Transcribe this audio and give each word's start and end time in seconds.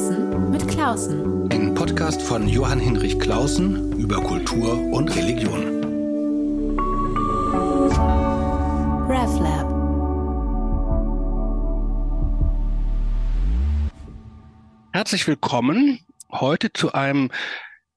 Klausen 0.00 0.50
mit 0.50 0.66
Klausen. 0.66 1.52
Ein 1.52 1.74
Podcast 1.74 2.22
von 2.22 2.48
Johann 2.48 2.80
Hinrich 2.80 3.20
Klausen 3.20 3.92
über 3.98 4.16
Kultur 4.22 4.72
und 4.94 5.14
Religion. 5.14 5.84
RevLab. 9.10 9.68
Herzlich 14.94 15.26
willkommen 15.26 16.00
heute 16.30 16.72
zu 16.72 16.94
einem 16.94 17.30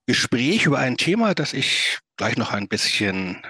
Gespräch 0.05 0.65
über 0.65 0.79
ein 0.79 0.97
Thema, 0.97 1.33
das 1.33 1.54
ich 1.54 1.99
gleich 2.17 2.35
noch 2.35 2.51
ein 2.51 2.67
bisschen 2.67 3.41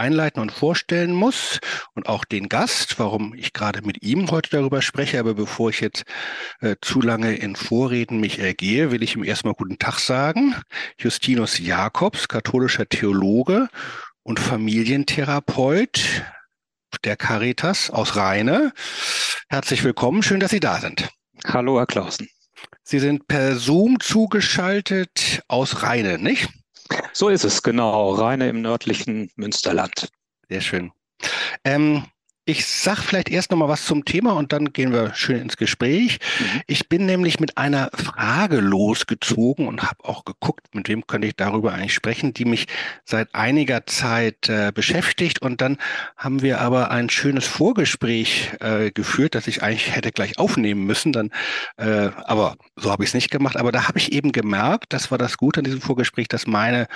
einleiten 0.00 0.40
und 0.40 0.50
vorstellen 0.50 1.12
muss 1.12 1.60
und 1.94 2.08
auch 2.08 2.24
den 2.24 2.48
Gast, 2.48 2.98
warum 2.98 3.34
ich 3.34 3.52
gerade 3.52 3.82
mit 3.82 4.02
ihm 4.02 4.30
heute 4.30 4.50
darüber 4.50 4.82
spreche. 4.82 5.20
Aber 5.20 5.34
bevor 5.34 5.70
ich 5.70 5.80
jetzt 5.80 6.04
äh, 6.60 6.76
zu 6.80 7.00
lange 7.00 7.36
in 7.36 7.54
Vorreden 7.54 8.18
mich 8.18 8.38
ergehe, 8.38 8.90
will 8.90 9.02
ich 9.02 9.14
ihm 9.14 9.24
erstmal 9.24 9.54
guten 9.54 9.78
Tag 9.78 9.98
sagen. 9.98 10.56
Justinus 10.98 11.58
Jakobs, 11.58 12.28
katholischer 12.28 12.88
Theologe 12.88 13.68
und 14.22 14.40
Familientherapeut 14.40 16.24
der 17.04 17.16
Caritas 17.16 17.90
aus 17.90 18.16
Rheine. 18.16 18.72
Herzlich 19.48 19.84
willkommen, 19.84 20.22
schön, 20.22 20.40
dass 20.40 20.50
Sie 20.50 20.60
da 20.60 20.80
sind. 20.80 21.08
Hallo, 21.46 21.78
Herr 21.78 21.86
Klausen. 21.86 22.28
Sie 22.82 22.98
sind 22.98 23.28
per 23.28 23.56
Zoom 23.56 24.00
zugeschaltet 24.00 25.42
aus 25.48 25.82
Rheine, 25.82 26.18
nicht? 26.18 26.48
So 27.12 27.28
ist 27.28 27.44
es, 27.44 27.62
genau. 27.62 28.14
Rheine 28.14 28.48
im 28.48 28.62
nördlichen 28.62 29.30
Münsterland. 29.36 30.08
Sehr 30.48 30.60
schön. 30.60 30.92
Ähm, 31.64 32.04
ich 32.50 32.66
sage 32.66 33.02
vielleicht 33.02 33.30
erst 33.30 33.50
noch 33.50 33.58
mal 33.58 33.68
was 33.68 33.84
zum 33.84 34.04
Thema 34.04 34.32
und 34.32 34.52
dann 34.52 34.72
gehen 34.72 34.92
wir 34.92 35.14
schön 35.14 35.40
ins 35.40 35.56
Gespräch. 35.56 36.18
Mhm. 36.38 36.60
Ich 36.66 36.88
bin 36.88 37.06
nämlich 37.06 37.38
mit 37.38 37.56
einer 37.56 37.90
Frage 37.94 38.60
losgezogen 38.60 39.68
und 39.68 39.82
habe 39.82 40.04
auch 40.04 40.24
geguckt, 40.24 40.74
mit 40.74 40.88
wem 40.88 41.06
könnte 41.06 41.28
ich 41.28 41.36
darüber 41.36 41.72
eigentlich 41.72 41.94
sprechen, 41.94 42.34
die 42.34 42.44
mich 42.44 42.66
seit 43.04 43.34
einiger 43.34 43.86
Zeit 43.86 44.48
äh, 44.48 44.72
beschäftigt. 44.74 45.40
Und 45.40 45.60
dann 45.60 45.78
haben 46.16 46.42
wir 46.42 46.60
aber 46.60 46.90
ein 46.90 47.08
schönes 47.08 47.46
Vorgespräch 47.46 48.50
äh, 48.60 48.90
geführt, 48.90 49.34
das 49.34 49.46
ich 49.46 49.62
eigentlich 49.62 49.94
hätte 49.94 50.10
gleich 50.10 50.38
aufnehmen 50.38 50.84
müssen. 50.84 51.12
Dann, 51.12 51.30
äh, 51.76 52.10
aber 52.24 52.56
so 52.76 52.90
habe 52.90 53.04
ich 53.04 53.10
es 53.10 53.14
nicht 53.14 53.30
gemacht. 53.30 53.56
Aber 53.56 53.70
da 53.70 53.86
habe 53.86 53.98
ich 53.98 54.12
eben 54.12 54.32
gemerkt, 54.32 54.92
das 54.92 55.10
war 55.10 55.18
das 55.18 55.36
Gute 55.36 55.60
an 55.60 55.64
diesem 55.64 55.80
Vorgespräch, 55.80 56.28
dass 56.28 56.46
meine 56.46 56.88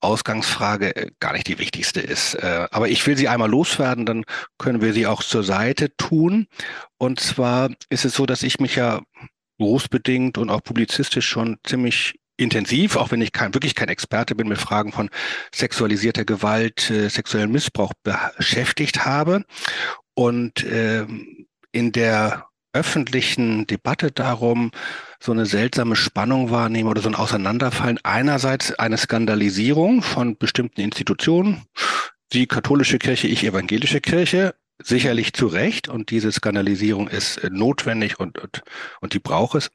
Ausgangsfrage 0.00 0.96
äh, 0.96 1.10
gar 1.20 1.32
nicht 1.32 1.46
die 1.46 1.58
wichtigste 1.58 2.00
ist. 2.00 2.34
Äh, 2.34 2.68
aber 2.70 2.88
ich 2.88 3.06
will 3.06 3.16
sie 3.16 3.28
einmal 3.28 3.50
loswerden, 3.50 4.06
dann 4.06 4.24
können 4.58 4.80
wir 4.80 4.92
sie 4.92 5.06
auch 5.06 5.22
zur 5.22 5.42
Seite 5.42 5.94
tun. 5.96 6.46
Und 6.98 7.20
zwar 7.20 7.70
ist 7.88 8.04
es 8.04 8.14
so, 8.14 8.26
dass 8.26 8.42
ich 8.42 8.60
mich 8.60 8.76
ja 8.76 9.02
berufsbedingt 9.58 10.38
und 10.38 10.50
auch 10.50 10.62
publizistisch 10.62 11.28
schon 11.28 11.58
ziemlich 11.64 12.14
intensiv, 12.38 12.96
auch 12.96 13.10
wenn 13.10 13.20
ich 13.20 13.32
kein, 13.32 13.52
wirklich 13.54 13.74
kein 13.74 13.90
Experte 13.90 14.34
bin, 14.34 14.48
mit 14.48 14.58
Fragen 14.58 14.92
von 14.92 15.10
sexualisierter 15.54 16.24
Gewalt, 16.24 16.90
äh, 16.90 17.08
sexuellen 17.08 17.52
Missbrauch 17.52 17.92
beschäftigt 18.02 19.04
habe. 19.04 19.44
Und 20.14 20.64
äh, 20.64 21.06
in 21.72 21.92
der 21.92 22.46
öffentlichen 22.72 23.66
Debatte 23.66 24.10
darum 24.10 24.70
so 25.22 25.32
eine 25.32 25.46
seltsame 25.46 25.96
Spannung 25.96 26.50
wahrnehme 26.50 26.88
oder 26.88 27.02
so 27.02 27.08
ein 27.08 27.14
Auseinanderfallen. 27.14 27.98
Einerseits 28.02 28.72
eine 28.72 28.96
Skandalisierung 28.96 30.02
von 30.02 30.36
bestimmten 30.36 30.80
Institutionen, 30.80 31.62
die 32.32 32.46
katholische 32.46 32.98
Kirche, 32.98 33.28
ich 33.28 33.44
evangelische 33.44 34.00
Kirche, 34.00 34.54
sicherlich 34.82 35.34
zu 35.34 35.46
Recht 35.46 35.88
und 35.88 36.10
diese 36.10 36.32
Skandalisierung 36.32 37.08
ist 37.08 37.36
äh, 37.38 37.50
notwendig 37.50 38.18
und, 38.18 38.38
und, 38.38 38.62
und 39.00 39.12
die 39.12 39.18
braucht 39.18 39.56
es. 39.56 39.70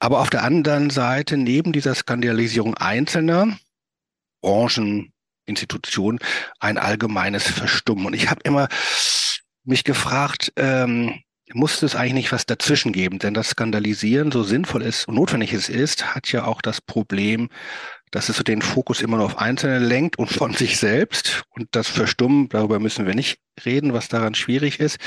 Aber 0.00 0.20
auf 0.20 0.30
der 0.30 0.42
anderen 0.42 0.90
Seite, 0.90 1.36
neben 1.36 1.72
dieser 1.72 1.94
Skandalisierung 1.94 2.74
einzelner 2.74 3.56
Branchen, 4.40 5.12
Institutionen, 5.46 6.18
ein 6.60 6.76
allgemeines 6.76 7.44
Verstummen. 7.44 8.06
Und 8.06 8.14
ich 8.14 8.30
habe 8.30 8.40
immer 8.44 8.68
mich 9.64 9.84
gefragt, 9.84 10.52
ähm, 10.56 11.20
muss 11.54 11.82
es 11.82 11.94
eigentlich 11.94 12.14
nicht 12.14 12.32
was 12.32 12.46
dazwischen 12.46 12.92
geben, 12.92 13.18
denn 13.18 13.34
das 13.34 13.50
Skandalisieren, 13.50 14.32
so 14.32 14.42
sinnvoll 14.42 14.82
es 14.82 15.04
und 15.04 15.14
notwendig 15.14 15.52
es 15.52 15.68
ist, 15.68 16.14
hat 16.14 16.30
ja 16.32 16.44
auch 16.44 16.62
das 16.62 16.80
Problem, 16.80 17.48
dass 18.10 18.28
es 18.28 18.36
so 18.36 18.42
den 18.42 18.62
Fokus 18.62 19.00
immer 19.00 19.18
nur 19.18 19.26
auf 19.26 19.38
Einzelne 19.38 19.78
lenkt 19.78 20.18
und 20.18 20.30
von 20.30 20.52
sich 20.54 20.78
selbst. 20.78 21.44
Und 21.50 21.68
das 21.72 21.88
Verstummen, 21.88 22.48
darüber 22.48 22.78
müssen 22.78 23.06
wir 23.06 23.14
nicht 23.14 23.38
reden, 23.64 23.92
was 23.92 24.08
daran 24.08 24.34
schwierig 24.34 24.80
ist. 24.80 24.98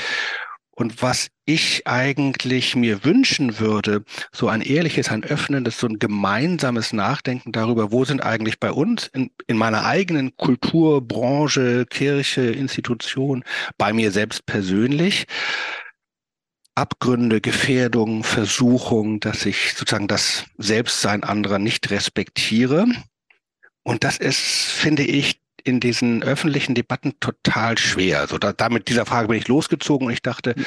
Und 0.74 1.02
was 1.02 1.28
ich 1.44 1.86
eigentlich 1.86 2.74
mir 2.74 3.04
wünschen 3.04 3.58
würde, 3.58 4.04
so 4.32 4.48
ein 4.48 4.62
ehrliches, 4.62 5.10
ein 5.10 5.22
öffnendes, 5.22 5.78
so 5.78 5.86
ein 5.86 5.98
gemeinsames 5.98 6.94
Nachdenken 6.94 7.52
darüber, 7.52 7.92
wo 7.92 8.06
sind 8.06 8.22
eigentlich 8.22 8.58
bei 8.58 8.72
uns 8.72 9.06
in, 9.08 9.30
in 9.46 9.58
meiner 9.58 9.84
eigenen 9.84 10.34
Kultur, 10.38 11.06
Branche, 11.06 11.84
Kirche, 11.84 12.40
Institution, 12.42 13.44
bei 13.76 13.92
mir 13.92 14.10
selbst 14.12 14.46
persönlich, 14.46 15.26
Abgründe, 16.74 17.40
Gefährdungen, 17.40 18.24
Versuchungen, 18.24 19.20
dass 19.20 19.44
ich 19.44 19.74
sozusagen 19.74 20.08
das 20.08 20.44
Selbstsein 20.58 21.22
anderer 21.22 21.58
nicht 21.58 21.90
respektiere. 21.90 22.86
Und 23.82 24.04
das 24.04 24.18
ist, 24.18 24.38
finde 24.38 25.02
ich, 25.02 25.40
in 25.64 25.80
diesen 25.80 26.22
öffentlichen 26.22 26.74
Debatten 26.74 27.14
total 27.20 27.78
schwer. 27.78 28.20
Also 28.20 28.38
da, 28.38 28.52
da 28.52 28.68
mit 28.68 28.88
dieser 28.88 29.06
Frage 29.06 29.28
bin 29.28 29.38
ich 29.38 29.48
losgezogen 29.48 30.06
und 30.06 30.12
ich 30.12 30.22
dachte, 30.22 30.54
mhm. 30.56 30.64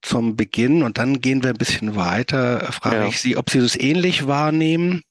zum 0.00 0.36
Beginn 0.36 0.82
und 0.82 0.98
dann 0.98 1.20
gehen 1.20 1.42
wir 1.42 1.50
ein 1.50 1.58
bisschen 1.58 1.96
weiter, 1.96 2.72
frage 2.72 2.96
ja. 2.96 3.08
ich 3.08 3.20
Sie, 3.20 3.36
ob 3.36 3.50
Sie 3.50 3.60
das 3.60 3.76
ähnlich 3.76 4.26
wahrnehmen 4.26 5.02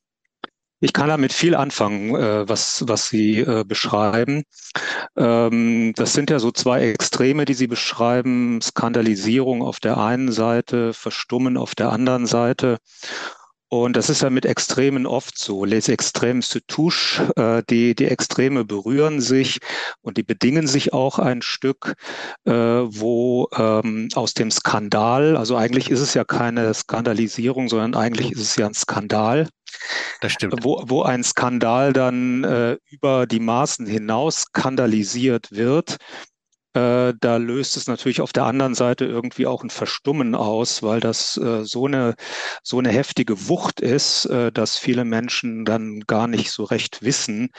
ich 0.81 0.93
kann 0.93 1.07
damit 1.07 1.33
viel 1.33 1.55
anfangen, 1.55 2.15
äh, 2.15 2.47
was, 2.47 2.83
was 2.87 3.07
Sie 3.09 3.39
äh, 3.39 3.63
beschreiben. 3.65 4.43
Ähm, 5.15 5.93
das 5.95 6.13
sind 6.13 6.29
ja 6.29 6.39
so 6.39 6.51
zwei 6.51 6.89
Extreme, 6.89 7.45
die 7.45 7.53
Sie 7.53 7.67
beschreiben. 7.67 8.61
Skandalisierung 8.61 9.61
auf 9.63 9.79
der 9.79 9.97
einen 9.97 10.31
Seite, 10.31 10.93
Verstummen 10.93 11.57
auf 11.57 11.75
der 11.75 11.91
anderen 11.91 12.25
Seite. 12.27 12.77
Und 13.67 13.95
das 13.97 14.09
ist 14.09 14.21
ja 14.21 14.29
mit 14.29 14.45
Extremen 14.45 15.07
oft 15.07 15.37
so. 15.39 15.65
Les 15.65 15.89
extrêmes 15.89 16.49
se 16.49 16.65
touchent. 16.67 17.31
Äh, 17.35 17.63
die, 17.69 17.95
die 17.95 18.05
Extreme 18.05 18.65
berühren 18.65 19.21
sich 19.21 19.59
und 20.01 20.17
die 20.17 20.23
bedingen 20.23 20.67
sich 20.67 20.93
auch 20.93 21.19
ein 21.19 21.41
Stück, 21.41 21.95
wo 22.45 23.47
ähm, 23.57 24.09
aus 24.13 24.33
dem 24.33 24.51
Skandal, 24.51 25.35
also 25.35 25.55
eigentlich 25.55 25.89
ist 25.89 26.01
es 26.01 26.13
ja 26.13 26.23
keine 26.23 26.73
Skandalisierung, 26.73 27.69
sondern 27.69 27.95
eigentlich 27.95 28.31
ist 28.31 28.41
es 28.41 28.55
ja 28.55 28.67
ein 28.67 28.73
Skandal, 28.73 29.47
das 30.21 30.31
stimmt. 30.33 30.63
Wo, 30.63 30.83
wo 30.85 31.03
ein 31.03 31.23
Skandal 31.23 31.93
dann 31.93 32.43
äh, 32.43 32.77
über 32.89 33.27
die 33.27 33.39
Maßen 33.39 33.85
hinaus 33.85 34.43
skandalisiert 34.43 35.51
wird, 35.51 35.97
äh, 36.75 37.13
da 37.21 37.37
löst 37.37 37.77
es 37.77 37.87
natürlich 37.87 38.19
auf 38.19 38.33
der 38.33 38.45
anderen 38.45 38.75
Seite 38.75 39.05
irgendwie 39.05 39.47
auch 39.47 39.63
ein 39.63 39.69
Verstummen 39.69 40.35
aus, 40.35 40.83
weil 40.83 40.99
das 40.99 41.37
äh, 41.37 41.63
so, 41.63 41.87
eine, 41.87 42.15
so 42.63 42.79
eine 42.79 42.89
heftige 42.89 43.47
Wucht 43.47 43.79
ist, 43.79 44.25
äh, 44.25 44.51
dass 44.51 44.77
viele 44.77 45.05
Menschen 45.05 45.63
dann 45.63 46.01
gar 46.01 46.27
nicht 46.27 46.51
so 46.51 46.65
recht 46.65 47.01
wissen, 47.01 47.51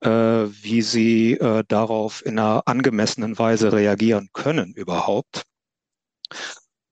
äh, 0.00 0.10
wie 0.10 0.82
sie 0.82 1.32
äh, 1.34 1.64
darauf 1.68 2.24
in 2.24 2.38
einer 2.38 2.62
angemessenen 2.66 3.38
Weise 3.38 3.72
reagieren 3.72 4.28
können 4.34 4.74
überhaupt. 4.74 5.44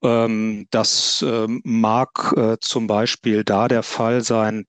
Ähm, 0.02 0.66
das 0.70 1.24
ähm, 1.26 1.60
mag 1.64 2.32
äh, 2.36 2.56
zum 2.60 2.86
Beispiel 2.86 3.44
da 3.44 3.68
der 3.68 3.82
Fall 3.82 4.22
sein, 4.22 4.66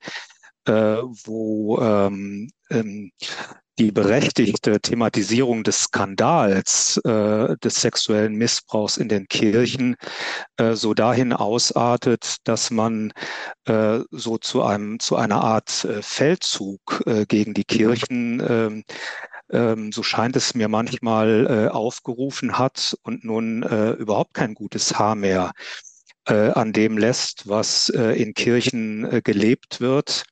äh, 0.66 0.98
wo 1.26 1.80
ähm, 1.82 2.52
die 3.80 3.92
berechtigte 3.94 4.82
Thematisierung 4.82 5.64
des 5.64 5.84
Skandals 5.84 6.98
äh, 7.06 7.56
des 7.64 7.76
sexuellen 7.76 8.36
Missbrauchs 8.36 8.98
in 8.98 9.08
den 9.08 9.28
Kirchen 9.28 9.96
äh, 10.58 10.74
so 10.74 10.94
dahin 10.94 11.32
ausartet, 11.32 12.38
dass 12.44 12.72
man 12.72 13.14
äh, 13.66 14.00
so 14.12 14.38
zu 14.38 14.64
einem 14.64 15.00
zu 15.00 15.16
einer 15.16 15.42
Art 15.42 15.86
äh, 15.86 16.02
Feldzug 16.02 17.04
gegen 17.28 17.54
die 17.54 17.64
Kirchen 17.64 18.84
ähm, 19.52 19.92
so 19.92 20.04
scheint 20.04 20.36
es 20.36 20.56
mir 20.56 20.68
manchmal 20.68 21.48
äh, 21.48 21.70
aufgerufen 21.70 22.58
hat 22.58 22.96
und 23.04 23.24
nun 23.24 23.64
äh, 23.64 23.92
überhaupt 23.92 24.34
kein 24.34 24.54
gutes 24.54 24.98
Haar 24.98 25.16
mehr 25.16 25.52
äh, 26.28 26.52
an 26.52 26.74
dem 26.74 26.98
lässt, 26.98 27.48
was 27.48 27.90
äh, 27.90 28.22
in 28.22 28.34
Kirchen 28.34 29.06
äh, 29.06 29.22
gelebt 29.22 29.82
wird. 29.82 30.24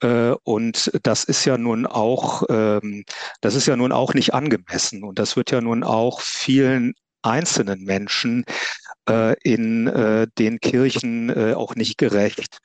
Äh, 0.00 0.34
und 0.44 0.90
das 1.02 1.24
ist 1.24 1.44
ja 1.44 1.56
nun 1.56 1.86
auch, 1.86 2.44
ähm, 2.48 3.04
das 3.40 3.54
ist 3.54 3.66
ja 3.66 3.76
nun 3.76 3.92
auch 3.92 4.14
nicht 4.14 4.34
angemessen. 4.34 5.02
Und 5.04 5.18
das 5.18 5.36
wird 5.36 5.50
ja 5.50 5.60
nun 5.60 5.82
auch 5.82 6.20
vielen 6.20 6.94
einzelnen 7.22 7.84
Menschen 7.84 8.44
in 9.42 10.30
den 10.38 10.60
Kirchen 10.60 11.54
auch 11.54 11.74
nicht 11.74 11.98
gerecht. 11.98 12.58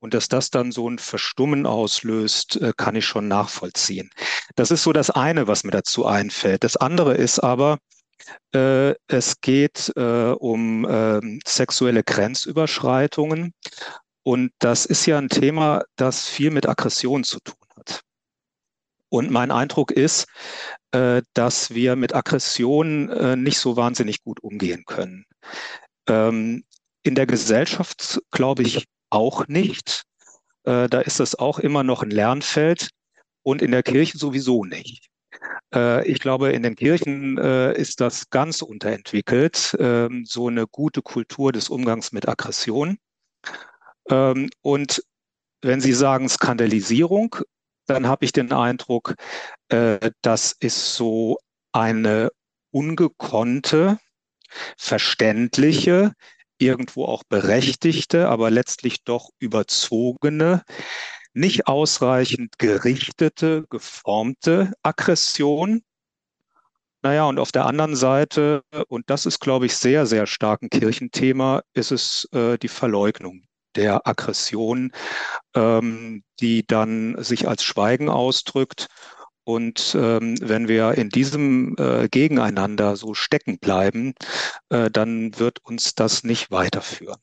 Und 0.00 0.14
dass 0.14 0.28
das 0.28 0.50
dann 0.50 0.72
so 0.72 0.88
ein 0.88 0.98
Verstummen 0.98 1.66
auslöst, 1.66 2.56
äh, 2.56 2.72
kann 2.76 2.96
ich 2.96 3.04
schon 3.04 3.28
nachvollziehen. 3.28 4.10
Das 4.56 4.70
ist 4.70 4.82
so 4.82 4.92
das 4.92 5.10
eine, 5.10 5.46
was 5.46 5.62
mir 5.64 5.70
dazu 5.72 6.06
einfällt. 6.06 6.64
Das 6.64 6.76
andere 6.76 7.14
ist 7.14 7.38
aber, 7.38 7.78
äh, 8.54 8.94
es 9.06 9.40
geht 9.40 9.92
äh, 9.96 10.32
um 10.32 10.84
äh, 10.84 11.20
sexuelle 11.46 12.02
Grenzüberschreitungen. 12.02 13.52
Und 14.22 14.52
das 14.58 14.86
ist 14.86 15.06
ja 15.06 15.18
ein 15.18 15.28
Thema, 15.28 15.82
das 15.96 16.26
viel 16.28 16.50
mit 16.50 16.68
Aggression 16.68 17.24
zu 17.24 17.40
tun 17.40 17.56
hat. 17.76 18.02
Und 19.08 19.30
mein 19.30 19.50
Eindruck 19.50 19.90
ist, 19.90 20.26
äh, 20.92 21.22
dass 21.34 21.74
wir 21.74 21.96
mit 21.96 22.14
Aggression 22.14 23.08
äh, 23.10 23.36
nicht 23.36 23.58
so 23.58 23.76
wahnsinnig 23.76 24.22
gut 24.22 24.40
umgehen 24.40 24.84
können. 24.86 25.24
Ähm, 26.08 26.64
in 27.02 27.14
der 27.14 27.26
Gesellschaft 27.26 28.20
glaube 28.30 28.62
ich 28.62 28.86
auch 29.10 29.46
nicht. 29.48 30.04
Äh, 30.64 30.88
da 30.88 31.00
ist 31.00 31.20
es 31.20 31.38
auch 31.38 31.58
immer 31.58 31.82
noch 31.82 32.02
ein 32.02 32.10
Lernfeld 32.10 32.90
und 33.42 33.62
in 33.62 33.70
der 33.70 33.82
Kirche 33.82 34.18
sowieso 34.18 34.64
nicht. 34.64 35.08
Äh, 35.74 36.06
ich 36.08 36.20
glaube, 36.20 36.52
in 36.52 36.62
den 36.62 36.76
Kirchen 36.76 37.38
äh, 37.38 37.72
ist 37.74 38.00
das 38.00 38.30
ganz 38.30 38.62
unterentwickelt, 38.62 39.76
ähm, 39.78 40.24
so 40.26 40.48
eine 40.48 40.66
gute 40.66 41.02
Kultur 41.02 41.52
des 41.52 41.68
Umgangs 41.68 42.12
mit 42.12 42.28
Aggression. 42.28 42.98
Ähm, 44.08 44.50
und 44.62 45.02
wenn 45.62 45.80
Sie 45.80 45.92
sagen 45.92 46.28
Skandalisierung, 46.28 47.36
dann 47.86 48.06
habe 48.06 48.24
ich 48.24 48.32
den 48.32 48.52
Eindruck, 48.52 49.14
äh, 49.68 50.10
das 50.22 50.52
ist 50.58 50.94
so 50.94 51.38
eine 51.72 52.30
ungekonnte, 52.70 53.98
verständliche, 54.76 56.12
irgendwo 56.60 57.04
auch 57.06 57.24
berechtigte, 57.24 58.28
aber 58.28 58.50
letztlich 58.50 59.04
doch 59.04 59.30
überzogene, 59.38 60.62
nicht 61.32 61.66
ausreichend 61.66 62.58
gerichtete, 62.58 63.64
geformte 63.70 64.72
Aggression. 64.82 65.82
Naja, 67.02 67.24
und 67.24 67.38
auf 67.38 67.52
der 67.52 67.66
anderen 67.66 67.96
Seite, 67.96 68.62
und 68.88 69.08
das 69.08 69.24
ist, 69.24 69.40
glaube 69.40 69.66
ich, 69.66 69.76
sehr, 69.76 70.06
sehr 70.06 70.26
stark 70.26 70.62
ein 70.62 70.70
Kirchenthema, 70.70 71.62
ist 71.72 71.92
es 71.92 72.28
äh, 72.32 72.58
die 72.58 72.68
Verleugnung 72.68 73.44
der 73.74 74.06
Aggression, 74.06 74.92
ähm, 75.54 76.24
die 76.40 76.66
dann 76.66 77.22
sich 77.22 77.48
als 77.48 77.62
Schweigen 77.62 78.08
ausdrückt. 78.08 78.88
Und 79.44 79.96
ähm, 79.98 80.36
wenn 80.40 80.68
wir 80.68 80.94
in 80.94 81.08
diesem 81.08 81.74
äh, 81.78 82.08
Gegeneinander 82.08 82.96
so 82.96 83.14
stecken 83.14 83.58
bleiben, 83.58 84.14
äh, 84.68 84.90
dann 84.90 85.38
wird 85.38 85.58
uns 85.64 85.94
das 85.94 86.24
nicht 86.24 86.50
weiterführen. 86.50 87.20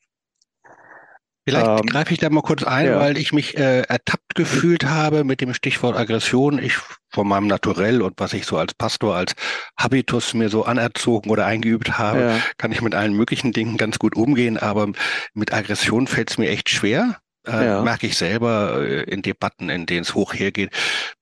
Vielleicht 1.47 1.65
ähm, 1.65 1.85
greife 1.85 2.13
ich 2.13 2.19
da 2.19 2.29
mal 2.29 2.41
kurz 2.41 2.63
ein, 2.63 2.87
ja. 2.87 2.99
weil 2.99 3.17
ich 3.17 3.31
mich 3.31 3.57
äh, 3.57 3.83
ertappt 3.83 4.35
gefühlt 4.35 4.83
habe 4.83 5.23
mit 5.23 5.39
dem 5.39 5.53
Stichwort 5.53 5.95
Aggression. 5.95 6.59
Ich 6.59 6.73
von 7.09 7.25
meinem 7.25 7.47
Naturell 7.47 8.01
und 8.01 8.19
was 8.19 8.33
ich 8.33 8.45
so 8.45 8.57
als 8.57 8.73
Pastor, 8.73 9.15
als 9.15 9.33
Habitus 9.79 10.33
mir 10.33 10.49
so 10.49 10.65
anerzogen 10.65 11.29
oder 11.29 11.45
eingeübt 11.45 11.97
habe, 11.97 12.19
ja. 12.19 12.39
kann 12.57 12.73
ich 12.73 12.81
mit 12.81 12.93
allen 12.93 13.13
möglichen 13.13 13.53
Dingen 13.53 13.77
ganz 13.77 13.97
gut 13.97 14.17
umgehen, 14.17 14.57
aber 14.57 14.91
mit 15.33 15.53
Aggression 15.53 16.07
fällt 16.07 16.31
es 16.31 16.37
mir 16.37 16.49
echt 16.49 16.69
schwer. 16.69 17.21
Äh, 17.47 17.65
ja. 17.65 17.81
Merke 17.81 18.07
ich 18.07 18.17
selber 18.17 18.81
äh, 18.81 19.03
in 19.03 19.21
Debatten, 19.21 19.69
in 19.69 19.85
denen 19.85 20.01
es 20.01 20.13
hoch 20.13 20.33
hergeht, 20.33 20.71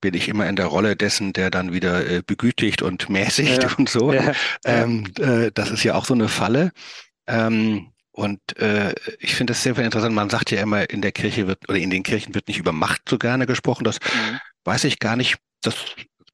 bin 0.00 0.14
ich 0.14 0.28
immer 0.28 0.48
in 0.48 0.56
der 0.56 0.66
Rolle 0.66 0.96
dessen, 0.96 1.32
der 1.32 1.50
dann 1.50 1.72
wieder 1.72 2.08
äh, 2.08 2.22
begütigt 2.26 2.82
und 2.82 3.08
mäßigt 3.08 3.62
ja. 3.62 3.70
und 3.78 3.88
so. 3.88 4.12
Ähm, 4.64 5.04
äh, 5.18 5.50
das 5.54 5.70
ist 5.70 5.84
ja 5.84 5.94
auch 5.94 6.04
so 6.04 6.14
eine 6.14 6.28
Falle. 6.28 6.72
Ähm, 7.26 7.92
und 8.12 8.40
äh, 8.58 8.94
ich 9.18 9.34
finde 9.34 9.52
das 9.52 9.62
sehr, 9.62 9.74
sehr 9.74 9.84
interessant. 9.84 10.14
Man 10.14 10.30
sagt 10.30 10.50
ja 10.50 10.62
immer, 10.62 10.88
in 10.88 11.02
der 11.02 11.12
Kirche 11.12 11.46
wird 11.46 11.68
oder 11.68 11.78
in 11.78 11.90
den 11.90 12.02
Kirchen 12.02 12.34
wird 12.34 12.48
nicht 12.48 12.58
über 12.58 12.72
Macht 12.72 13.02
so 13.08 13.18
gerne 13.18 13.46
gesprochen. 13.46 13.84
Das 13.84 14.00
mhm. 14.00 14.38
weiß 14.64 14.84
ich 14.84 14.98
gar 14.98 15.16
nicht. 15.16 15.36
Das 15.60 15.74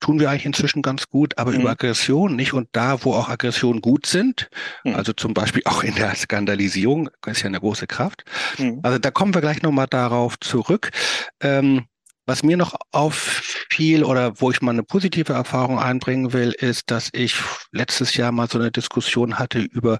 tun 0.02 0.20
wir 0.20 0.28
eigentlich 0.28 0.44
inzwischen 0.44 0.82
ganz 0.82 1.08
gut, 1.08 1.38
aber 1.38 1.52
mhm. 1.52 1.60
über 1.60 1.70
Aggression 1.70 2.36
nicht. 2.36 2.52
Und 2.52 2.68
da, 2.72 3.02
wo 3.04 3.14
auch 3.14 3.28
Aggressionen 3.28 3.80
gut 3.80 4.04
sind, 4.06 4.50
mhm. 4.84 4.94
also 4.94 5.12
zum 5.12 5.32
Beispiel 5.32 5.62
auch 5.64 5.82
in 5.82 5.94
der 5.94 6.14
Skandalisierung, 6.14 7.08
ist 7.26 7.42
ja 7.42 7.46
eine 7.46 7.60
große 7.60 7.86
Kraft. 7.86 8.24
Mhm. 8.58 8.80
Also 8.82 8.98
da 8.98 9.10
kommen 9.10 9.32
wir 9.32 9.40
gleich 9.40 9.62
nochmal 9.62 9.86
darauf 9.86 10.38
zurück. 10.40 10.90
Ähm, 11.40 11.86
was 12.24 12.44
mir 12.44 12.56
noch 12.56 12.76
auffiel 12.92 14.04
oder 14.04 14.40
wo 14.40 14.50
ich 14.52 14.62
mal 14.62 14.70
eine 14.70 14.84
positive 14.84 15.32
Erfahrung 15.32 15.80
einbringen 15.80 16.32
will, 16.32 16.52
ist, 16.52 16.90
dass 16.90 17.08
ich 17.12 17.34
letztes 17.72 18.16
Jahr 18.16 18.30
mal 18.30 18.48
so 18.48 18.58
eine 18.58 18.70
Diskussion 18.70 19.40
hatte 19.40 19.58
über 19.58 19.98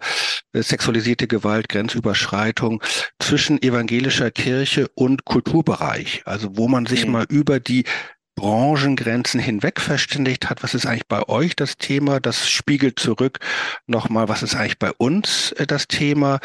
äh, 0.53 0.63
sexualisierte 0.63 1.27
Gewalt, 1.27 1.69
Grenzüberschreitung 1.69 2.81
zwischen 3.19 3.61
evangelischer 3.61 4.31
Kirche 4.31 4.89
und 4.95 5.25
Kulturbereich. 5.25 6.23
Also 6.25 6.57
wo 6.57 6.69
man 6.69 6.87
sich 6.87 7.07
mhm. 7.07 7.13
mal 7.13 7.27
über 7.29 7.59
die 7.59 7.85
Branchengrenzen 8.35 9.41
hinweg 9.41 9.81
verständigt 9.81 10.49
hat. 10.49 10.63
Was 10.63 10.75
ist 10.75 10.87
eigentlich 10.87 11.07
bei 11.07 11.29
euch 11.29 11.55
das 11.57 11.77
Thema? 11.77 12.21
Das 12.21 12.49
spiegelt 12.49 12.99
zurück 12.99 13.39
nochmal, 13.87 14.29
was 14.29 14.43
ist 14.43 14.55
eigentlich 14.55 14.79
bei 14.79 14.93
uns 14.93 15.53
äh, 15.53 15.67
das 15.67 15.89
Thema? 15.89 16.41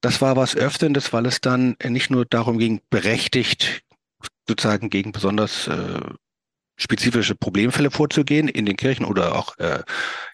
Das 0.00 0.20
war 0.20 0.36
was 0.36 0.54
Öffnendes, 0.54 1.12
weil 1.12 1.26
es 1.26 1.40
dann 1.40 1.76
nicht 1.82 2.10
nur 2.10 2.26
darum 2.26 2.58
ging, 2.58 2.80
berechtigt 2.90 3.82
sozusagen 4.46 4.90
gegen 4.90 5.12
besonders 5.12 5.66
äh, 5.66 6.00
spezifische 6.76 7.34
Problemfälle 7.34 7.90
vorzugehen 7.90 8.48
in 8.48 8.66
den 8.66 8.76
Kirchen 8.76 9.04
oder 9.04 9.36
auch 9.36 9.56
äh, 9.58 9.82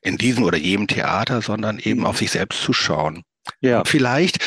in 0.02 0.18
diesem 0.18 0.44
oder 0.44 0.58
jedem 0.58 0.86
Theater, 0.86 1.42
sondern 1.42 1.78
eben 1.78 2.06
auf 2.06 2.18
sich 2.18 2.30
selbst 2.30 2.62
zu 2.62 2.72
schauen. 2.72 3.22
Ja. 3.60 3.84
Vielleicht, 3.84 4.38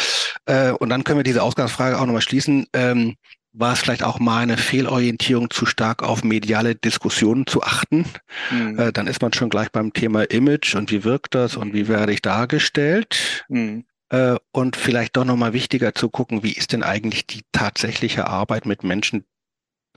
äh, 0.46 0.72
und 0.72 0.90
dann 0.90 1.04
können 1.04 1.20
wir 1.20 1.24
diese 1.24 1.44
Ausgangsfrage 1.44 1.98
auch 1.98 2.06
nochmal 2.06 2.22
schließen, 2.22 2.68
ähm, 2.74 3.16
war 3.54 3.74
es 3.74 3.80
vielleicht 3.80 4.04
auch 4.04 4.20
mal 4.20 4.40
eine 4.40 4.58
Fehlorientierung, 4.58 5.50
zu 5.52 5.66
stark 5.66 6.04
auf 6.04 6.24
mediale 6.24 6.76
Diskussionen 6.76 7.46
zu 7.46 7.62
achten. 7.62 8.06
Mhm. 8.50 8.80
Äh, 8.80 8.92
dann 8.92 9.08
ist 9.08 9.22
man 9.22 9.32
schon 9.32 9.50
gleich 9.50 9.72
beim 9.72 9.94
Thema 9.94 10.24
Image 10.24 10.76
und 10.76 10.92
wie 10.92 11.04
wirkt 11.04 11.36
das 11.36 11.56
und 11.56 11.74
wie 11.74 11.88
werde 11.88 12.14
ich 12.14 12.22
dargestellt. 12.22 13.46
Mhm. 13.50 13.86
Äh, 14.10 14.36
und 14.52 14.76
vielleicht 14.76 15.16
doch 15.16 15.26
nochmal 15.26 15.54
wichtiger 15.54 15.94
zu 15.94 16.10
gucken, 16.10 16.44
wie 16.44 16.54
ist 16.54 16.74
denn 16.74 16.84
eigentlich 16.84 17.28
die 17.28 17.44
tatsächliche 17.52 18.28
Arbeit 18.28 18.66
mit 18.66 18.84
Menschen, 18.84 19.26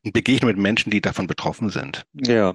Begegnung 0.02 0.48
mit 0.50 0.58
Menschen, 0.58 0.90
die 0.90 1.00
davon 1.00 1.26
betroffen 1.26 1.70
sind. 1.70 2.04
Ja, 2.12 2.54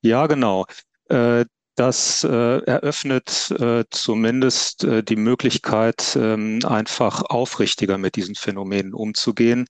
ja, 0.00 0.26
genau. 0.26 0.66
Äh, 1.08 1.44
das 1.78 2.24
äh, 2.24 2.58
eröffnet 2.64 3.54
äh, 3.58 3.84
zumindest 3.90 4.84
äh, 4.84 5.02
die 5.02 5.16
Möglichkeit, 5.16 6.16
ähm, 6.20 6.60
einfach 6.64 7.22
aufrichtiger 7.22 7.98
mit 7.98 8.16
diesen 8.16 8.34
Phänomenen 8.34 8.94
umzugehen. 8.94 9.66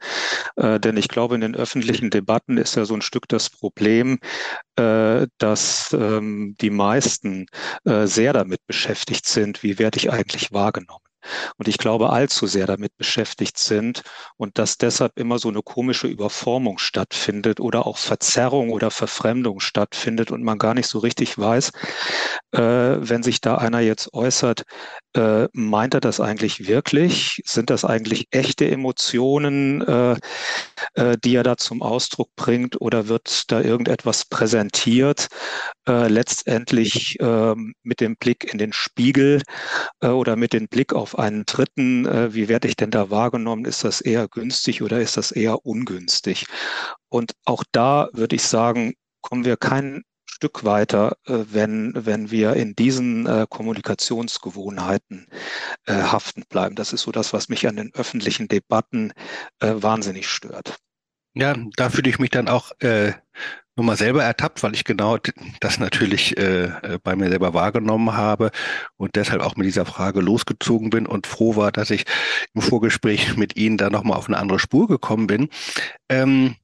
Äh, 0.56 0.80
denn 0.80 0.96
ich 0.96 1.08
glaube, 1.08 1.34
in 1.34 1.42
den 1.42 1.54
öffentlichen 1.54 2.10
Debatten 2.10 2.56
ist 2.56 2.76
ja 2.76 2.84
so 2.84 2.94
ein 2.94 3.02
Stück 3.02 3.28
das 3.28 3.50
Problem, 3.50 4.18
äh, 4.76 5.26
dass 5.38 5.92
ähm, 5.92 6.56
die 6.60 6.70
meisten 6.70 7.46
äh, 7.84 8.06
sehr 8.06 8.32
damit 8.32 8.66
beschäftigt 8.66 9.26
sind, 9.26 9.62
wie 9.62 9.78
werde 9.78 9.98
ich 9.98 10.10
eigentlich 10.10 10.52
wahrgenommen 10.52 11.07
und 11.56 11.68
ich 11.68 11.78
glaube 11.78 12.10
allzu 12.10 12.46
sehr 12.46 12.66
damit 12.66 12.96
beschäftigt 12.96 13.58
sind 13.58 14.02
und 14.36 14.58
dass 14.58 14.78
deshalb 14.78 15.18
immer 15.18 15.38
so 15.38 15.48
eine 15.48 15.62
komische 15.62 16.06
Überformung 16.06 16.78
stattfindet 16.78 17.60
oder 17.60 17.86
auch 17.86 17.98
Verzerrung 17.98 18.70
oder 18.70 18.90
Verfremdung 18.90 19.60
stattfindet 19.60 20.30
und 20.30 20.42
man 20.42 20.58
gar 20.58 20.74
nicht 20.74 20.88
so 20.88 20.98
richtig 20.98 21.38
weiß, 21.38 21.72
äh, 22.52 22.60
wenn 22.60 23.22
sich 23.22 23.40
da 23.40 23.56
einer 23.56 23.80
jetzt 23.80 24.12
äußert, 24.14 24.64
äh, 25.14 25.48
meint 25.52 25.94
er 25.94 26.00
das 26.00 26.20
eigentlich 26.20 26.68
wirklich? 26.68 27.40
Sind 27.44 27.70
das 27.70 27.84
eigentlich 27.84 28.28
echte 28.30 28.70
Emotionen, 28.70 29.82
äh, 29.82 30.16
äh, 30.94 31.16
die 31.24 31.34
er 31.34 31.42
da 31.42 31.56
zum 31.56 31.82
Ausdruck 31.82 32.34
bringt 32.36 32.80
oder 32.80 33.08
wird 33.08 33.50
da 33.50 33.60
irgendetwas 33.60 34.24
präsentiert, 34.26 35.28
äh, 35.88 36.08
letztendlich 36.08 37.16
ähm, 37.20 37.74
mit 37.82 38.00
dem 38.00 38.16
Blick 38.16 38.52
in 38.52 38.58
den 38.58 38.72
Spiegel 38.72 39.42
äh, 40.00 40.08
oder 40.08 40.36
mit 40.36 40.52
dem 40.52 40.68
Blick 40.68 40.92
auf 40.92 41.18
einen 41.18 41.44
Dritten? 41.46 42.06
Wie 42.34 42.48
werde 42.48 42.68
ich 42.68 42.76
denn 42.76 42.90
da 42.90 43.10
wahrgenommen? 43.10 43.64
Ist 43.64 43.84
das 43.84 44.00
eher 44.00 44.28
günstig 44.28 44.82
oder 44.82 45.00
ist 45.00 45.16
das 45.16 45.32
eher 45.32 45.64
ungünstig? 45.66 46.46
Und 47.08 47.32
auch 47.44 47.64
da 47.72 48.08
würde 48.12 48.36
ich 48.36 48.42
sagen, 48.42 48.94
kommen 49.20 49.44
wir 49.44 49.56
kein 49.56 50.02
Stück 50.38 50.62
weiter, 50.64 51.16
äh, 51.26 51.46
wenn, 51.50 51.92
wenn 51.96 52.30
wir 52.30 52.54
in 52.54 52.76
diesen 52.76 53.26
äh, 53.26 53.46
Kommunikationsgewohnheiten 53.50 55.26
äh, 55.86 55.94
haften 55.94 56.44
bleiben. 56.48 56.76
Das 56.76 56.92
ist 56.92 57.02
so 57.02 57.10
das, 57.10 57.32
was 57.32 57.48
mich 57.48 57.66
an 57.66 57.74
den 57.74 57.92
öffentlichen 57.94 58.46
Debatten 58.46 59.12
wahnsinnig 59.60 60.28
stört. 60.28 60.76
Ja, 61.34 61.56
da 61.76 61.90
fühle 61.90 62.08
ich 62.08 62.20
mich 62.20 62.30
dann 62.30 62.48
auch 62.48 62.70
äh, 62.80 63.12
nochmal 63.76 63.96
selber 63.96 64.22
ertappt, 64.22 64.62
weil 64.62 64.74
ich 64.74 64.84
genau 64.84 65.18
das 65.60 65.78
natürlich 65.78 66.36
äh, 66.36 66.98
bei 67.02 67.16
mir 67.16 67.28
selber 67.28 67.54
wahrgenommen 67.54 68.16
habe 68.16 68.50
und 68.96 69.16
deshalb 69.16 69.42
auch 69.42 69.56
mit 69.56 69.66
dieser 69.66 69.86
Frage 69.86 70.20
losgezogen 70.20 70.90
bin 70.90 71.06
und 71.06 71.26
froh 71.26 71.56
war, 71.56 71.72
dass 71.72 71.90
ich 71.90 72.04
im 72.54 72.62
Vorgespräch 72.62 73.36
mit 73.36 73.56
Ihnen 73.56 73.76
da 73.76 73.90
nochmal 73.90 74.18
auf 74.18 74.28
eine 74.28 74.38
andere 74.38 74.60
Spur 74.60 74.86
gekommen 74.86 75.26
bin. 75.26 75.48
Ähm, 76.08 76.54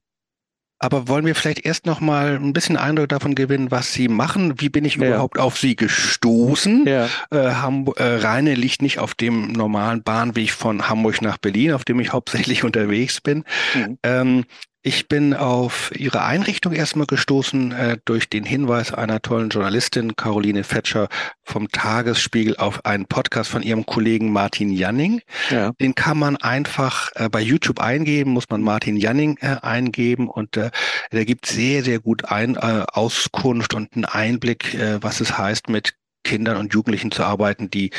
aber 0.79 1.07
wollen 1.07 1.25
wir 1.25 1.35
vielleicht 1.35 1.65
erst 1.65 1.85
noch 1.85 2.01
mal 2.01 2.35
ein 2.35 2.53
bisschen 2.53 2.77
Eindruck 2.77 3.09
davon 3.09 3.33
gewinnen, 3.33 3.71
was 3.71 3.93
Sie 3.93 4.07
machen? 4.07 4.59
Wie 4.59 4.69
bin 4.69 4.83
ich 4.85 4.95
ja. 4.95 5.07
überhaupt 5.07 5.39
auf 5.39 5.57
Sie 5.57 5.75
gestoßen? 5.75 6.85
Ja. 6.85 7.07
Äh, 7.31 7.55
Hamburg, 7.55 7.99
äh, 7.99 8.17
Rheine 8.17 8.55
liegt 8.55 8.81
nicht 8.81 8.99
auf 8.99 9.13
dem 9.13 9.53
normalen 9.53 10.03
Bahnweg 10.03 10.51
von 10.51 10.89
Hamburg 10.89 11.21
nach 11.21 11.37
Berlin, 11.37 11.71
auf 11.71 11.85
dem 11.85 11.99
ich 11.99 12.11
hauptsächlich 12.11 12.63
unterwegs 12.65 13.21
bin. 13.21 13.45
Mhm. 13.73 13.97
Ähm, 14.03 14.45
Ich 14.87 15.07
bin 15.07 15.33
auf 15.33 15.91
Ihre 15.95 16.23
Einrichtung 16.25 16.71
erstmal 16.71 17.07
gestoßen 17.07 17.71
äh, 17.71 17.97
durch 18.05 18.29
den 18.29 18.43
Hinweis 18.43 18.93
einer 18.93 19.19
tollen 19.19 19.49
Journalistin, 19.49 20.15
Caroline 20.15 20.63
Fetscher 20.63 21.09
vom 21.41 21.69
Tagesspiegel, 21.69 22.57
auf 22.57 22.85
einen 22.85 23.07
Podcast 23.07 23.49
von 23.49 23.63
ihrem 23.63 23.87
Kollegen 23.87 24.31
Martin 24.31 24.69
Janning. 24.69 25.21
Ja. 25.49 25.71
Den 25.81 25.95
kann 25.95 26.19
man 26.19 26.37
einfach 26.37 27.09
äh, 27.15 27.29
bei 27.29 27.41
YouTube 27.41 27.79
eingeben, 27.79 28.29
muss 28.29 28.47
man 28.51 28.61
Martin 28.61 28.95
Janning 28.95 29.39
äh, 29.41 29.55
eingeben 29.59 30.29
und 30.29 30.55
äh, 30.55 30.69
der 31.11 31.25
gibt 31.25 31.47
sehr, 31.47 31.83
sehr 31.83 31.97
gut 31.97 32.25
ein, 32.25 32.55
äh, 32.55 32.85
Auskunft 32.93 33.73
und 33.73 33.95
einen 33.95 34.05
Einblick, 34.05 34.75
äh, 34.75 35.01
was 35.01 35.19
es 35.19 35.35
heißt, 35.35 35.67
mit 35.67 35.95
Kindern 36.23 36.57
und 36.57 36.75
Jugendlichen 36.75 37.09
zu 37.09 37.23
arbeiten, 37.23 37.71
die 37.71 37.89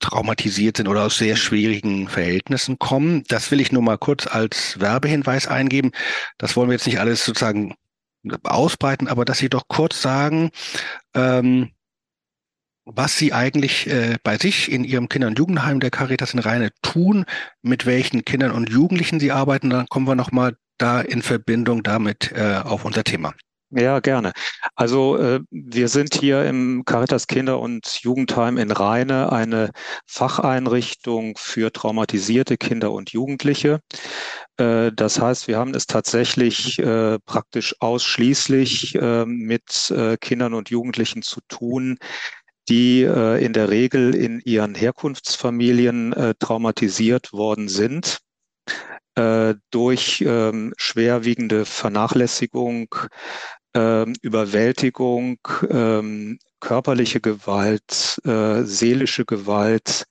traumatisiert 0.00 0.76
sind 0.76 0.88
oder 0.88 1.04
aus 1.04 1.18
sehr 1.18 1.36
schwierigen 1.36 2.08
Verhältnissen 2.08 2.78
kommen. 2.78 3.24
Das 3.28 3.50
will 3.50 3.60
ich 3.60 3.72
nur 3.72 3.82
mal 3.82 3.98
kurz 3.98 4.26
als 4.26 4.80
Werbehinweis 4.80 5.46
eingeben. 5.46 5.92
Das 6.38 6.56
wollen 6.56 6.68
wir 6.68 6.74
jetzt 6.74 6.86
nicht 6.86 7.00
alles 7.00 7.24
sozusagen 7.24 7.74
ausbreiten, 8.42 9.08
aber 9.08 9.24
dass 9.24 9.38
Sie 9.38 9.48
doch 9.48 9.68
kurz 9.68 10.02
sagen, 10.02 10.50
ähm, 11.14 11.70
was 12.84 13.18
Sie 13.18 13.32
eigentlich 13.32 13.86
äh, 13.86 14.16
bei 14.22 14.38
sich 14.38 14.70
in 14.72 14.84
Ihrem 14.84 15.08
Kinder- 15.08 15.28
und 15.28 15.38
Jugendheim 15.38 15.80
der 15.80 15.90
Caritas 15.90 16.32
in 16.32 16.40
Rheine 16.40 16.70
tun, 16.82 17.26
mit 17.62 17.86
welchen 17.86 18.24
Kindern 18.24 18.50
und 18.50 18.70
Jugendlichen 18.70 19.20
Sie 19.20 19.32
arbeiten, 19.32 19.70
dann 19.70 19.88
kommen 19.88 20.06
wir 20.06 20.14
nochmal 20.14 20.56
da 20.78 21.00
in 21.00 21.22
Verbindung 21.22 21.82
damit 21.82 22.32
äh, 22.32 22.60
auf 22.64 22.84
unser 22.84 23.04
Thema. 23.04 23.34
Ja, 23.70 24.00
gerne. 24.00 24.32
Also 24.76 25.18
äh, 25.18 25.40
wir 25.50 25.88
sind 25.88 26.14
hier 26.14 26.44
im 26.46 26.84
Caritas 26.86 27.26
Kinder- 27.26 27.60
und 27.60 27.86
Jugendheim 28.02 28.56
in 28.56 28.70
Rheine 28.70 29.30
eine 29.30 29.72
Facheinrichtung 30.06 31.36
für 31.36 31.70
traumatisierte 31.70 32.56
Kinder 32.56 32.92
und 32.92 33.10
Jugendliche. 33.12 33.80
Äh, 34.56 34.90
das 34.94 35.20
heißt, 35.20 35.48
wir 35.48 35.58
haben 35.58 35.74
es 35.74 35.86
tatsächlich 35.86 36.78
äh, 36.78 37.18
praktisch 37.26 37.74
ausschließlich 37.80 38.94
äh, 38.94 39.26
mit 39.26 39.90
äh, 39.90 40.16
Kindern 40.18 40.54
und 40.54 40.70
Jugendlichen 40.70 41.20
zu 41.20 41.40
tun, 41.48 41.98
die 42.70 43.02
äh, 43.02 43.44
in 43.44 43.52
der 43.52 43.68
Regel 43.70 44.14
in 44.14 44.40
ihren 44.40 44.74
Herkunftsfamilien 44.74 46.14
traumatisiert 46.38 47.32
worden 47.32 47.68
sind 47.68 48.18
durch 49.70 50.22
ähm, 50.24 50.72
schwerwiegende 50.76 51.64
Vernachlässigung 51.64 52.94
ähm, 53.74 54.14
Überwältigung, 54.22 55.38
ähm, 55.70 56.38
körperliche 56.60 57.20
Gewalt, 57.20 58.20
äh, 58.24 58.62
seelische 58.62 59.24
Gewalt 59.24 60.06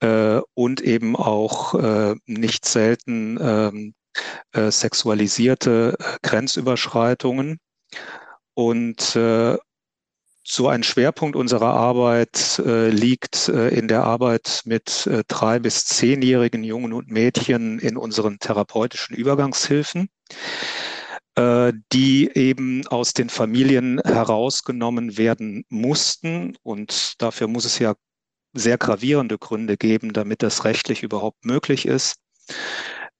äh, 0.00 0.40
und 0.54 0.80
eben 0.80 1.16
auch 1.16 1.74
äh, 1.74 2.14
nicht 2.26 2.64
selten 2.66 3.38
ähm, 3.40 3.94
äh, 4.52 4.70
sexualisierte 4.70 5.96
äh, 5.98 6.16
Grenzüberschreitungen. 6.22 7.58
Und 8.54 9.16
äh, 9.16 9.56
so 10.48 10.68
ein 10.68 10.84
Schwerpunkt 10.84 11.34
unserer 11.34 11.74
Arbeit 11.74 12.62
liegt 12.64 13.48
in 13.48 13.88
der 13.88 14.04
Arbeit 14.04 14.62
mit 14.64 15.10
drei 15.26 15.58
bis 15.58 15.86
zehnjährigen 15.86 16.62
Jungen 16.62 16.92
und 16.92 17.10
Mädchen 17.10 17.80
in 17.80 17.96
unseren 17.96 18.38
therapeutischen 18.38 19.16
Übergangshilfen. 19.16 20.08
Äh, 21.38 21.74
die 21.92 22.30
eben 22.34 22.86
aus 22.86 23.12
den 23.12 23.28
Familien 23.28 24.00
herausgenommen 24.02 25.18
werden 25.18 25.66
mussten. 25.68 26.56
Und 26.62 27.20
dafür 27.20 27.46
muss 27.46 27.66
es 27.66 27.78
ja 27.78 27.94
sehr 28.54 28.78
gravierende 28.78 29.36
Gründe 29.36 29.76
geben, 29.76 30.14
damit 30.14 30.42
das 30.42 30.64
rechtlich 30.64 31.02
überhaupt 31.02 31.44
möglich 31.44 31.84
ist, 31.84 32.16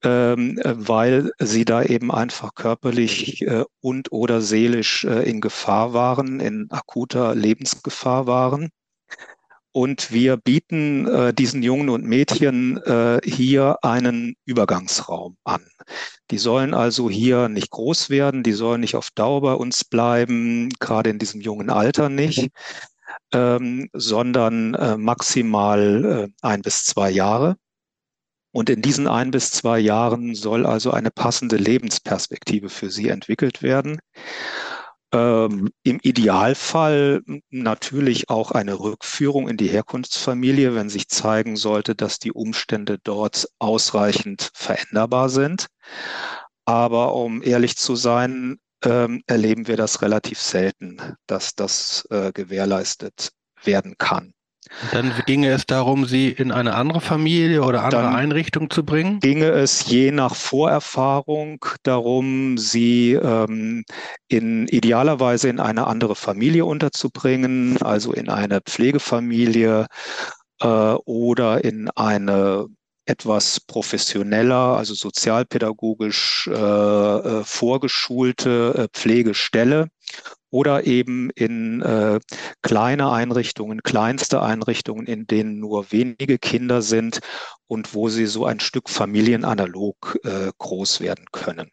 ähm, 0.03 0.59
weil 0.65 1.31
sie 1.39 1.67
da 1.67 1.83
eben 1.83 2.11
einfach 2.11 2.55
körperlich 2.55 3.43
äh, 3.43 3.65
und 3.83 4.13
oder 4.13 4.41
seelisch 4.41 5.05
äh, 5.05 5.29
in 5.29 5.43
Gefahr 5.43 5.93
waren, 5.93 6.41
in 6.41 6.71
akuter 6.71 7.35
Lebensgefahr 7.35 8.27
waren. 8.27 8.71
Und 9.77 10.11
wir 10.11 10.39
bieten 10.39 11.07
äh, 11.07 11.35
diesen 11.35 11.63
Jungen 11.63 11.91
und 11.91 12.03
Mädchen 12.03 12.79
äh, 12.85 13.21
hier 13.23 13.77
einen 13.83 14.35
Übergangsraum 14.47 15.37
an. 15.45 15.67
Die 16.31 16.39
sollen 16.39 16.73
also 16.73 17.11
hier 17.11 17.51
nicht 17.51 17.73
groß 17.73 18.09
werden, 18.09 18.43
die 18.43 18.55
sollen 18.55 18.81
nicht 18.81 18.97
auf 18.97 19.11
Dauer 19.11 19.43
bei 19.43 19.53
uns 19.53 19.85
bleiben, 19.85 20.71
gerade 20.81 21.11
in 21.11 21.19
diesem 21.19 21.43
jungen 21.43 21.69
Alter 21.69 22.09
nicht, 22.09 22.49
ähm, 23.35 23.91
sondern 23.93 24.73
äh, 24.73 24.97
maximal 24.97 26.05
äh, 26.07 26.29
ein 26.41 26.63
bis 26.63 26.85
zwei 26.85 27.11
Jahre. 27.11 27.57
Und 28.53 28.71
in 28.71 28.81
diesen 28.81 29.07
ein 29.07 29.31
bis 29.31 29.51
zwei 29.51 29.79
Jahren 29.79 30.35
soll 30.35 30.65
also 30.65 30.93
eine 30.93 31.11
passende 31.11 31.59
Lebensperspektive 31.59 32.71
für 32.71 32.89
sie 32.89 33.11
entwickelt 33.11 33.63
werden. 33.63 33.99
Ähm, 35.17 35.71
Im 35.83 35.99
Idealfall 36.03 37.23
natürlich 37.49 38.29
auch 38.29 38.51
eine 38.51 38.79
Rückführung 38.79 39.49
in 39.49 39.57
die 39.57 39.69
Herkunftsfamilie, 39.69 40.75
wenn 40.75 40.91
sich 40.91 41.09
zeigen 41.09 41.57
sollte, 41.57 41.95
dass 41.95 42.19
die 42.19 42.33
Umstände 42.33 42.99
dort 43.03 43.49
ausreichend 43.59 44.51
veränderbar 44.53 45.31
sind. 45.31 45.69
Aber 46.67 47.15
um 47.15 47.43
ehrlich 47.43 47.77
zu 47.77 47.97
sein, 47.97 48.59
ähm, 48.85 49.23
erleben 49.27 49.69
wir 49.69 49.79
das 49.79 50.03
relativ 50.03 50.39
selten, 50.39 50.99
dass 51.27 51.55
das 51.55 52.05
äh, 52.11 52.33
gewährleistet 52.33 53.31
werden 53.63 53.95
kann. 53.97 54.35
Dann 54.93 55.13
ginge 55.27 55.51
es 55.51 55.67
darum, 55.67 56.07
sie 56.07 56.29
in 56.31 56.53
eine 56.53 56.75
andere 56.75 57.01
Familie 57.01 57.63
oder 57.63 57.85
andere 57.85 58.03
Dann 58.03 58.15
Einrichtung 58.15 58.71
zu 58.71 58.85
bringen? 58.85 59.21
Ginge 59.21 59.51
es 59.51 59.87
je 59.87 60.11
nach 60.11 60.35
Vorerfahrung 60.35 61.65
darum, 61.83 62.59
sie 62.59 63.13
ähm, 63.13 63.85
in 64.29 64.67
idealerweise 64.69 65.49
in 65.49 65.61
eine 65.61 65.87
andere 65.87 66.17
Familie 66.17 66.65
unterzubringen, 66.65 67.81
also 67.83 68.13
in 68.13 68.29
eine 68.29 68.61
Pflegefamilie 68.61 69.87
äh, 70.61 70.67
oder 70.67 71.65
in 71.65 71.91
eine 71.91 72.67
etwas 73.07 73.61
professioneller, 73.61 74.77
also 74.77 74.95
sozialpädagogisch 74.95 76.49
äh, 76.49 76.53
äh 76.53 77.45
vorgeschulte 77.45 78.75
äh, 78.77 78.89
Pflegestelle 78.93 79.89
oder 80.51 80.87
eben 80.87 81.31
in 81.31 81.83
äh, 81.83 82.21
kleine 82.63 83.11
Einrichtungen, 83.11 83.83
kleinste 83.83 84.43
Einrichtungen, 84.43 85.07
in 85.07 85.27
denen 85.27 85.59
nur 85.59 85.93
wenige 85.93 86.39
Kinder 86.39 86.83
sind 86.83 87.21
und 87.67 87.95
wo 87.95 88.09
sie 88.09 88.27
so 88.27 88.47
ein 88.47 88.61
Stück 88.61 88.89
familienanalog 88.89 90.19
äh, 90.25 90.53
groß 90.57 91.01
werden 91.01 91.27
können. 91.33 91.71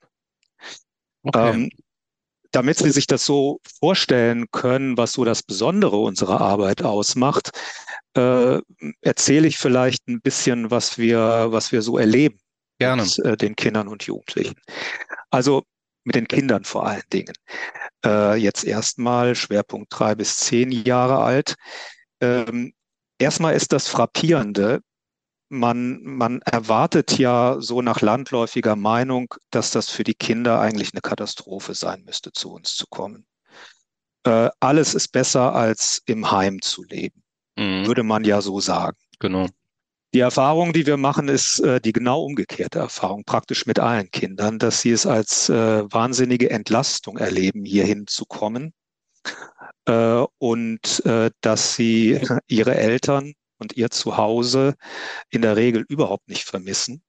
Okay. 1.24 1.52
Ähm, 1.52 1.70
damit 2.52 2.78
Sie 2.78 2.92
sich 2.92 3.08
das 3.08 3.26
so 3.26 3.60
vorstellen 3.80 4.46
können, 4.52 4.96
was 4.96 5.14
so 5.14 5.26
das 5.26 5.42
Besondere 5.42 5.98
unserer 5.98 6.40
Arbeit 6.40 6.84
ausmacht, 6.84 7.50
äh, 8.16 8.60
erzähle 9.02 9.48
ich 9.48 9.58
vielleicht 9.58 10.08
ein 10.08 10.22
bisschen, 10.22 10.70
was 10.70 11.00
wir, 11.00 11.48
was 11.50 11.72
wir 11.72 11.82
so 11.82 11.98
erleben 11.98 12.40
Gerne. 12.78 13.04
mit 13.04 13.20
äh, 13.20 13.38
den 13.38 13.56
Kindern 13.56 13.88
und 13.88 14.04
Jugendlichen. 14.04 14.56
Also 15.32 15.64
mit 16.04 16.16
den 16.16 16.28
Kindern 16.28 16.64
vor 16.64 16.86
allen 16.86 17.04
Dingen. 17.12 17.34
Äh, 18.06 18.36
jetzt 18.36 18.64
erstmal 18.64 19.36
Schwerpunkt 19.36 19.88
drei 19.90 20.16
bis 20.16 20.38
zehn 20.38 20.72
Jahre 20.72 21.20
alt. 21.20 21.56
Ähm, 22.20 22.74
erstmal 23.18 23.56
ist 23.56 23.72
das 23.72 23.88
frappierende. 23.88 24.82
Man, 25.50 26.02
man 26.04 26.42
erwartet 26.42 27.18
ja 27.18 27.58
so 27.60 27.82
nach 27.82 28.02
landläufiger 28.02 28.76
Meinung, 28.76 29.34
dass 29.52 29.72
das 29.72 29.90
für 29.90 30.04
die 30.04 30.16
Kinder 30.16 30.60
eigentlich 30.60 30.94
eine 30.94 31.02
Katastrophe 31.02 31.76
sein 31.76 32.04
müsste, 32.06 32.32
zu 32.32 32.52
uns 32.52 32.76
zu 32.76 32.86
kommen. 32.88 33.26
Äh, 34.26 34.50
alles 34.60 34.96
ist 34.96 35.10
besser 35.10 35.54
als 35.54 36.02
im 36.06 36.32
Heim 36.32 36.62
zu 36.62 36.84
leben, 36.84 37.22
mhm. 37.58 37.86
würde 37.86 38.04
man 38.04 38.24
ja 38.24 38.42
so 38.42 38.60
sagen. 38.60 38.98
Genau. 39.20 39.48
Die 40.14 40.20
Erfahrung, 40.20 40.74
die 40.74 40.86
wir 40.86 40.98
machen, 40.98 41.28
ist 41.28 41.60
äh, 41.62 41.82
die 41.82 41.92
genau 41.92 42.24
umgekehrte 42.24 42.78
Erfahrung, 42.78 43.24
praktisch 43.26 43.66
mit 43.66 43.80
allen 43.80 44.12
Kindern, 44.12 44.60
dass 44.60 44.82
sie 44.82 44.92
es 44.92 45.08
als 45.08 45.50
äh, 45.50 45.92
wahnsinnige 45.92 46.52
Entlastung 46.52 47.18
erleben, 47.18 47.66
hierhin 47.66 48.06
zu 48.06 48.26
kommen 48.26 48.74
äh, 49.86 50.24
und 50.38 51.04
äh, 51.06 51.32
dass 51.42 51.76
sie 51.76 52.22
ihre 52.48 52.76
Eltern 52.76 53.34
und 53.58 53.76
ihr 53.76 53.90
Zuhause 53.90 54.76
in 55.32 55.42
der 55.42 55.56
Regel 55.56 55.84
überhaupt 55.90 56.28
nicht 56.28 56.44
vermissen, 56.44 57.02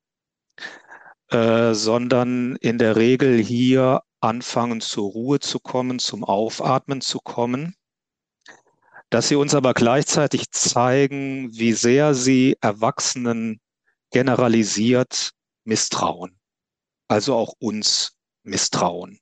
äh, 1.28 1.74
sondern 1.74 2.56
in 2.56 2.78
der 2.78 2.96
Regel 2.96 3.38
hier 3.38 4.00
anfangen 4.20 4.80
zur 4.80 5.10
Ruhe 5.10 5.40
zu 5.40 5.60
kommen, 5.60 5.98
zum 5.98 6.24
Aufatmen 6.24 7.02
zu 7.02 7.18
kommen 7.18 7.74
dass 9.14 9.28
sie 9.28 9.36
uns 9.36 9.54
aber 9.54 9.74
gleichzeitig 9.74 10.50
zeigen, 10.50 11.48
wie 11.52 11.72
sehr 11.72 12.14
sie 12.14 12.56
Erwachsenen 12.60 13.60
generalisiert 14.10 15.30
misstrauen, 15.62 16.36
also 17.06 17.36
auch 17.36 17.54
uns 17.60 18.16
misstrauen. 18.42 19.20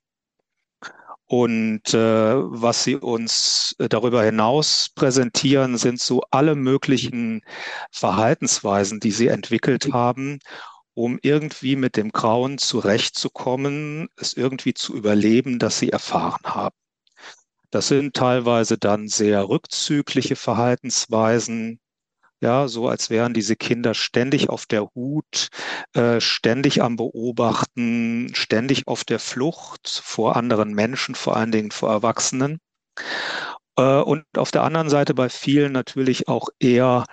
Und 1.27 1.93
äh, 1.93 2.33
was 2.35 2.83
sie 2.83 2.95
uns 2.95 3.75
darüber 3.77 4.23
hinaus 4.23 4.89
präsentieren, 4.95 5.77
sind 5.77 6.01
so 6.01 6.23
alle 6.31 6.55
möglichen 6.55 7.41
Verhaltensweisen, 7.91 8.99
die 8.99 9.11
sie 9.11 9.27
entwickelt 9.27 9.93
haben, 9.93 10.39
um 10.95 11.19
irgendwie 11.21 11.75
mit 11.75 11.97
dem 11.97 12.11
Grauen 12.11 12.57
zurechtzukommen, 12.57 14.07
es 14.17 14.33
irgendwie 14.33 14.73
zu 14.73 14.95
überleben, 14.95 15.59
das 15.59 15.77
sie 15.77 15.89
erfahren 15.89 16.45
haben. 16.45 16.82
Das 17.73 17.87
sind 17.87 18.13
teilweise 18.13 18.77
dann 18.77 19.07
sehr 19.07 19.49
rückzügliche 19.49 20.35
Verhaltensweisen, 20.35 21.79
ja, 22.39 22.67
so 22.67 22.87
als 22.87 23.09
wären 23.09 23.33
diese 23.33 23.55
Kinder 23.55 23.95
ständig 23.95 24.49
auf 24.49 24.67
der 24.67 24.89
Hut, 24.93 25.47
äh, 25.95 26.21
ständig 26.21 26.83
am 26.83 26.97
Beobachten, 26.97 28.29
ständig 28.35 28.87
auf 28.87 29.03
der 29.03 29.17
Flucht 29.17 29.89
vor 29.89 30.35
anderen 30.35 30.75
Menschen, 30.75 31.15
vor 31.15 31.35
allen 31.35 31.51
Dingen 31.51 31.71
vor 31.71 31.89
Erwachsenen. 31.89 32.59
Äh, 33.75 34.01
und 34.01 34.25
auf 34.37 34.51
der 34.51 34.63
anderen 34.63 34.89
Seite 34.89 35.15
bei 35.15 35.29
vielen 35.29 35.71
natürlich 35.71 36.27
auch 36.27 36.49
eher 36.59 37.05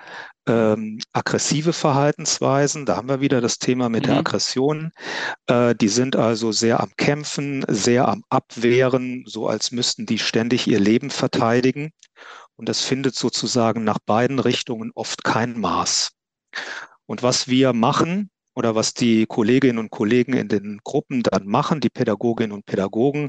ähm, 0.50 0.98
aggressive 1.12 1.72
Verhaltensweisen. 1.72 2.84
Da 2.84 2.96
haben 2.96 3.08
wir 3.08 3.20
wieder 3.20 3.40
das 3.40 3.58
Thema 3.58 3.88
mit 3.88 4.02
mhm. 4.02 4.08
der 4.08 4.18
Aggression. 4.18 4.90
Äh, 5.46 5.74
die 5.76 5.88
sind 5.88 6.16
also 6.16 6.50
sehr 6.50 6.80
am 6.80 6.90
Kämpfen, 6.96 7.64
sehr 7.68 8.08
am 8.08 8.24
Abwehren, 8.28 9.24
so 9.26 9.46
als 9.46 9.70
müssten 9.70 10.06
die 10.06 10.18
ständig 10.18 10.66
ihr 10.66 10.80
Leben 10.80 11.10
verteidigen. 11.10 11.92
Und 12.56 12.68
das 12.68 12.82
findet 12.82 13.14
sozusagen 13.14 13.84
nach 13.84 13.98
beiden 14.04 14.38
Richtungen 14.38 14.90
oft 14.94 15.24
kein 15.24 15.58
Maß. 15.58 16.10
Und 17.06 17.22
was 17.22 17.48
wir 17.48 17.72
machen 17.72 18.30
oder 18.54 18.74
was 18.74 18.92
die 18.92 19.26
Kolleginnen 19.26 19.78
und 19.78 19.90
Kollegen 19.90 20.32
in 20.34 20.48
den 20.48 20.80
Gruppen 20.84 21.22
dann 21.22 21.46
machen, 21.46 21.80
die 21.80 21.90
Pädagoginnen 21.90 22.52
und 22.52 22.66
Pädagogen, 22.66 23.28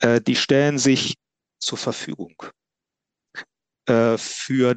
äh, 0.00 0.20
die 0.20 0.36
stellen 0.36 0.78
sich 0.78 1.14
zur 1.60 1.78
Verfügung 1.78 2.34
äh, 3.86 4.18
für 4.18 4.76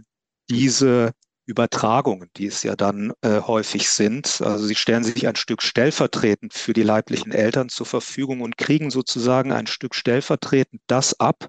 diese 0.50 1.12
Übertragungen, 1.46 2.30
die 2.38 2.48
es 2.48 2.64
ja 2.64 2.76
dann 2.76 3.14
äh, 3.22 3.42
häufig 3.42 3.90
sind. 3.90 4.42
Also 4.42 4.66
sie 4.66 4.76
stellen 4.76 5.04
sich 5.04 5.28
ein 5.28 5.36
Stück 5.36 5.62
stellvertretend 5.62 6.54
für 6.54 6.74
die 6.74 6.84
leiblichen 6.84 7.32
Eltern 7.32 7.70
zur 7.70 7.86
Verfügung 7.86 8.42
und 8.42 8.58
kriegen 8.58 8.92
sozusagen 8.92 9.52
ein 9.52 9.68
Stück 9.68 9.96
stellvertretend 9.96 10.82
das 10.88 11.20
ab, 11.20 11.48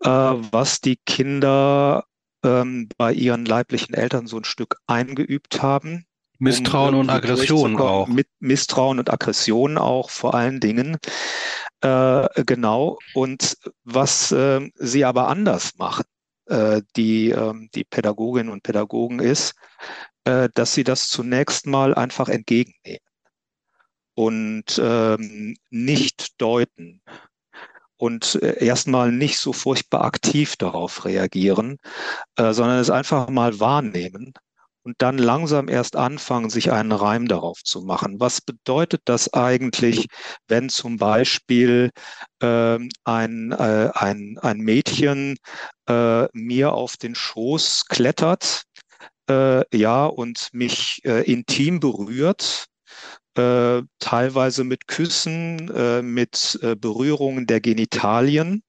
äh, 0.00 0.08
was 0.08 0.80
die 0.80 0.98
Kinder 1.06 2.04
ähm, 2.44 2.88
bei 2.96 3.12
ihren 3.12 3.44
leiblichen 3.44 3.94
Eltern 3.94 4.26
so 4.26 4.36
ein 4.36 4.44
Stück 4.44 4.76
eingeübt 4.86 5.62
haben. 5.62 6.06
Misstrauen 6.38 6.94
um 6.94 7.00
und 7.00 7.10
Aggression 7.10 7.78
auch. 7.80 8.06
Mit 8.06 8.28
Misstrauen 8.38 8.98
und 8.98 9.10
Aggression 9.10 9.78
auch 9.78 10.10
vor 10.10 10.34
allen 10.34 10.60
Dingen. 10.60 10.98
Äh, 11.80 12.28
genau. 12.44 12.98
Und 13.14 13.56
was 13.84 14.32
äh, 14.32 14.68
sie 14.74 15.04
aber 15.04 15.28
anders 15.28 15.72
machen, 15.78 16.04
die, 16.48 17.30
ähm, 17.30 17.70
die 17.74 17.84
Pädagoginnen 17.84 18.52
und 18.52 18.62
Pädagogen 18.62 19.20
ist, 19.20 19.54
äh, 20.24 20.48
dass 20.54 20.74
sie 20.74 20.84
das 20.84 21.08
zunächst 21.08 21.66
mal 21.66 21.94
einfach 21.94 22.28
entgegennehmen 22.28 23.00
und 24.14 24.78
ähm, 24.82 25.56
nicht 25.70 26.40
deuten 26.40 27.02
und 27.96 28.36
äh, 28.42 28.64
erstmal 28.64 29.10
nicht 29.10 29.38
so 29.38 29.52
furchtbar 29.52 30.04
aktiv 30.04 30.56
darauf 30.56 31.04
reagieren, 31.04 31.78
sondern 32.36 32.78
es 32.78 32.90
einfach 32.90 33.28
mal 33.28 33.58
wahrnehmen 33.60 34.34
und 34.84 34.96
dann 34.98 35.18
langsam 35.18 35.68
erst 35.68 35.96
anfangen, 35.96 36.50
sich 36.50 36.70
einen 36.70 36.92
Reim 36.92 37.26
darauf 37.26 37.62
zu 37.64 37.80
machen. 37.82 38.20
Was 38.20 38.40
bedeutet 38.40 39.00
das 39.06 39.32
eigentlich, 39.32 40.06
wenn 40.46 40.68
zum 40.68 40.98
Beispiel 40.98 41.90
äh, 42.40 42.78
ein, 43.04 43.52
äh, 43.52 43.90
ein, 43.94 44.38
ein 44.40 44.58
Mädchen 44.58 45.36
äh, 45.88 46.26
mir 46.32 46.74
auf 46.74 46.96
den 46.98 47.14
Schoß 47.14 47.86
klettert, 47.88 48.64
äh, 49.28 49.64
ja, 49.76 50.04
und 50.04 50.48
mich 50.52 51.00
äh, 51.04 51.22
intim 51.30 51.80
berührt? 51.80 52.66
Äh, 53.36 53.82
teilweise 53.98 54.62
mit 54.62 54.86
Küssen, 54.86 55.66
mit 56.14 56.56
Berührungen 56.78 57.46
der 57.46 57.60
Genitalien 57.60 58.62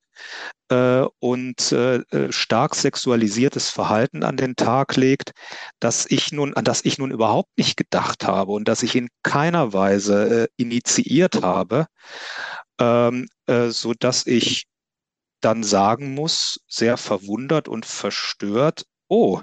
und 0.69 1.72
äh, 1.72 1.98
äh, 1.98 2.31
stark 2.31 2.75
sexualisiertes 2.75 3.69
Verhalten 3.69 4.24
an 4.24 4.38
den 4.38 4.55
Tag 4.55 4.95
legt, 4.95 5.31
dass 5.79 6.05
ich 6.10 6.31
nun, 6.31 6.55
an 6.55 6.65
das 6.65 6.84
ich 6.86 6.98
nun 6.98 7.12
überhaupt 7.12 7.50
nicht 7.57 7.77
gedacht 7.77 8.25
habe 8.25 8.51
und 8.51 8.67
dass 8.67 8.81
ich 8.81 8.95
in 8.95 9.10
keiner 9.24 9.74
Weise 9.74 10.45
äh, 10.45 10.48
initiiert 10.57 11.44
habe, 11.44 11.85
ähm, 12.79 13.27
äh, 13.48 13.70
so 13.70 13.94
dass 13.94 14.25
ich 14.25 14.66
dann 15.42 15.63
sagen 15.63 16.16
muss, 16.16 16.59
sehr 16.68 16.98
verwundert 16.98 17.68
und 17.68 17.85
verstört, 17.85 18.85
oh, 19.07 19.42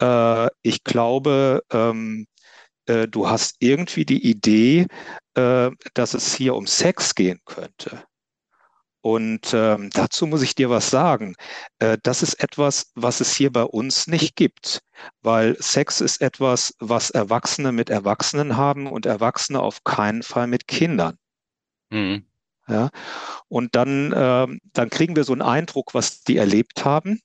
äh, 0.00 0.48
ich 0.62 0.84
glaube, 0.84 1.62
ähm, 1.72 2.26
äh, 2.86 3.08
du 3.08 3.28
hast 3.28 3.56
irgendwie 3.60 4.04
die 4.04 4.24
Idee, 4.28 4.86
äh, 5.34 5.70
dass 5.94 6.14
es 6.14 6.34
hier 6.34 6.54
um 6.54 6.66
Sex 6.66 7.14
gehen 7.14 7.40
könnte. 7.44 8.04
Und 9.02 9.52
ähm, 9.52 9.90
dazu 9.90 10.26
muss 10.26 10.42
ich 10.42 10.54
dir 10.54 10.70
was 10.70 10.88
sagen. 10.88 11.34
Äh, 11.80 11.98
das 12.02 12.22
ist 12.22 12.34
etwas, 12.42 12.92
was 12.94 13.20
es 13.20 13.34
hier 13.34 13.52
bei 13.52 13.64
uns 13.64 14.06
nicht 14.06 14.36
gibt, 14.36 14.80
weil 15.22 15.56
Sex 15.60 16.00
ist 16.00 16.22
etwas, 16.22 16.74
was 16.78 17.10
Erwachsene 17.10 17.72
mit 17.72 17.90
Erwachsenen 17.90 18.56
haben 18.56 18.86
und 18.86 19.04
Erwachsene 19.04 19.60
auf 19.60 19.82
keinen 19.82 20.22
Fall 20.22 20.46
mit 20.46 20.68
Kindern. 20.68 21.18
Mhm. 21.90 22.26
Ja, 22.68 22.90
und 23.48 23.74
dann, 23.74 24.12
äh, 24.12 24.46
dann 24.72 24.90
kriegen 24.90 25.16
wir 25.16 25.24
so 25.24 25.32
einen 25.32 25.42
Eindruck, 25.42 25.94
was 25.94 26.22
die 26.22 26.36
erlebt 26.36 26.84
haben. 26.84 27.20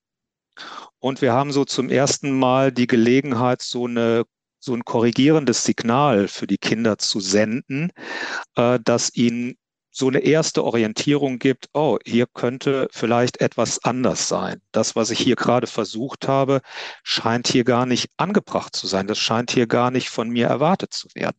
Und 0.98 1.22
wir 1.22 1.34
haben 1.34 1.52
so 1.52 1.64
zum 1.64 1.90
ersten 1.90 2.38
Mal 2.38 2.72
die 2.72 2.88
Gelegenheit, 2.88 3.62
so 3.62 3.86
eine 3.86 4.26
so 4.60 4.74
ein 4.74 4.84
korrigierendes 4.84 5.64
Signal 5.64 6.28
für 6.28 6.48
die 6.48 6.58
Kinder 6.58 6.98
zu 6.98 7.20
senden, 7.20 7.92
äh, 8.56 8.80
dass 8.84 9.14
ihnen 9.14 9.56
so 9.98 10.08
eine 10.10 10.20
erste 10.20 10.64
Orientierung 10.64 11.40
gibt, 11.40 11.70
oh, 11.74 11.98
hier 12.06 12.28
könnte 12.28 12.88
vielleicht 12.92 13.42
etwas 13.42 13.84
anders 13.84 14.28
sein. 14.28 14.62
Das, 14.72 14.96
was 14.96 15.10
ich 15.10 15.18
hier 15.18 15.36
gerade 15.36 15.66
versucht 15.66 16.28
habe, 16.28 16.62
scheint 17.02 17.48
hier 17.48 17.64
gar 17.64 17.88
nicht 17.88 18.12
angebracht 18.16 18.76
zu 18.76 18.86
sein. 18.86 19.08
Das 19.08 19.18
scheint 19.18 19.50
hier 19.50 19.66
gar 19.66 19.90
nicht 19.90 20.10
von 20.10 20.30
mir 20.30 20.46
erwartet 20.46 20.94
zu 20.94 21.08
werden. 21.16 21.38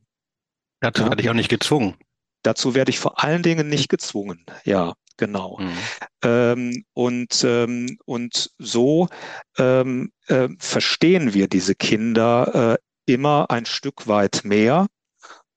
Dazu 0.81 1.03
ja. 1.03 1.11
werde 1.11 1.23
ich 1.23 1.31
auch 1.31 1.35
nicht 1.35 1.49
gezwungen. 1.49 1.95
Dazu 2.43 2.75
werde 2.75 2.91
ich 2.91 2.99
vor 2.99 3.23
allen 3.23 3.45
Dingen 3.45 3.69
nicht 3.69 3.89
gezwungen. 3.89 4.45
Ja, 4.65 4.95
genau. 5.17 5.59
Mhm. 5.61 5.79
Ähm, 6.25 6.85
und, 6.95 7.45
ähm, 7.45 7.97
und 8.07 8.51
so 8.59 9.09
ähm, 9.57 10.11
äh, 10.27 10.49
verstehen 10.59 11.33
wir 11.33 11.47
diese 11.47 11.77
Kinder 11.77 12.75
äh, 12.75 13.13
immer 13.13 13.51
ein 13.51 13.67
Stück 13.67 14.09
weit 14.09 14.41
mehr. 14.43 14.89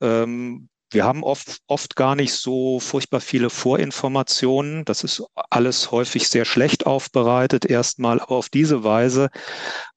Ähm, 0.01 0.69
wir 0.91 1.05
haben 1.05 1.23
oft, 1.23 1.59
oft 1.67 1.95
gar 1.95 2.15
nicht 2.15 2.33
so 2.33 2.79
furchtbar 2.79 3.21
viele 3.21 3.49
Vorinformationen. 3.49 4.85
Das 4.85 5.03
ist 5.03 5.23
alles 5.49 5.91
häufig 5.91 6.27
sehr 6.27 6.45
schlecht 6.45 6.85
aufbereitet 6.85 7.65
erstmal. 7.65 8.19
Aber 8.19 8.35
auf 8.35 8.49
diese 8.49 8.83
Weise 8.83 9.29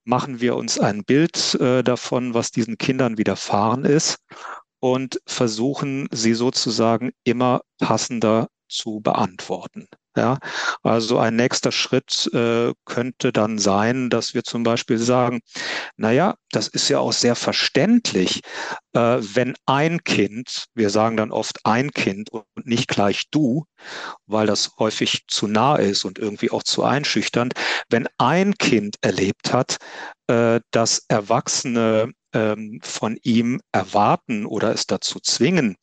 machen 0.04 0.40
wir 0.40 0.56
uns 0.56 0.78
ein 0.78 1.04
Bild 1.04 1.54
äh, 1.56 1.82
davon, 1.82 2.34
was 2.34 2.50
diesen 2.50 2.78
Kindern 2.78 3.18
widerfahren 3.18 3.84
ist 3.84 4.18
und 4.80 5.20
versuchen 5.26 6.08
sie 6.12 6.34
sozusagen 6.34 7.12
immer 7.24 7.62
passender 7.78 8.48
zu 8.68 9.00
beantworten. 9.00 9.88
Ja, 10.16 10.38
also 10.84 11.18
ein 11.18 11.34
nächster 11.34 11.72
Schritt 11.72 12.30
äh, 12.32 12.72
könnte 12.84 13.32
dann 13.32 13.58
sein, 13.58 14.10
dass 14.10 14.32
wir 14.32 14.44
zum 14.44 14.62
Beispiel 14.62 14.98
sagen, 14.98 15.40
na 15.96 16.12
ja, 16.12 16.36
das 16.52 16.68
ist 16.68 16.88
ja 16.88 17.00
auch 17.00 17.12
sehr 17.12 17.34
verständlich, 17.34 18.42
äh, 18.92 19.18
wenn 19.20 19.54
ein 19.66 20.04
Kind, 20.04 20.66
wir 20.74 20.90
sagen 20.90 21.16
dann 21.16 21.32
oft 21.32 21.58
ein 21.64 21.90
Kind 21.90 22.30
und 22.30 22.44
nicht 22.64 22.86
gleich 22.86 23.24
du, 23.32 23.64
weil 24.26 24.46
das 24.46 24.72
häufig 24.78 25.24
zu 25.26 25.48
nah 25.48 25.76
ist 25.76 26.04
und 26.04 26.20
irgendwie 26.20 26.50
auch 26.52 26.62
zu 26.62 26.84
einschüchternd, 26.84 27.54
wenn 27.90 28.08
ein 28.18 28.54
Kind 28.54 28.96
erlebt 29.00 29.52
hat, 29.52 29.78
äh, 30.28 30.60
dass 30.70 31.04
Erwachsene 31.08 32.12
ähm, 32.34 32.80
von 32.82 33.16
ihm 33.22 33.60
erwarten 33.72 34.44
oder 34.44 34.72
es 34.72 34.86
dazu 34.86 35.20
zwingen, 35.20 35.76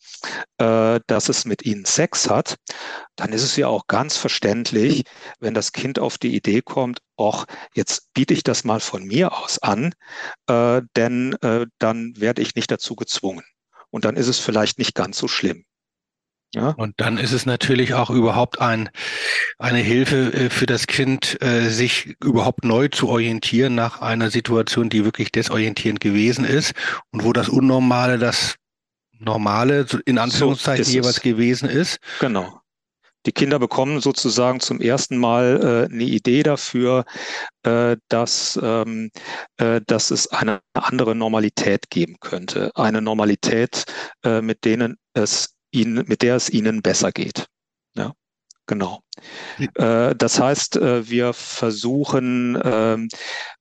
äh, 0.58 1.00
dass 1.08 1.30
es 1.30 1.46
mit 1.46 1.66
ihnen 1.66 1.86
Sex 1.86 2.30
hat, 2.30 2.58
dann 3.16 3.34
ist 3.34 3.44
es 3.44 3.56
ja 3.56 3.68
auch 3.68 3.88
ganz 3.88 4.18
verständlich, 4.18 5.04
wenn 5.40 5.54
das 5.54 5.72
Kind 5.72 5.98
auf 5.98 6.18
die 6.18 6.36
Idee 6.36 6.62
kommt, 6.62 7.00
ach, 7.18 7.46
jetzt 7.74 8.14
biete 8.14 8.34
ich 8.34 8.44
das 8.44 8.64
mal 8.64 8.80
von 8.80 9.04
mir 9.06 9.36
aus 9.36 9.60
an, 9.60 9.94
äh, 10.48 10.82
denn 10.96 11.34
äh, 11.42 11.66
dann 11.80 12.14
werde 12.18 12.42
ich 12.42 12.56
nicht 12.56 12.70
dazu 12.70 12.96
gezwungen. 12.96 13.44
Und 13.90 14.06
dann 14.06 14.16
ist 14.16 14.28
es 14.28 14.40
vielleicht 14.40 14.78
nicht 14.78 14.96
ganz 14.96 15.18
so 15.18 15.28
schlimm. 15.28 15.66
Ja. 16.54 16.72
Und 16.78 16.96
dann 16.98 17.18
ist 17.18 17.32
es 17.32 17.46
natürlich 17.46 17.94
auch 17.94 18.10
überhaupt 18.10 18.60
ein, 18.60 18.90
eine 19.58 19.80
Hilfe 19.80 20.34
äh, 20.34 20.50
für 20.50 20.66
das 20.66 20.88
Kind, 20.88 21.42
äh, 21.42 21.70
sich 21.70 22.16
überhaupt 22.22 22.66
neu 22.66 22.90
zu 22.90 23.08
orientieren 23.08 23.74
nach 23.76 24.02
einer 24.02 24.30
Situation, 24.30 24.90
die 24.90 25.06
wirklich 25.06 25.32
desorientierend 25.32 26.02
gewesen 26.02 26.44
ist 26.44 26.74
und 27.12 27.24
wo 27.24 27.32
das 27.32 27.48
Unnormale 27.48 28.18
das 28.18 28.56
Normale 29.18 29.86
in 30.06 30.18
Anführungszeichen 30.18 30.84
so 30.84 30.92
jeweils 30.92 31.22
gewesen 31.22 31.70
ist. 31.70 32.00
Genau. 32.20 32.62
Die 33.28 33.32
Kinder 33.32 33.60
bekommen 33.60 34.02
sozusagen 34.02 34.60
zum 34.62 34.82
ersten 34.82 35.18
Mal 35.18 35.88
äh, 35.90 35.94
eine 35.94 36.04
Idee 36.04 36.42
dafür, 36.42 37.06
äh, 37.62 37.96
dass, 38.10 38.60
ähm, 38.62 39.12
äh, 39.58 39.80
dass 39.86 40.10
es 40.10 40.28
eine 40.32 40.62
andere 40.74 41.14
Normalität 41.14 41.92
geben 41.92 42.18
könnte. 42.20 42.72
Eine 42.74 43.02
Normalität, 43.02 43.84
äh, 44.24 44.42
mit 44.42 44.66
denen 44.66 44.98
es 45.14 45.54
ihnen, 45.72 46.06
mit 46.08 46.22
der 46.22 46.36
es 46.36 46.50
ihnen 46.50 46.82
besser 46.82 47.12
geht. 47.12 47.48
Ja, 47.96 48.14
genau. 48.68 49.02
Äh, 49.76 50.16
das 50.16 50.40
heißt, 50.40 50.78
äh, 50.78 51.10
wir 51.10 51.34
versuchen 51.34 52.60
ähm, 52.64 53.10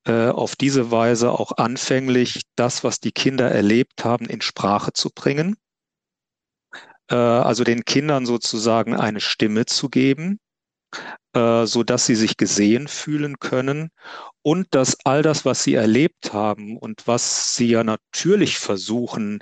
auf 0.06 0.56
diese 0.56 0.90
Weise 0.90 1.30
auch 1.30 1.52
anfänglich 1.58 2.42
das, 2.56 2.82
was 2.82 3.00
die 3.00 3.12
Kinder 3.12 3.50
erlebt 3.50 4.04
haben, 4.04 4.26
in 4.26 4.40
Sprache 4.40 4.92
zu 4.92 5.10
bringen 5.14 5.56
äh, 7.10 7.14
also 7.14 7.64
den 7.64 7.84
Kindern 7.84 8.24
sozusagen 8.24 8.94
eine 8.94 9.20
Stimme 9.20 9.66
zu 9.66 9.88
geben, 9.88 10.38
äh, 11.34 11.66
so 11.66 11.82
dass 11.82 12.06
sie 12.06 12.16
sich 12.16 12.36
gesehen 12.36 12.88
fühlen 12.88 13.38
können 13.38 13.90
und 14.42 14.68
dass 14.74 14.96
all 15.04 15.22
das, 15.22 15.44
was 15.44 15.62
sie 15.62 15.74
erlebt 15.74 16.32
haben 16.32 16.76
und 16.76 17.06
was 17.06 17.54
sie 17.54 17.68
ja 17.68 17.84
natürlich 17.84 18.58
versuchen, 18.58 19.40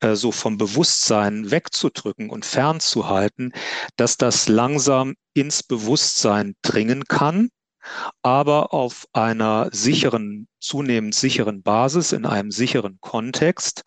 äh, 0.00 0.14
so 0.14 0.32
vom 0.32 0.58
Bewusstsein 0.58 1.50
wegzudrücken 1.50 2.30
und 2.30 2.44
fernzuhalten, 2.44 3.52
dass 3.96 4.16
das 4.16 4.48
langsam 4.48 5.14
ins 5.34 5.62
Bewusstsein 5.62 6.54
dringen 6.62 7.04
kann 7.04 7.48
aber 8.22 8.72
auf 8.74 9.06
einer 9.12 9.68
sicheren, 9.72 10.48
zunehmend 10.60 11.14
sicheren 11.14 11.62
Basis, 11.62 12.12
in 12.12 12.26
einem 12.26 12.50
sicheren 12.50 12.98
Kontext, 13.00 13.82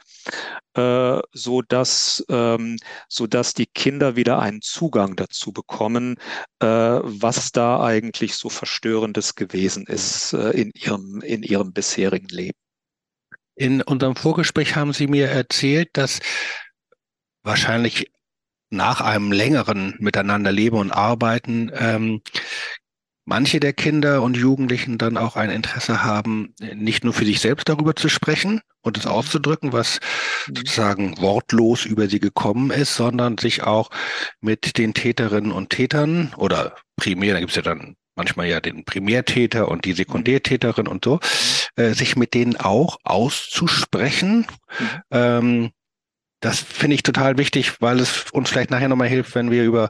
äh, 0.75 1.19
so 1.31 1.61
dass 1.61 2.25
ähm, 2.29 2.77
so 3.07 3.27
dass 3.27 3.53
die 3.53 3.65
Kinder 3.65 4.15
wieder 4.15 4.39
einen 4.39 4.61
Zugang 4.61 5.15
dazu 5.15 5.51
bekommen, 5.51 6.15
äh, 6.59 6.65
was 6.67 7.51
da 7.51 7.83
eigentlich 7.83 8.35
so 8.35 8.49
verstörendes 8.49 9.35
gewesen 9.35 9.85
ist 9.87 10.33
äh, 10.33 10.51
in 10.51 10.71
ihrem 10.73 11.21
in 11.21 11.43
ihrem 11.43 11.73
bisherigen 11.73 12.29
Leben. 12.29 12.57
In 13.55 13.81
unserem 13.81 14.15
Vorgespräch 14.15 14.75
haben 14.75 14.93
Sie 14.93 15.07
mir 15.07 15.27
erzählt, 15.29 15.89
dass 15.93 16.19
wahrscheinlich 17.43 18.11
nach 18.69 19.01
einem 19.01 19.31
längeren 19.31 19.95
Miteinander 19.99 20.51
leben 20.51 20.77
und 20.77 20.91
arbeiten 20.91 21.71
ähm, 21.73 22.21
manche 23.29 23.59
der 23.59 23.73
Kinder 23.73 24.23
und 24.23 24.35
Jugendlichen 24.35 24.97
dann 24.97 25.15
auch 25.15 25.35
ein 25.35 25.51
Interesse 25.51 26.03
haben, 26.03 26.53
nicht 26.59 27.03
nur 27.03 27.13
für 27.13 27.25
sich 27.25 27.39
selbst 27.39 27.69
darüber 27.69 27.95
zu 27.95 28.09
sprechen 28.09 28.61
und 28.81 28.97
es 28.97 29.05
auszudrücken, 29.05 29.71
was 29.71 29.99
mhm. 30.47 30.55
sozusagen 30.55 31.17
wortlos 31.19 31.85
über 31.85 32.09
sie 32.09 32.19
gekommen 32.19 32.71
ist, 32.71 32.95
sondern 32.95 33.37
sich 33.37 33.63
auch 33.63 33.91
mit 34.41 34.77
den 34.77 34.93
Täterinnen 34.93 35.51
und 35.51 35.69
Tätern 35.69 36.33
oder 36.37 36.75
primär, 36.97 37.35
da 37.35 37.39
gibt 37.39 37.51
es 37.51 37.55
ja 37.55 37.61
dann 37.61 37.95
manchmal 38.15 38.47
ja 38.47 38.59
den 38.59 38.83
Primärtäter 38.83 39.69
und 39.69 39.85
die 39.85 39.93
Sekundärtäterin 39.93 40.87
und 40.87 41.05
so, 41.05 41.19
äh, 41.75 41.93
sich 41.93 42.17
mit 42.17 42.33
denen 42.33 42.57
auch 42.57 42.97
auszusprechen. 43.03 44.47
Mhm. 44.79 45.01
Ähm, 45.11 45.69
das 46.41 46.59
finde 46.59 46.95
ich 46.95 47.03
total 47.03 47.37
wichtig, 47.37 47.79
weil 47.79 47.99
es 47.99 48.25
uns 48.31 48.49
vielleicht 48.49 48.71
nachher 48.71 48.89
nochmal 48.89 49.07
hilft, 49.07 49.35
wenn 49.35 49.51
wir 49.51 49.63
über 49.63 49.89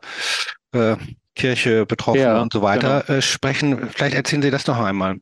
äh, 0.73 0.97
Kirche, 1.39 1.85
Betroffene 1.85 2.23
ja, 2.23 2.41
und 2.41 2.51
so 2.51 2.61
weiter 2.61 3.03
genau. 3.07 3.19
äh, 3.19 3.21
sprechen. 3.21 3.89
Vielleicht 3.89 4.15
erzählen 4.15 4.41
Sie 4.41 4.51
das 4.51 4.67
noch 4.67 4.77
einmal. 4.77 5.17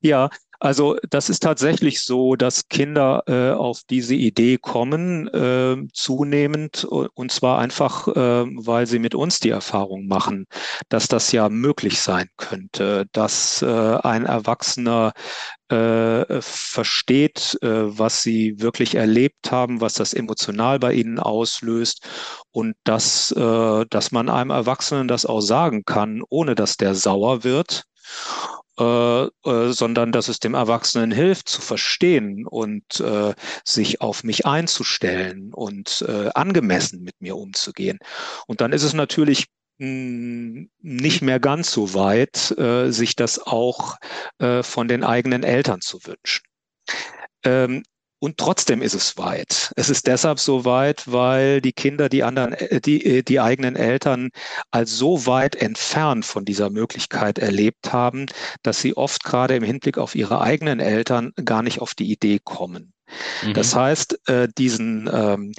Ja, 0.00 0.30
also 0.60 0.96
das 1.08 1.30
ist 1.30 1.42
tatsächlich 1.42 2.02
so, 2.04 2.36
dass 2.36 2.68
Kinder 2.68 3.22
äh, 3.26 3.52
auf 3.52 3.80
diese 3.88 4.14
Idee 4.14 4.58
kommen, 4.58 5.26
äh, 5.28 5.76
zunehmend, 5.94 6.84
und 6.84 7.32
zwar 7.32 7.58
einfach, 7.58 8.08
äh, 8.08 8.12
weil 8.12 8.86
sie 8.86 8.98
mit 8.98 9.14
uns 9.14 9.40
die 9.40 9.50
Erfahrung 9.50 10.06
machen, 10.06 10.46
dass 10.90 11.08
das 11.08 11.32
ja 11.32 11.48
möglich 11.48 12.00
sein 12.00 12.28
könnte, 12.36 13.06
dass 13.12 13.62
äh, 13.62 13.66
ein 13.66 14.26
Erwachsener 14.26 15.12
äh, 15.70 16.42
versteht, 16.42 17.56
äh, 17.62 17.98
was 17.98 18.22
sie 18.22 18.60
wirklich 18.60 18.96
erlebt 18.96 19.50
haben, 19.50 19.80
was 19.80 19.94
das 19.94 20.12
emotional 20.12 20.78
bei 20.78 20.92
ihnen 20.92 21.18
auslöst 21.18 22.06
und 22.50 22.74
dass, 22.84 23.30
äh, 23.32 23.86
dass 23.88 24.12
man 24.12 24.28
einem 24.28 24.50
Erwachsenen 24.50 25.08
das 25.08 25.24
auch 25.24 25.40
sagen 25.40 25.84
kann, 25.86 26.22
ohne 26.28 26.54
dass 26.54 26.76
der 26.76 26.94
sauer 26.94 27.44
wird. 27.44 27.84
Äh, 28.80 29.24
äh, 29.44 29.72
sondern 29.72 30.10
dass 30.10 30.28
es 30.28 30.38
dem 30.38 30.54
Erwachsenen 30.54 31.10
hilft 31.10 31.50
zu 31.50 31.60
verstehen 31.60 32.46
und 32.46 33.00
äh, 33.00 33.34
sich 33.62 34.00
auf 34.00 34.24
mich 34.24 34.46
einzustellen 34.46 35.52
und 35.52 36.02
äh, 36.08 36.30
angemessen 36.34 37.02
mit 37.02 37.20
mir 37.20 37.36
umzugehen. 37.36 37.98
Und 38.46 38.62
dann 38.62 38.72
ist 38.72 38.82
es 38.82 38.94
natürlich 38.94 39.46
nicht 39.82 41.22
mehr 41.22 41.40
ganz 41.40 41.72
so 41.72 41.94
weit, 41.94 42.54
äh, 42.58 42.90
sich 42.90 43.16
das 43.16 43.38
auch 43.38 43.96
von 44.38 44.88
den 44.88 45.04
eigenen 45.04 45.42
Eltern 45.42 45.80
zu 45.80 46.00
wünschen. 46.04 46.44
Ähm, 47.44 47.82
und 48.20 48.36
trotzdem 48.36 48.82
ist 48.82 48.94
es 48.94 49.16
weit. 49.16 49.72
Es 49.76 49.88
ist 49.88 50.06
deshalb 50.06 50.38
so 50.38 50.64
weit, 50.64 51.10
weil 51.10 51.60
die 51.60 51.72
Kinder 51.72 52.08
die 52.08 52.22
anderen, 52.22 52.52
äh, 52.52 52.80
die, 52.80 53.04
äh, 53.04 53.22
die 53.22 53.40
eigenen 53.40 53.76
Eltern 53.76 54.28
als 54.70 54.96
so 54.96 55.26
weit 55.26 55.56
entfernt 55.56 56.24
von 56.24 56.44
dieser 56.44 56.70
Möglichkeit 56.70 57.38
erlebt 57.38 57.92
haben, 57.92 58.26
dass 58.62 58.80
sie 58.80 58.96
oft 58.96 59.24
gerade 59.24 59.56
im 59.56 59.64
Hinblick 59.64 59.98
auf 59.98 60.14
ihre 60.14 60.40
eigenen 60.40 60.80
Eltern 60.80 61.32
gar 61.44 61.62
nicht 61.62 61.80
auf 61.80 61.94
die 61.94 62.12
Idee 62.12 62.38
kommen. 62.44 62.92
Mhm. 63.42 63.54
Das 63.54 63.74
heißt, 63.74 64.28
äh, 64.28 64.48
diesen, 64.56 65.10
ähm, 65.12 65.52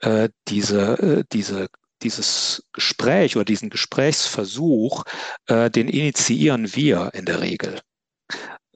äh, 0.00 0.28
diese, 0.48 0.98
äh, 0.98 1.24
diese 1.32 1.68
dieses 2.02 2.64
Gespräch 2.72 3.36
oder 3.36 3.44
diesen 3.44 3.70
Gesprächsversuch, 3.70 5.04
äh, 5.46 5.70
den 5.70 5.86
initiieren 5.88 6.74
wir 6.74 7.10
in 7.14 7.26
der 7.26 7.40
Regel. 7.40 7.80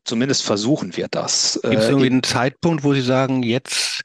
Zumindest 0.07 0.45
versuchen 0.45 0.97
wir 0.97 1.09
das. 1.11 1.59
Gibt 1.63 1.75
es 1.75 1.85
äh, 1.85 1.89
irgendwie 1.89 2.07
einen 2.07 2.23
Zeitpunkt, 2.23 2.85
wo 2.85 2.95
Sie 2.95 3.03
sagen, 3.03 3.43
jetzt 3.43 4.03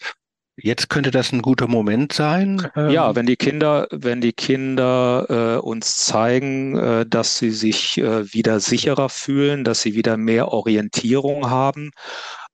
Jetzt 0.64 0.90
könnte 0.90 1.12
das 1.12 1.32
ein 1.32 1.42
guter 1.42 1.68
Moment 1.68 2.14
sein. 2.14 2.70
Ja, 2.76 3.10
ähm, 3.10 3.16
wenn 3.16 3.26
die 3.26 3.38
Kinder, 3.38 3.88
wenn 3.90 4.22
die 4.22 4.34
Kinder 4.34 5.26
äh, 5.30 5.60
uns 5.60 5.98
zeigen, 5.98 6.78
äh, 6.78 7.06
dass 7.08 7.38
sie 7.38 7.52
sich 7.52 7.98
äh, 7.98 8.32
wieder 8.34 8.60
sicherer 8.60 9.10
fühlen, 9.10 9.64
dass 9.64 9.82
sie 9.82 9.96
wieder 9.96 10.18
mehr 10.18 10.50
Orientierung 10.50 11.50
haben 11.50 11.92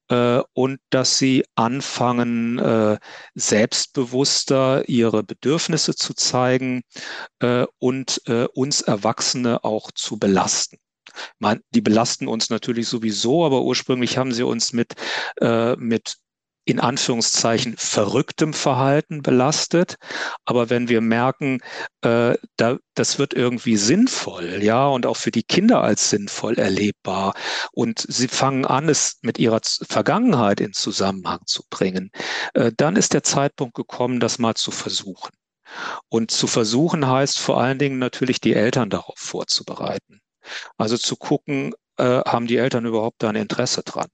äh, 0.09 0.41
und 0.53 0.79
dass 0.89 1.17
sie 1.17 1.43
anfangen, 1.55 2.59
äh, 2.59 2.97
selbstbewusster 3.35 4.87
ihre 4.87 5.23
Bedürfnisse 5.23 5.95
zu 5.95 6.13
zeigen 6.13 6.83
äh, 7.39 7.65
und 7.79 8.21
äh, 8.27 8.45
uns 8.53 8.81
Erwachsene 8.81 9.63
auch 9.63 9.91
zu 9.91 10.17
belasten. 10.17 10.77
Man, 11.39 11.61
die 11.71 11.81
belasten 11.81 12.27
uns 12.27 12.49
natürlich 12.49 12.87
sowieso, 12.87 13.45
aber 13.45 13.63
ursprünglich 13.63 14.17
haben 14.17 14.33
sie 14.33 14.43
uns 14.43 14.73
mit, 14.73 14.93
äh, 15.41 15.75
mit 15.75 16.17
in 16.67 16.81
Anführungszeichen 16.81 17.75
verrücktem 17.77 18.53
Verhalten 18.53 19.21
belastet. 19.21 19.95
Aber 20.43 20.69
wenn 20.69 20.89
wir 20.89 20.99
merken, 20.99 21.59
äh, 22.01 22.35
da, 22.57 22.77
das 22.93 23.17
wird 23.19 23.33
irgendwie 23.33 23.77
sinnvoll, 23.77 24.61
ja, 24.61 24.85
und 24.87 25.05
auch 25.05 25.15
für 25.15 25.31
die 25.31 25.43
Kinder 25.43 25.81
als 25.81 26.09
sinnvoll 26.09 26.59
erlebbar, 26.59 27.33
und 27.71 28.05
sie 28.09 28.27
fangen 28.27 28.65
an, 28.65 28.89
es 28.89 29.19
mit 29.21 29.39
ihrer 29.39 29.61
Vergangenheit 29.63 30.59
in 30.59 30.73
Zusammenhang 30.73 31.39
zu 31.45 31.63
bringen, 31.69 32.11
äh, 32.53 32.71
dann 32.75 32.97
ist 32.97 33.13
der 33.13 33.23
Zeitpunkt 33.23 33.73
gekommen, 33.73 34.19
das 34.19 34.37
mal 34.37 34.55
zu 34.55 34.71
versuchen. 34.71 35.31
Und 36.09 36.31
zu 36.31 36.47
versuchen 36.47 37.07
heißt 37.07 37.39
vor 37.39 37.61
allen 37.61 37.79
Dingen 37.79 37.99
natürlich 37.99 38.41
die 38.41 38.53
Eltern 38.53 38.89
darauf 38.89 39.17
vorzubereiten. 39.17 40.21
Also 40.77 40.97
zu 40.97 41.15
gucken, 41.15 41.73
äh, 41.97 42.21
haben 42.25 42.47
die 42.47 42.57
Eltern 42.57 42.85
überhaupt 42.85 43.23
da 43.23 43.29
ein 43.29 43.35
Interesse 43.35 43.83
dran? 43.83 44.07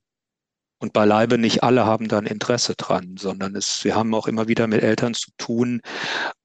Und 0.80 0.92
beileibe 0.92 1.38
nicht 1.38 1.64
alle 1.64 1.86
haben 1.86 2.10
da 2.10 2.18
ein 2.18 2.26
Interesse 2.26 2.76
dran, 2.76 3.16
sondern 3.18 3.56
es, 3.56 3.86
wir 3.86 3.96
haben 3.96 4.14
auch 4.14 4.28
immer 4.28 4.50
wieder 4.50 4.68
mit 4.68 4.84
Eltern 4.84 5.14
zu 5.14 5.32
tun, 5.38 5.82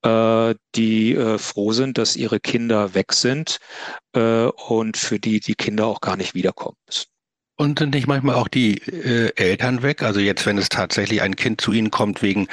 äh, 0.02 0.54
die 0.76 1.16
äh, 1.16 1.38
froh 1.38 1.72
sind, 1.72 1.98
dass 1.98 2.14
ihre 2.14 2.38
Kinder 2.38 2.94
weg 2.94 3.12
sind 3.12 3.58
äh, 4.14 4.44
und 4.44 4.96
für 4.96 5.18
die 5.18 5.40
die 5.40 5.56
Kinder 5.56 5.86
auch 5.86 6.00
gar 6.00 6.16
nicht 6.16 6.34
wiederkommen 6.34 6.76
müssen. 6.86 7.06
Und 7.56 7.80
sind 7.80 7.94
nicht 7.94 8.06
manchmal 8.06 8.36
auch 8.36 8.46
die 8.46 8.78
äh, 8.78 9.32
Eltern 9.34 9.82
weg? 9.82 10.04
Also 10.04 10.20
jetzt, 10.20 10.46
wenn 10.46 10.56
es 10.56 10.68
tatsächlich 10.68 11.20
ein 11.22 11.34
Kind 11.34 11.60
zu 11.60 11.72
Ihnen 11.72 11.90
kommt 11.90 12.22
wegen 12.22 12.46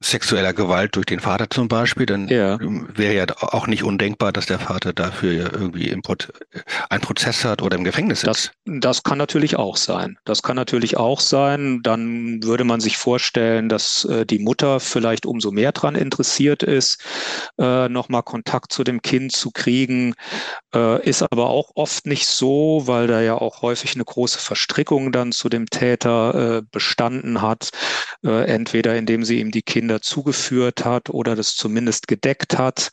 sexueller 0.00 0.52
Gewalt 0.52 0.94
durch 0.94 1.06
den 1.06 1.18
Vater 1.18 1.50
zum 1.50 1.66
Beispiel, 1.66 2.06
dann 2.06 2.28
ja. 2.28 2.58
wäre 2.60 3.14
ja 3.14 3.26
auch 3.40 3.66
nicht 3.66 3.82
undenkbar, 3.82 4.32
dass 4.32 4.46
der 4.46 4.60
Vater 4.60 4.92
dafür 4.92 5.52
irgendwie 5.52 5.88
im 5.88 6.02
Pro 6.02 6.14
einen 6.88 7.00
Prozess 7.00 7.44
hat 7.44 7.62
oder 7.62 7.76
im 7.76 7.84
Gefängnis 7.84 8.22
ist. 8.22 8.26
Das, 8.26 8.50
das 8.64 9.02
kann 9.02 9.18
natürlich 9.18 9.56
auch 9.56 9.76
sein. 9.76 10.16
Das 10.24 10.42
kann 10.42 10.56
natürlich 10.56 10.96
auch 10.96 11.20
sein. 11.20 11.80
Dann 11.82 12.42
würde 12.42 12.64
man 12.64 12.80
sich 12.80 12.96
vorstellen, 12.96 13.68
dass 13.68 14.04
äh, 14.04 14.24
die 14.24 14.38
Mutter 14.38 14.78
vielleicht 14.78 15.26
umso 15.26 15.50
mehr 15.50 15.72
dran 15.72 15.96
interessiert 15.96 16.62
ist, 16.62 17.02
äh, 17.58 17.88
nochmal 17.88 18.22
Kontakt 18.22 18.72
zu 18.72 18.84
dem 18.84 19.02
Kind 19.02 19.32
zu 19.32 19.50
kriegen. 19.50 20.14
Äh, 20.74 21.04
ist 21.08 21.22
aber 21.22 21.50
auch 21.50 21.72
oft 21.74 22.06
nicht 22.06 22.26
so, 22.26 22.82
weil 22.86 23.08
da 23.08 23.20
ja 23.20 23.34
auch 23.34 23.62
häufig 23.62 23.94
eine 23.94 24.04
große 24.04 24.38
Verstrickung 24.38 25.10
dann 25.10 25.32
zu 25.32 25.48
dem 25.48 25.66
Täter 25.66 26.58
äh, 26.58 26.62
bestanden 26.70 27.42
hat. 27.42 27.70
äh, 28.24 28.46
entweder 28.46 28.96
indem 28.96 29.24
sie 29.24 29.40
ihm 29.40 29.50
die 29.50 29.62
Kinder 29.62 29.87
zugeführt 30.00 30.84
hat 30.84 31.10
oder 31.10 31.34
das 31.34 31.56
zumindest 31.56 32.08
gedeckt 32.08 32.58
hat. 32.58 32.90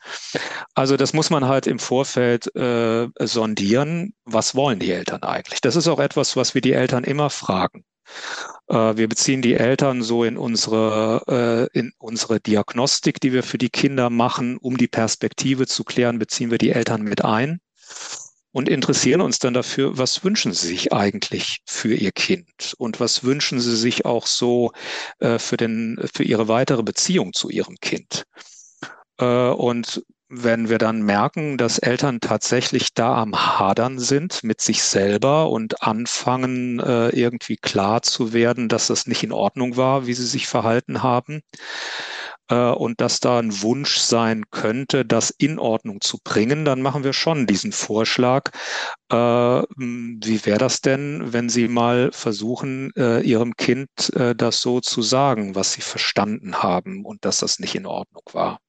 Also 0.73 0.97
das 0.97 1.13
muss 1.13 1.29
man 1.29 1.47
halt 1.47 1.67
im 1.67 1.79
Vorfeld 1.79 2.53
äh, 2.55 3.07
sondieren. 3.19 4.13
Was 4.25 4.55
wollen 4.55 4.79
die 4.79 4.91
Eltern 4.91 5.23
eigentlich? 5.23 5.61
Das 5.61 5.75
ist 5.75 5.87
auch 5.87 5.99
etwas, 5.99 6.35
was 6.35 6.53
wir 6.53 6.61
die 6.61 6.73
Eltern 6.73 7.03
immer 7.03 7.29
fragen. 7.29 7.83
Äh, 8.67 8.97
wir 8.97 9.07
beziehen 9.07 9.41
die 9.41 9.55
Eltern 9.55 10.01
so 10.01 10.23
in 10.23 10.37
unsere, 10.37 11.69
äh, 11.73 11.77
in 11.79 11.91
unsere 11.97 12.39
Diagnostik, 12.39 13.19
die 13.19 13.33
wir 13.33 13.43
für 13.43 13.57
die 13.57 13.69
Kinder 13.69 14.09
machen, 14.09 14.57
um 14.57 14.77
die 14.77 14.87
Perspektive 14.87 15.67
zu 15.67 15.83
klären, 15.83 16.19
beziehen 16.19 16.51
wir 16.51 16.57
die 16.57 16.71
Eltern 16.71 17.01
mit 17.01 17.23
ein 17.23 17.59
und 18.55 18.69
interessieren 18.69 19.19
uns 19.19 19.37
dann 19.37 19.53
dafür, 19.53 19.97
was 19.97 20.23
wünschen 20.23 20.53
sie 20.53 20.67
sich 20.67 20.93
eigentlich 20.93 21.59
für 21.65 21.93
ihr 21.93 22.13
Kind 22.13 22.73
und 22.77 23.01
was 23.01 23.25
wünschen 23.25 23.59
sie 23.59 23.75
sich 23.75 24.05
auch 24.05 24.27
so 24.27 24.71
äh, 25.19 25.39
für, 25.39 25.57
den, 25.57 25.99
für 26.13 26.23
ihre 26.23 26.47
weitere 26.47 26.81
Beziehung 26.81 27.33
zu 27.33 27.49
ihrem 27.49 27.75
Kind. 27.81 28.23
und 29.17 30.03
wenn 30.29 30.69
wir 30.69 30.77
dann 30.77 31.03
merken, 31.03 31.57
dass 31.57 31.77
Eltern 31.77 32.19
tatsächlich 32.19 32.93
da 32.93 33.15
am 33.15 33.35
Hadern 33.35 33.99
sind 33.99 34.43
mit 34.43 34.59
sich 34.59 34.81
selber 34.83 35.49
und 35.49 35.83
anfangen, 35.83 36.79
äh, 36.79 37.09
irgendwie 37.09 37.57
klar 37.57 38.01
zu 38.01 38.33
werden, 38.33 38.67
dass 38.67 38.87
das 38.87 39.05
nicht 39.05 39.23
in 39.23 39.31
Ordnung 39.31 39.77
war, 39.77 40.07
wie 40.07 40.13
sie 40.13 40.25
sich 40.25 40.47
verhalten 40.47 41.03
haben, 41.03 41.41
äh, 42.49 42.55
und 42.55 43.01
dass 43.01 43.19
da 43.19 43.39
ein 43.39 43.61
Wunsch 43.61 43.97
sein 43.97 44.45
könnte, 44.51 45.05
das 45.05 45.29
in 45.29 45.59
Ordnung 45.59 46.01
zu 46.01 46.19
bringen, 46.23 46.65
dann 46.65 46.81
machen 46.81 47.03
wir 47.03 47.13
schon 47.13 47.47
diesen 47.47 47.71
Vorschlag. 47.71 48.51
Äh, 49.11 49.15
wie 49.15 50.45
wäre 50.45 50.57
das 50.57 50.81
denn, 50.81 51.33
wenn 51.33 51.49
Sie 51.49 51.67
mal 51.67 52.11
versuchen, 52.11 52.91
äh, 52.95 53.21
Ihrem 53.21 53.55
Kind 53.55 53.89
äh, 54.13 54.35
das 54.35 54.61
so 54.61 54.81
zu 54.81 55.01
sagen, 55.01 55.55
was 55.55 55.73
Sie 55.73 55.81
verstanden 55.81 56.63
haben 56.63 57.05
und 57.05 57.25
dass 57.25 57.39
das 57.39 57.59
nicht 57.59 57.75
in 57.75 57.85
Ordnung 57.85 58.23
war? 58.33 58.59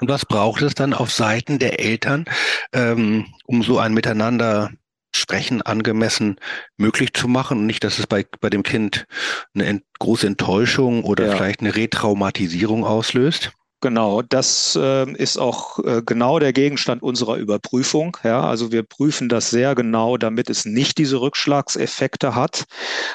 Und 0.00 0.08
was 0.08 0.26
braucht 0.26 0.62
es 0.62 0.74
dann 0.74 0.94
auf 0.94 1.12
Seiten 1.12 1.58
der 1.58 1.80
Eltern, 1.80 2.24
ähm, 2.72 3.26
um 3.44 3.62
so 3.62 3.78
ein 3.78 3.94
Miteinander 3.94 4.72
Sprechen 5.14 5.62
angemessen 5.62 6.36
möglich 6.76 7.14
zu 7.14 7.28
machen 7.28 7.58
und 7.58 7.66
nicht, 7.66 7.84
dass 7.84 7.98
es 7.98 8.06
bei, 8.06 8.24
bei 8.40 8.50
dem 8.50 8.62
Kind 8.62 9.06
eine 9.54 9.66
ent 9.66 9.84
große 9.98 10.26
Enttäuschung 10.26 11.04
oder 11.04 11.26
ja. 11.26 11.36
vielleicht 11.36 11.60
eine 11.60 11.74
Retraumatisierung 11.74 12.84
auslöst? 12.84 13.52
Genau, 13.82 14.20
das 14.20 14.76
äh, 14.76 15.10
ist 15.12 15.38
auch 15.38 15.78
äh, 15.78 16.02
genau 16.04 16.38
der 16.38 16.52
Gegenstand 16.52 17.02
unserer 17.02 17.36
Überprüfung. 17.36 18.16
Ja, 18.22 18.42
also 18.42 18.72
wir 18.72 18.82
prüfen 18.82 19.30
das 19.30 19.48
sehr 19.48 19.74
genau, 19.74 20.18
damit 20.18 20.50
es 20.50 20.66
nicht 20.66 20.98
diese 20.98 21.20
Rückschlagseffekte 21.22 22.34
hat, 22.34 22.64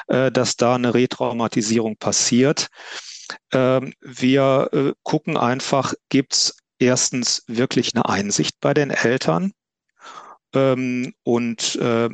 äh, 0.08 0.32
dass 0.32 0.56
da 0.56 0.74
eine 0.74 0.92
Retraumatisierung 0.92 1.96
passiert. 1.98 2.66
Ähm, 3.52 3.92
wir 4.00 4.68
äh, 4.72 4.92
gucken 5.04 5.36
einfach, 5.36 5.94
gibt 6.08 6.32
es 6.32 6.56
erstens 6.80 7.44
wirklich 7.46 7.94
eine 7.94 8.08
Einsicht 8.08 8.56
bei 8.60 8.74
den 8.74 8.90
Eltern 8.90 9.52
ähm, 10.54 11.14
und 11.22 11.76
äh, 11.76 12.08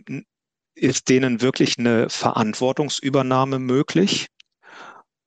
ist 0.75 1.09
denen 1.09 1.41
wirklich 1.41 1.79
eine 1.79 2.09
Verantwortungsübernahme 2.09 3.59
möglich? 3.59 4.29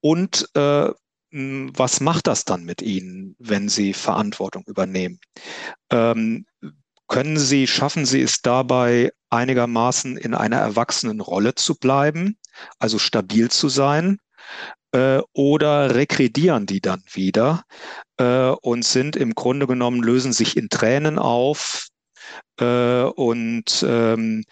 Und 0.01 0.49
äh, 0.55 0.89
was 1.31 1.99
macht 1.99 2.27
das 2.27 2.45
dann 2.45 2.63
mit 2.63 2.81
ihnen, 2.81 3.35
wenn 3.39 3.69
sie 3.69 3.93
Verantwortung 3.93 4.63
übernehmen? 4.67 5.19
Ähm, 5.89 6.45
können 7.07 7.37
Sie, 7.37 7.67
schaffen 7.67 8.05
Sie 8.05 8.21
es 8.21 8.41
dabei 8.41 9.11
einigermaßen 9.29 10.17
in 10.17 10.33
einer 10.33 10.57
erwachsenen 10.57 11.21
Rolle 11.21 11.53
zu 11.53 11.75
bleiben, 11.75 12.37
also 12.79 12.97
stabil 12.97 13.51
zu 13.51 13.69
sein? 13.69 14.19
äh, 14.95 15.21
oder 15.33 15.93
rekredieren 15.93 16.65
die 16.65 16.81
dann 16.81 17.03
wieder 17.11 17.63
äh, 18.17 18.49
und 18.49 18.85
sind 18.85 19.15
im 19.15 19.35
Grunde 19.35 19.67
genommen, 19.67 20.01
lösen 20.01 20.31
sich 20.31 20.55
in 20.55 20.69
Tränen 20.69 21.19
auf 21.19 21.87
äh, 22.59 23.03
und, 23.03 23.85
ähm, 23.87 24.43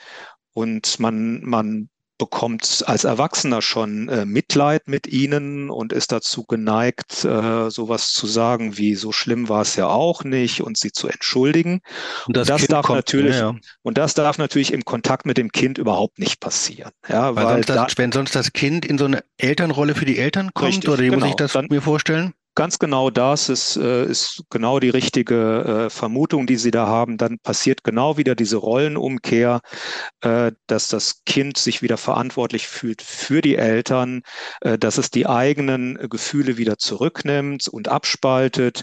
und 0.54 1.00
man, 1.00 1.42
man 1.44 1.90
bekommt 2.18 2.84
als 2.86 3.04
Erwachsener 3.04 3.62
schon 3.62 4.08
äh, 4.08 4.26
Mitleid 4.26 4.88
mit 4.88 5.08
ihnen 5.08 5.70
und 5.70 5.92
ist 5.92 6.12
dazu 6.12 6.44
geneigt, 6.44 7.26
äh, 7.26 7.70
sowas 7.70 8.14
zu 8.14 8.28
sagen 8.28 8.78
wie 8.78 8.96
so 8.96 9.12
schlimm 9.12 9.50
war 9.50 9.62
es 9.62 9.76
ja 9.76 9.88
auch 9.88 10.24
nicht 10.24 10.62
und 10.62 10.78
sie 10.78 10.92
zu 10.92 11.08
entschuldigen. 11.08 11.82
Und 12.28 12.38
das, 12.38 12.50
und 12.50 12.60
das 12.60 12.68
darf 12.68 12.86
kommt, 12.86 12.98
natürlich 12.98 13.36
ja, 13.36 13.56
und 13.82 13.98
das 13.98 14.14
darf 14.14 14.38
natürlich 14.38 14.72
im 14.72 14.86
Kontakt 14.86 15.26
mit 15.26 15.38
dem 15.38 15.52
Kind 15.52 15.78
überhaupt 15.78 16.20
nicht 16.20 16.40
passieren. 16.40 16.92
Ja, 17.10 17.36
weil, 17.36 17.46
weil 17.46 17.54
sonst 17.66 17.70
das, 17.70 17.98
wenn 17.98 18.12
sonst 18.12 18.36
das 18.36 18.54
Kind 18.54 18.86
in 18.86 18.98
so 18.98 19.06
eine 19.06 19.24
Elternrolle 19.38 19.96
für 19.96 20.06
die 20.06 20.20
Eltern 20.20 20.54
kommt 20.54 20.70
richtig, 20.70 20.90
oder 20.90 21.02
wie 21.02 21.10
genau, 21.10 21.20
muss 21.20 21.30
ich 21.30 21.36
das 21.36 21.54
dann, 21.54 21.68
mir 21.70 21.82
vorstellen? 21.82 22.34
Ganz 22.56 22.78
genau 22.78 23.10
das 23.10 23.50
ist, 23.50 23.78
äh, 23.78 24.06
ist 24.06 24.44
genau 24.52 24.80
die 24.80 24.92
richtige 24.92 25.86
äh, 25.86 25.90
Vermutung, 25.90 26.46
die 26.46 26.58
Sie 26.58 26.70
da 26.70 26.86
haben. 26.86 27.18
Dann 27.18 27.40
passiert 27.40 27.84
genau 27.84 28.18
wieder 28.18 28.36
diese 28.36 28.58
Rollenumkehr, 28.58 29.62
äh, 30.22 30.52
dass 30.68 30.88
das 30.88 31.24
Kind 31.26 31.58
sich 31.58 31.82
wieder 31.82 31.98
verantwortlich 31.98 32.68
fühlt 32.68 33.02
für 33.02 33.42
die 33.42 33.56
Eltern, 33.56 34.22
dass 34.62 34.98
es 34.98 35.10
die 35.10 35.26
eigenen 35.28 35.96
Gefühle 36.10 36.58
wieder 36.58 36.78
zurücknimmt 36.78 37.68
und 37.68 37.88
abspaltet 37.88 38.82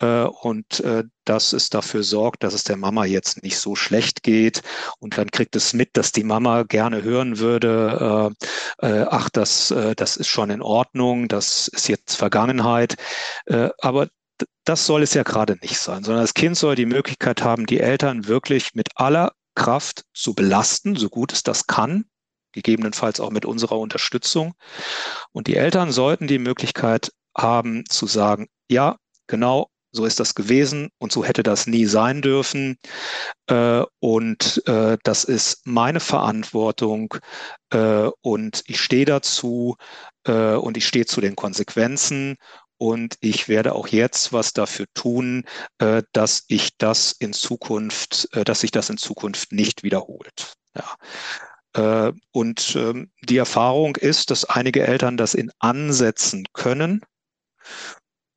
und 0.00 0.82
dass 1.24 1.52
es 1.52 1.70
dafür 1.70 2.02
sorgt, 2.02 2.42
dass 2.42 2.54
es 2.54 2.64
der 2.64 2.76
Mama 2.76 3.04
jetzt 3.04 3.42
nicht 3.42 3.58
so 3.58 3.76
schlecht 3.76 4.22
geht. 4.22 4.62
Und 4.98 5.18
dann 5.18 5.30
kriegt 5.30 5.56
es 5.56 5.72
mit, 5.72 5.96
dass 5.96 6.12
die 6.12 6.24
Mama 6.24 6.64
gerne 6.64 7.02
hören 7.02 7.38
würde, 7.38 8.34
äh, 8.80 8.86
äh, 8.86 9.06
ach, 9.08 9.28
das, 9.30 9.70
äh, 9.70 9.94
das 9.94 10.16
ist 10.16 10.28
schon 10.28 10.50
in 10.50 10.62
Ordnung, 10.62 11.28
das 11.28 11.68
ist 11.68 11.88
jetzt 11.88 12.16
Vergangenheit. 12.16 12.96
Äh, 13.46 13.70
aber 13.78 14.08
das 14.64 14.86
soll 14.86 15.02
es 15.02 15.14
ja 15.14 15.22
gerade 15.22 15.56
nicht 15.62 15.78
sein, 15.78 16.04
sondern 16.04 16.22
das 16.22 16.34
Kind 16.34 16.56
soll 16.56 16.74
die 16.74 16.86
Möglichkeit 16.86 17.42
haben, 17.42 17.66
die 17.66 17.80
Eltern 17.80 18.26
wirklich 18.26 18.74
mit 18.74 18.88
aller 18.94 19.32
Kraft 19.54 20.04
zu 20.14 20.34
belasten, 20.34 20.96
so 20.96 21.08
gut 21.08 21.32
es 21.32 21.42
das 21.42 21.66
kann, 21.66 22.04
gegebenenfalls 22.52 23.20
auch 23.20 23.30
mit 23.30 23.44
unserer 23.44 23.78
Unterstützung. 23.78 24.54
Und 25.32 25.46
die 25.46 25.56
Eltern 25.56 25.92
sollten 25.92 26.26
die 26.26 26.38
Möglichkeit 26.38 27.12
haben 27.36 27.84
zu 27.88 28.06
sagen, 28.06 28.48
ja, 28.68 28.96
genau, 29.26 29.70
so 29.92 30.04
ist 30.04 30.20
das 30.20 30.34
gewesen 30.34 30.90
und 30.98 31.12
so 31.12 31.24
hätte 31.24 31.42
das 31.42 31.66
nie 31.66 31.86
sein 31.86 32.22
dürfen. 32.22 32.78
Äh, 33.46 33.82
und 33.98 34.62
äh, 34.66 34.96
das 35.02 35.24
ist 35.24 35.66
meine 35.66 36.00
Verantwortung 36.00 37.14
äh, 37.70 38.08
und 38.20 38.62
ich 38.66 38.80
stehe 38.80 39.04
dazu 39.04 39.76
und 40.22 40.76
ich 40.76 40.86
stehe 40.86 41.06
zu 41.06 41.22
den 41.22 41.34
Konsequenzen. 41.34 42.36
Und 42.76 43.16
ich 43.20 43.48
werde 43.48 43.74
auch 43.74 43.88
jetzt 43.88 44.34
was 44.34 44.52
dafür 44.52 44.84
tun, 44.92 45.44
dass 46.12 46.44
ich 46.48 46.76
das 46.76 47.12
in 47.12 47.32
Zukunft, 47.32 48.28
dass 48.46 48.60
sich 48.60 48.70
das 48.70 48.90
in 48.90 48.98
Zukunft 48.98 49.52
nicht 49.52 49.82
wiederholt. 49.82 50.52
Ja. 51.74 52.12
Und 52.32 52.76
ähm, 52.76 53.10
die 53.22 53.38
Erfahrung 53.38 53.96
ist, 53.96 54.30
dass 54.30 54.44
einige 54.44 54.86
Eltern 54.86 55.16
das 55.16 55.32
in 55.32 55.50
Ansätzen 55.58 56.44
können 56.52 57.00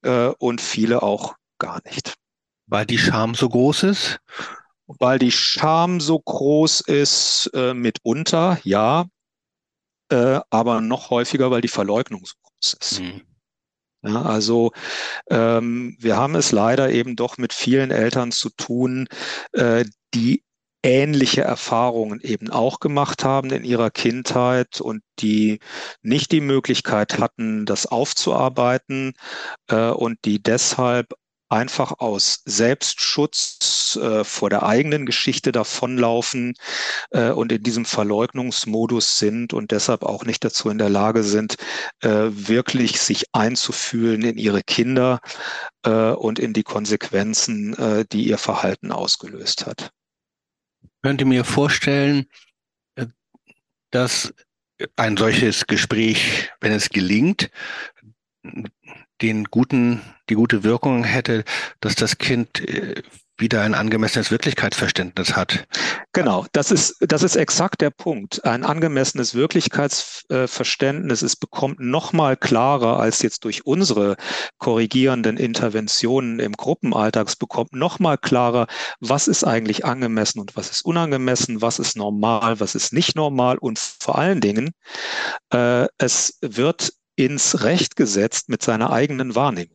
und 0.01 0.61
viele 0.61 1.03
auch 1.03 1.35
gar 1.63 1.81
nicht. 1.85 2.15
Weil 2.67 2.85
die 2.85 2.97
Scham 2.97 3.35
so 3.35 3.47
groß 3.49 3.83
ist? 3.83 4.19
Weil 4.85 5.17
die 5.17 5.31
Scham 5.31 6.01
so 6.01 6.19
groß 6.19 6.81
ist, 6.81 7.49
äh, 7.53 7.73
mitunter, 7.73 8.59
ja, 8.63 9.05
äh, 10.09 10.39
aber 10.49 10.81
noch 10.81 11.09
häufiger, 11.09 11.51
weil 11.51 11.61
die 11.61 11.69
Verleugnung 11.69 12.25
so 12.25 12.33
groß 12.43 12.73
ist. 12.79 12.99
Mhm. 13.01 13.21
Ja, 14.05 14.21
also 14.23 14.71
ähm, 15.29 15.95
wir 15.99 16.17
haben 16.17 16.35
es 16.35 16.51
leider 16.51 16.91
eben 16.91 17.15
doch 17.15 17.37
mit 17.37 17.53
vielen 17.53 17.89
Eltern 17.89 18.33
zu 18.33 18.49
tun, 18.49 19.07
äh, 19.53 19.85
die 20.13 20.43
ähnliche 20.83 21.43
Erfahrungen 21.43 22.19
eben 22.19 22.49
auch 22.49 22.81
gemacht 22.81 23.23
haben 23.23 23.51
in 23.51 23.63
ihrer 23.63 23.89
Kindheit 23.89 24.81
und 24.81 25.01
die 25.19 25.59
nicht 26.01 26.33
die 26.33 26.41
Möglichkeit 26.41 27.19
hatten, 27.19 27.65
das 27.65 27.85
aufzuarbeiten 27.85 29.13
äh, 29.69 29.89
und 29.89 30.19
die 30.25 30.43
deshalb 30.43 31.13
einfach 31.49 31.99
aus 31.99 32.41
Selbstschutz 32.45 33.97
äh, 34.01 34.23
vor 34.23 34.49
der 34.49 34.63
eigenen 34.63 35.05
Geschichte 35.05 35.51
davonlaufen 35.51 36.55
äh, 37.11 37.29
und 37.29 37.51
in 37.51 37.63
diesem 37.63 37.85
Verleugnungsmodus 37.85 39.19
sind 39.19 39.53
und 39.53 39.71
deshalb 39.71 40.03
auch 40.03 40.25
nicht 40.25 40.43
dazu 40.43 40.69
in 40.69 40.77
der 40.77 40.89
Lage 40.89 41.23
sind, 41.23 41.57
äh, 42.01 42.29
wirklich 42.31 42.99
sich 42.99 43.25
einzufühlen 43.33 44.23
in 44.23 44.37
ihre 44.37 44.63
Kinder 44.63 45.19
äh, 45.83 46.11
und 46.11 46.39
in 46.39 46.53
die 46.53 46.63
Konsequenzen, 46.63 47.77
äh, 47.77 48.05
die 48.11 48.27
ihr 48.27 48.37
Verhalten 48.37 48.91
ausgelöst 48.91 49.65
hat. 49.65 49.91
Ich 50.81 50.89
könnte 51.03 51.25
mir 51.25 51.43
vorstellen, 51.43 52.25
äh, 52.95 53.05
dass 53.91 54.33
ein 54.95 55.17
solches 55.17 55.67
Gespräch, 55.67 56.51
wenn 56.61 56.71
es 56.71 56.89
gelingt, 56.89 57.51
den 59.21 59.45
guten, 59.45 60.01
die 60.29 60.35
gute 60.35 60.63
Wirkung 60.63 61.03
hätte, 61.03 61.43
dass 61.79 61.95
das 61.95 62.17
Kind 62.17 62.59
äh, 62.61 63.01
wieder 63.37 63.61
ein 63.61 63.73
angemessenes 63.73 64.29
Wirklichkeitsverständnis 64.29 65.35
hat. 65.35 65.65
Genau, 66.13 66.45
das 66.51 66.69
ist, 66.71 66.95
das 66.99 67.23
ist 67.23 67.35
exakt 67.35 67.81
der 67.81 67.89
Punkt. 67.89 68.45
Ein 68.45 68.63
angemessenes 68.63 69.33
Wirklichkeitsverständnis, 69.33 71.23
es 71.23 71.35
bekommt 71.35 71.79
noch 71.79 72.13
mal 72.13 72.37
klarer 72.37 72.99
als 72.99 73.23
jetzt 73.23 73.43
durch 73.43 73.65
unsere 73.65 74.17
korrigierenden 74.59 75.37
Interventionen 75.37 76.39
im 76.39 76.53
Gruppenalltag, 76.53 77.27
es 77.27 77.35
bekommt 77.35 77.73
noch 77.73 77.97
mal 77.99 78.17
klarer, 78.17 78.67
was 78.99 79.27
ist 79.27 79.43
eigentlich 79.43 79.83
angemessen 79.83 80.39
und 80.39 80.55
was 80.55 80.69
ist 80.69 80.85
unangemessen, 80.85 81.61
was 81.61 81.79
ist 81.79 81.97
normal, 81.97 82.59
was 82.59 82.75
ist 82.75 82.93
nicht 82.93 83.15
normal 83.15 83.57
und 83.57 83.79
vor 83.79 84.17
allen 84.19 84.41
Dingen, 84.41 84.71
äh, 85.51 85.87
es 85.97 86.37
wird 86.41 86.93
ins 87.15 87.63
Recht 87.63 87.95
gesetzt 87.95 88.49
mit 88.49 88.61
seiner 88.63 88.91
eigenen 88.91 89.35
Wahrnehmung. 89.35 89.72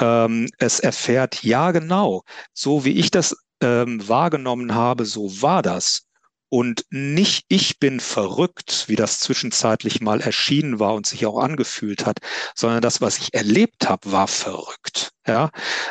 Ähm, 0.00 0.48
es 0.58 0.80
erfährt, 0.80 1.42
ja 1.42 1.70
genau, 1.72 2.22
so 2.52 2.84
wie 2.84 2.98
ich 2.98 3.10
das 3.10 3.36
ähm, 3.62 4.06
wahrgenommen 4.08 4.74
habe, 4.74 5.04
so 5.04 5.42
war 5.42 5.62
das. 5.62 6.06
Und 6.52 6.84
nicht 6.90 7.44
ich 7.48 7.78
bin 7.78 8.00
verrückt, 8.00 8.86
wie 8.88 8.96
das 8.96 9.20
zwischenzeitlich 9.20 10.00
mal 10.00 10.20
erschienen 10.20 10.80
war 10.80 10.94
und 10.94 11.06
sich 11.06 11.24
auch 11.24 11.38
angefühlt 11.38 12.06
hat, 12.06 12.18
sondern 12.56 12.80
das, 12.80 13.00
was 13.00 13.18
ich 13.18 13.34
erlebt 13.34 13.88
habe, 13.88 14.10
war 14.10 14.26
verrückt. 14.26 15.10
Ja? 15.26 15.50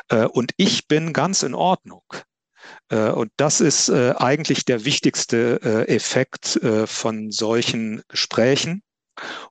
Äh, 0.10 0.26
und 0.26 0.52
ich 0.58 0.88
bin 0.88 1.13
ganz 1.13 1.43
in 1.43 1.54
Ordnung. 1.54 2.04
Äh, 2.89 3.10
und 3.12 3.32
das 3.38 3.62
ist 3.62 3.89
äh, 3.89 4.13
eigentlich 4.17 4.65
der 4.65 4.86
wichtigste 4.86 5.62
äh, 5.63 5.95
Effekt 5.95 6.60
von 6.86 7.32
solchen 7.32 8.04
Gesprächen. 8.08 8.84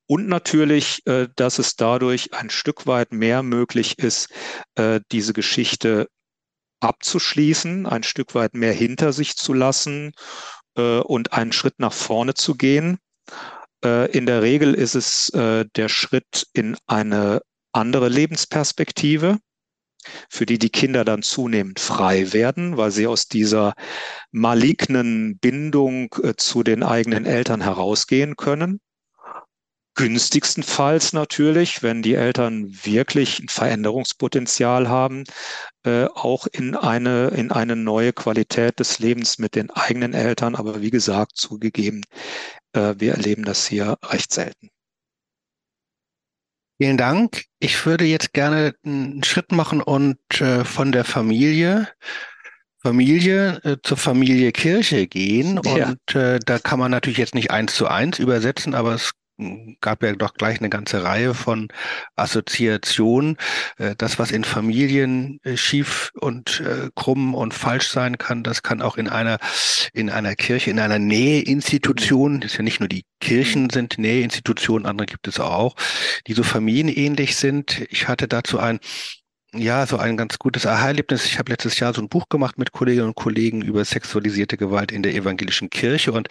Und 0.06 0.28
natürlich, 0.28 1.06
äh, 1.06 1.28
dass 1.36 1.58
es 1.58 1.76
dadurch 1.76 2.32
ein 2.34 2.50
Stück 2.50 2.86
weit 2.86 3.12
mehr 3.12 3.42
möglich 3.42 3.98
ist, 3.98 4.30
äh, 4.74 5.00
diese 5.12 5.32
Geschichte 5.32 6.08
abzuschließen, 6.80 7.86
ein 7.86 8.02
Stück 8.02 8.34
weit 8.34 8.54
mehr 8.54 8.72
hinter 8.72 9.12
sich 9.12 9.36
zu 9.36 9.52
lassen 9.52 10.12
äh, 10.76 11.00
und 11.00 11.32
einen 11.32 11.52
Schritt 11.52 11.78
nach 11.78 11.92
vorne 11.92 12.34
zu 12.34 12.54
gehen. 12.54 12.98
In 13.80 14.26
der 14.26 14.42
Regel 14.42 14.74
ist 14.74 14.96
es 14.96 15.30
der 15.32 15.88
Schritt 15.88 16.48
in 16.52 16.76
eine 16.88 17.42
andere 17.70 18.08
Lebensperspektive, 18.08 19.38
für 20.28 20.46
die 20.46 20.58
die 20.58 20.70
Kinder 20.70 21.04
dann 21.04 21.22
zunehmend 21.22 21.78
frei 21.78 22.32
werden, 22.32 22.76
weil 22.76 22.90
sie 22.90 23.06
aus 23.06 23.28
dieser 23.28 23.74
malignen 24.32 25.38
Bindung 25.38 26.12
zu 26.38 26.64
den 26.64 26.82
eigenen 26.82 27.24
Eltern 27.24 27.60
herausgehen 27.60 28.34
können 28.34 28.80
günstigstenfalls 29.98 31.12
natürlich, 31.12 31.82
wenn 31.82 32.02
die 32.02 32.14
Eltern 32.14 32.72
wirklich 32.84 33.40
ein 33.40 33.48
Veränderungspotenzial 33.48 34.88
haben, 34.88 35.24
äh, 35.84 36.04
auch 36.04 36.46
in 36.46 36.76
eine, 36.76 37.28
in 37.28 37.50
eine 37.50 37.74
neue 37.74 38.12
Qualität 38.12 38.78
des 38.78 39.00
Lebens 39.00 39.38
mit 39.38 39.56
den 39.56 39.70
eigenen 39.70 40.14
Eltern. 40.14 40.54
Aber 40.54 40.80
wie 40.80 40.90
gesagt, 40.90 41.32
zugegeben, 41.34 42.02
äh, 42.74 42.94
wir 42.98 43.14
erleben 43.14 43.42
das 43.42 43.66
hier 43.66 43.98
recht 44.04 44.32
selten. 44.32 44.70
Vielen 46.80 46.96
Dank. 46.96 47.46
Ich 47.58 47.84
würde 47.84 48.04
jetzt 48.04 48.32
gerne 48.32 48.76
einen 48.84 49.24
Schritt 49.24 49.50
machen 49.50 49.82
und 49.82 50.20
äh, 50.40 50.64
von 50.64 50.92
der 50.92 51.04
Familie 51.04 51.88
Familie 52.80 53.60
äh, 53.64 53.76
zur 53.82 53.96
Familie 53.96 54.52
Kirche 54.52 55.08
gehen. 55.08 55.60
Ja. 55.64 55.88
Und 55.88 56.14
äh, 56.14 56.38
da 56.38 56.60
kann 56.60 56.78
man 56.78 56.92
natürlich 56.92 57.18
jetzt 57.18 57.34
nicht 57.34 57.50
eins 57.50 57.74
zu 57.74 57.88
eins 57.88 58.20
übersetzen, 58.20 58.76
aber 58.76 58.94
es 58.94 59.10
gab 59.80 60.02
ja 60.02 60.12
doch 60.14 60.34
gleich 60.34 60.58
eine 60.58 60.68
ganze 60.68 61.04
Reihe 61.04 61.34
von 61.34 61.68
Assoziationen. 62.16 63.36
Äh, 63.78 63.94
das, 63.96 64.18
was 64.18 64.30
in 64.30 64.44
Familien 64.44 65.40
äh, 65.44 65.56
schief 65.56 66.10
und 66.20 66.60
äh, 66.60 66.90
krumm 66.94 67.34
und 67.34 67.54
falsch 67.54 67.88
sein 67.88 68.18
kann, 68.18 68.42
das 68.42 68.62
kann 68.62 68.82
auch 68.82 68.96
in 68.96 69.08
einer, 69.08 69.38
in 69.92 70.10
einer 70.10 70.34
Kirche, 70.34 70.70
in 70.70 70.80
einer 70.80 70.98
Näheinstitution, 70.98 72.40
das 72.40 72.52
ist 72.52 72.58
ja 72.58 72.64
nicht 72.64 72.80
nur 72.80 72.88
die 72.88 73.04
Kirchen 73.20 73.64
mhm. 73.64 73.70
sind 73.70 73.98
Näheinstitutionen, 73.98 74.86
andere 74.86 75.06
gibt 75.06 75.28
es 75.28 75.40
auch, 75.40 75.76
die 76.26 76.34
so 76.34 76.42
familienähnlich 76.42 77.36
sind. 77.36 77.86
Ich 77.90 78.08
hatte 78.08 78.28
dazu 78.28 78.58
ein 78.58 78.80
ja, 79.54 79.86
so 79.86 79.96
ein 79.96 80.18
ganz 80.18 80.38
gutes 80.38 80.66
Aha-Erlebnis. 80.66 81.24
Ich 81.24 81.38
habe 81.38 81.50
letztes 81.50 81.78
Jahr 81.80 81.94
so 81.94 82.02
ein 82.02 82.08
Buch 82.08 82.28
gemacht 82.28 82.58
mit 82.58 82.72
Kolleginnen 82.72 83.08
und 83.08 83.14
Kollegen 83.14 83.62
über 83.62 83.82
sexualisierte 83.84 84.58
Gewalt 84.58 84.92
in 84.92 85.02
der 85.02 85.14
evangelischen 85.14 85.70
Kirche 85.70 86.12
und 86.12 86.28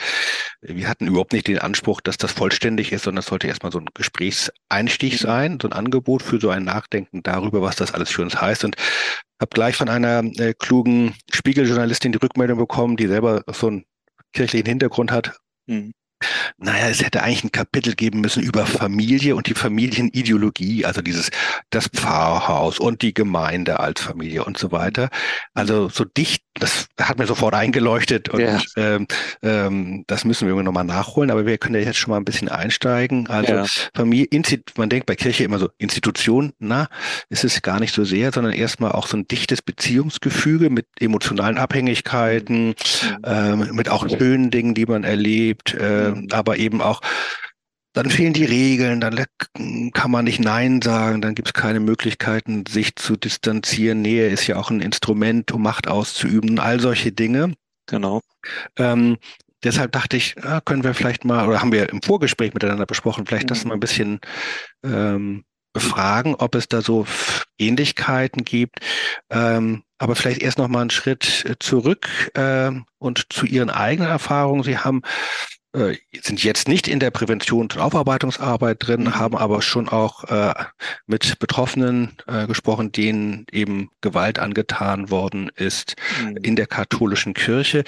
wir 0.61 0.87
hatten 0.87 1.07
überhaupt 1.07 1.33
nicht 1.33 1.47
den 1.47 1.57
Anspruch, 1.57 1.99
dass 2.01 2.17
das 2.17 2.31
vollständig 2.31 2.91
ist, 2.91 3.03
sondern 3.03 3.21
es 3.21 3.25
sollte 3.25 3.47
erstmal 3.47 3.71
so 3.71 3.79
ein 3.79 3.89
Gesprächseinstieg 3.93 5.13
mhm. 5.13 5.17
sein, 5.17 5.59
so 5.59 5.67
ein 5.67 5.73
Angebot 5.73 6.21
für 6.21 6.39
so 6.39 6.49
ein 6.49 6.63
Nachdenken 6.63 7.23
darüber, 7.23 7.61
was 7.61 7.75
das 7.75 7.93
alles 7.93 8.11
für 8.11 8.21
uns 8.21 8.39
heißt 8.39 8.63
und 8.65 8.75
habe 9.39 9.49
gleich 9.51 9.75
von 9.75 9.89
einer 9.89 10.23
äh, 10.39 10.53
klugen 10.53 11.15
Spiegeljournalistin 11.31 12.11
die 12.11 12.19
Rückmeldung 12.19 12.59
bekommen, 12.59 12.97
die 12.97 13.07
selber 13.07 13.43
so 13.51 13.67
einen 13.67 13.85
kirchlichen 14.33 14.67
Hintergrund 14.67 15.11
hat. 15.11 15.37
Mhm. 15.65 15.93
Naja, 16.57 16.89
es 16.89 17.03
hätte 17.03 17.21
eigentlich 17.21 17.43
ein 17.43 17.51
Kapitel 17.51 17.93
geben 17.95 18.21
müssen 18.21 18.41
über 18.41 18.65
Familie 18.65 19.35
und 19.35 19.47
die 19.47 19.53
Familienideologie, 19.53 20.85
also 20.85 21.01
dieses, 21.01 21.29
das 21.69 21.87
Pfarrhaus 21.87 22.79
und 22.79 23.01
die 23.01 23.13
Gemeinde 23.13 23.79
als 23.79 24.01
Familie 24.01 24.43
und 24.43 24.57
so 24.57 24.71
weiter. 24.71 25.09
Also 25.53 25.89
so 25.89 26.03
dicht, 26.03 26.43
das 26.55 26.87
hat 26.99 27.19
mir 27.19 27.27
sofort 27.27 27.53
eingeleuchtet 27.53 28.29
und 28.29 28.39
ja. 28.39 28.59
ähm, 28.75 29.07
ähm, 29.43 30.03
das 30.07 30.25
müssen 30.25 30.47
wir 30.47 30.55
nochmal 30.63 30.83
nachholen, 30.83 31.29
aber 31.29 31.45
wir 31.45 31.57
können 31.57 31.75
ja 31.75 31.81
jetzt 31.81 31.97
schon 31.97 32.11
mal 32.11 32.17
ein 32.17 32.25
bisschen 32.25 32.49
einsteigen. 32.49 33.27
Also 33.27 33.53
ja. 33.53 33.65
Familie, 33.93 34.27
man 34.75 34.89
denkt 34.89 35.05
bei 35.05 35.15
Kirche 35.15 35.43
immer 35.43 35.59
so 35.59 35.69
Institution, 35.77 36.53
na, 36.59 36.87
ist 37.29 37.43
es 37.43 37.61
gar 37.61 37.79
nicht 37.79 37.93
so 37.93 38.03
sehr, 38.03 38.31
sondern 38.31 38.53
erstmal 38.53 38.93
auch 38.93 39.07
so 39.07 39.17
ein 39.17 39.27
dichtes 39.27 39.61
Beziehungsgefüge 39.61 40.69
mit 40.69 40.87
emotionalen 40.99 41.57
Abhängigkeiten, 41.57 42.69
mhm. 42.69 42.75
ähm, 43.23 43.69
mit 43.73 43.89
auch 43.89 44.07
schönen 44.09 44.49
Dingen, 44.49 44.73
die 44.73 44.85
man 44.85 45.03
erlebt. 45.03 45.73
Äh, 45.73 46.06
äh, 46.15 46.33
aber 46.33 46.57
eben 46.57 46.81
auch, 46.81 47.01
dann 47.93 48.11
fehlen 48.11 48.33
die 48.33 48.45
Regeln, 48.45 49.01
dann 49.01 49.25
kann 49.91 50.11
man 50.11 50.25
nicht 50.25 50.39
Nein 50.39 50.83
sagen, 50.83 51.19
dann 51.19 51.33
gibt 51.33 51.47
es 51.47 51.53
keine 51.53 51.79
Möglichkeiten, 51.79 52.63
sich 52.67 52.95
zu 52.95 53.15
distanzieren. 53.15 54.03
Nähe 54.03 54.29
ist 54.29 54.45
ja 54.45 54.57
auch 54.57 54.69
ein 54.69 54.81
Instrument, 54.81 55.51
um 55.51 55.63
Macht 55.63 55.87
auszuüben, 55.87 56.59
all 56.59 56.79
solche 56.79 57.11
Dinge. 57.11 57.53
Genau. 57.87 58.21
Ähm, 58.77 59.17
deshalb 59.63 59.93
dachte 59.93 60.15
ich, 60.15 60.35
ja, 60.43 60.61
können 60.61 60.83
wir 60.83 60.93
vielleicht 60.93 61.25
mal, 61.25 61.47
oder 61.47 61.59
haben 61.59 61.71
wir 61.71 61.89
im 61.89 62.03
Vorgespräch 62.03 62.53
miteinander 62.53 62.85
besprochen, 62.85 63.25
vielleicht 63.25 63.45
mhm. 63.45 63.49
das 63.49 63.65
mal 63.65 63.73
ein 63.73 63.79
bisschen 63.79 64.19
ähm, 64.83 65.43
befragen, 65.73 66.35
ob 66.35 66.55
es 66.55 66.67
da 66.67 66.81
so 66.81 67.07
Ähnlichkeiten 67.57 68.43
gibt. 68.45 68.79
Ähm, 69.31 69.83
aber 69.97 70.15
vielleicht 70.15 70.41
erst 70.41 70.59
noch 70.59 70.67
mal 70.67 70.81
einen 70.81 70.89
Schritt 70.91 71.45
äh, 71.45 71.55
zurück 71.59 72.07
äh, 72.35 72.71
und 72.99 73.25
zu 73.33 73.45
Ihren 73.45 73.69
eigenen 73.69 74.09
Erfahrungen. 74.09 74.63
Sie 74.63 74.77
haben 74.77 75.01
äh, 75.73 75.97
sind 76.21 76.43
jetzt 76.43 76.67
nicht 76.67 76.87
in 76.87 76.99
der 76.99 77.11
Präventions- 77.11 77.75
und 77.75 77.77
Aufarbeitungsarbeit 77.77 78.77
drin, 78.79 79.03
mhm. 79.03 79.15
haben 79.15 79.37
aber 79.37 79.61
schon 79.61 79.89
auch 79.89 80.23
äh, 80.25 80.53
mit 81.05 81.39
Betroffenen 81.39 82.17
äh, 82.27 82.47
gesprochen, 82.47 82.91
denen 82.91 83.45
eben 83.51 83.89
Gewalt 84.01 84.39
angetan 84.39 85.09
worden 85.09 85.51
ist 85.55 85.95
mhm. 86.21 86.37
in 86.37 86.55
der 86.55 86.67
katholischen 86.67 87.33
Kirche. 87.33 87.83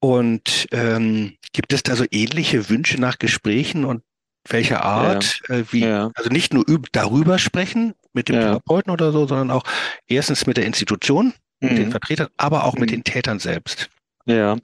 Und 0.00 0.68
ähm, 0.70 1.36
gibt 1.52 1.72
es 1.72 1.82
da 1.82 1.96
so 1.96 2.04
ähnliche 2.10 2.68
Wünsche 2.68 3.00
nach 3.00 3.18
Gesprächen 3.18 3.84
und 3.84 4.02
welcher 4.48 4.84
Art? 4.84 5.40
Ja. 5.48 5.56
Äh, 5.56 5.64
wie, 5.72 5.80
ja. 5.80 6.10
Also 6.14 6.30
nicht 6.30 6.54
nur 6.54 6.64
darüber 6.92 7.38
sprechen 7.38 7.94
mit 8.12 8.28
dem 8.28 8.36
ja. 8.36 8.42
Therapeuten 8.42 8.92
oder 8.92 9.10
so, 9.12 9.26
sondern 9.26 9.50
auch 9.50 9.64
erstens 10.06 10.46
mit 10.46 10.56
der 10.56 10.66
Institution, 10.66 11.34
mit 11.60 11.78
den 11.78 11.86
mhm. 11.86 11.90
Vertretern, 11.90 12.28
aber 12.36 12.64
auch 12.64 12.74
mit 12.74 12.90
mhm. 12.90 12.96
den 12.96 13.04
Tätern 13.04 13.38
selbst. 13.38 13.90
Ja, 14.26 14.56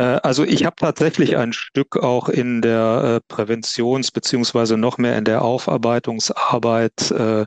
also 0.00 0.44
ich 0.44 0.64
habe 0.64 0.76
tatsächlich 0.76 1.36
ein 1.36 1.52
Stück 1.52 1.96
auch 1.96 2.28
in 2.28 2.60
der 2.62 3.22
äh, 3.28 3.32
Präventions- 3.32 4.12
beziehungsweise 4.12 4.76
noch 4.76 4.98
mehr 4.98 5.16
in 5.16 5.24
der 5.24 5.42
Aufarbeitungsarbeit 5.42 7.10
äh, 7.10 7.46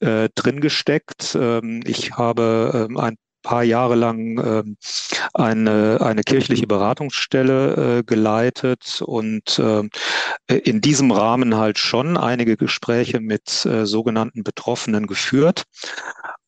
äh, 0.00 0.28
drin 0.34 0.60
gesteckt. 0.60 1.36
Ähm, 1.38 1.82
ich 1.84 2.12
habe 2.12 2.88
ähm, 2.88 2.96
ein 2.96 3.16
paar 3.42 3.62
Jahre 3.62 3.94
lang 3.94 4.38
ähm, 4.44 4.76
eine, 5.34 5.98
eine 6.00 6.22
kirchliche 6.22 6.66
Beratungsstelle 6.66 7.98
äh, 7.98 8.02
geleitet 8.02 9.02
und 9.04 9.58
äh, 9.58 9.82
in 10.48 10.80
diesem 10.80 11.12
Rahmen 11.12 11.56
halt 11.56 11.78
schon 11.78 12.16
einige 12.16 12.56
Gespräche 12.56 13.20
mit 13.20 13.64
äh, 13.66 13.86
sogenannten 13.86 14.42
Betroffenen 14.42 15.06
geführt. 15.06 15.64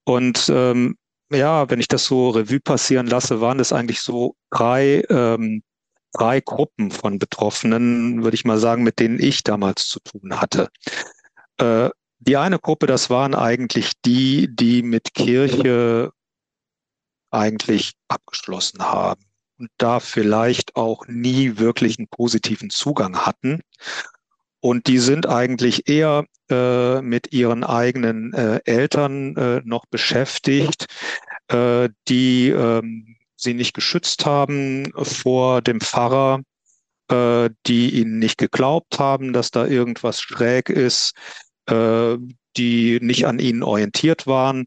Und 0.05 0.51
ähm, 0.53 0.97
ja, 1.31 1.69
wenn 1.71 1.81
ich 1.81 1.89
das 1.89 2.05
so 2.05 2.31
Revue 2.31 2.61
passieren 2.61 3.07
lasse, 3.07 3.41
waren 3.41 3.61
es 3.61 3.73
eigentlich 3.73 4.01
so 4.01 4.37
drei, 4.51 5.03
ähm, 5.11 5.63
drei 6.13 6.41
Gruppen 6.41 6.91
von 6.91 7.19
Betroffenen, 7.19 8.23
würde 8.23 8.35
ich 8.37 8.45
mal 8.45 8.59
sagen, 8.59 8.83
mit 8.83 8.99
denen 8.99 9.21
ich 9.21 9.43
damals 9.43 9.89
zu 9.89 10.01
tun 10.01 10.41
hatte. 10.41 10.69
Äh, 11.59 11.91
die 12.19 12.37
eine 12.37 12.59
Gruppe, 12.59 12.87
das 12.87 13.11
waren 13.11 13.35
eigentlich 13.35 13.93
die, 14.05 14.49
die 14.55 14.83
mit 14.83 15.15
Kirche 15.15 16.13
eigentlich 17.31 17.93
abgeschlossen 18.09 18.83
haben 18.83 19.23
und 19.59 19.71
da 19.79 20.01
vielleicht 20.01 20.77
auch 20.77 21.07
nie 21.07 21.59
wirklich 21.59 21.99
einen 21.99 22.09
positiven 22.09 22.71
Zugang 22.71 23.19
hatten. 23.19 23.61
Und 24.61 24.87
die 24.87 24.99
sind 24.99 25.29
eigentlich 25.29 25.89
eher 25.89 26.25
äh, 26.51 27.01
mit 27.03 27.33
ihren 27.33 27.63
eigenen 27.63 28.33
äh, 28.33 28.61
Eltern 28.65 29.37
äh, 29.37 29.61
noch 29.65 29.87
beschäftigt, 29.87 30.87
äh, 31.49 31.89
die 32.09 32.49
ähm, 32.51 33.17
sie 33.37 33.55
nicht 33.55 33.75
geschützt 33.75 34.27
haben 34.27 34.93
vor 34.97 35.63
dem 35.63 35.81
Pfarrer, 35.81 36.41
äh, 37.11 37.51
die 37.67 38.01
ihnen 38.01 38.19
nicht 38.19 38.39
geglaubt 38.39 38.99
haben, 38.99 39.33
dass 39.33 39.51
da 39.51 39.67
irgendwas 39.67 40.21
schräg 40.21 40.71
ist, 40.71 41.15
äh, 41.67 42.17
die 42.57 42.99
nicht 43.01 43.27
an 43.27 43.39
ihnen 43.39 43.63
orientiert 43.63 44.27
waren, 44.27 44.67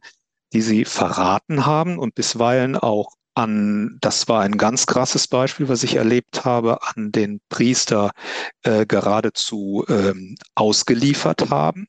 die 0.54 0.62
sie 0.62 0.86
verraten 0.86 1.66
haben 1.66 2.00
und 2.00 2.16
bisweilen 2.16 2.76
auch 2.76 3.14
an, 3.36 3.98
das 4.02 4.28
war 4.28 4.42
ein 4.42 4.58
ganz 4.58 4.86
krasses 4.86 5.28
Beispiel, 5.28 5.70
was 5.70 5.84
ich 5.84 5.96
erlebt 5.96 6.46
habe, 6.46 6.80
an 6.84 7.12
den 7.12 7.40
Priester 7.50 8.12
äh, 8.64 8.86
geradezu 8.86 9.86
ähm, 9.88 10.36
ausgeliefert 10.56 11.50
haben 11.50 11.88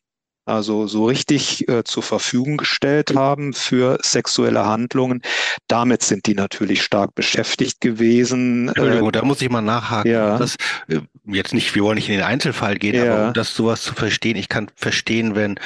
also 0.50 0.86
so 0.86 1.06
richtig 1.06 1.68
äh, 1.68 1.84
zur 1.84 2.02
Verfügung 2.02 2.56
gestellt 2.56 3.14
haben 3.14 3.52
für 3.52 3.98
sexuelle 4.02 4.66
Handlungen. 4.66 5.22
Damit 5.68 6.02
sind 6.02 6.26
die 6.26 6.34
natürlich 6.34 6.82
stark 6.82 7.14
beschäftigt 7.14 7.80
gewesen. 7.80 8.68
Entschuldigung, 8.68 9.08
äh, 9.08 9.12
da 9.12 9.24
muss 9.24 9.40
ich 9.40 9.50
mal 9.50 9.62
nachhaken. 9.62 10.10
Ja. 10.10 10.38
Das, 10.38 10.56
äh, 10.88 11.00
jetzt 11.26 11.54
nicht, 11.54 11.74
wir 11.74 11.82
wollen 11.82 11.96
nicht 11.96 12.08
in 12.08 12.16
den 12.16 12.24
Einzelfall 12.24 12.76
gehen, 12.76 12.94
ja. 12.94 13.14
aber 13.14 13.28
um 13.28 13.34
das 13.34 13.54
sowas 13.54 13.82
zu 13.82 13.94
verstehen, 13.94 14.36
ich 14.36 14.48
kann 14.48 14.70
verstehen, 14.74 15.34
wenn 15.34 15.58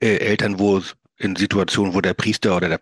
äh, 0.00 0.16
Eltern, 0.16 0.58
wo 0.58 0.80
in 1.18 1.36
Situationen, 1.36 1.94
wo 1.94 2.00
der 2.00 2.14
Priester 2.14 2.56
oder 2.56 2.68
der 2.68 2.80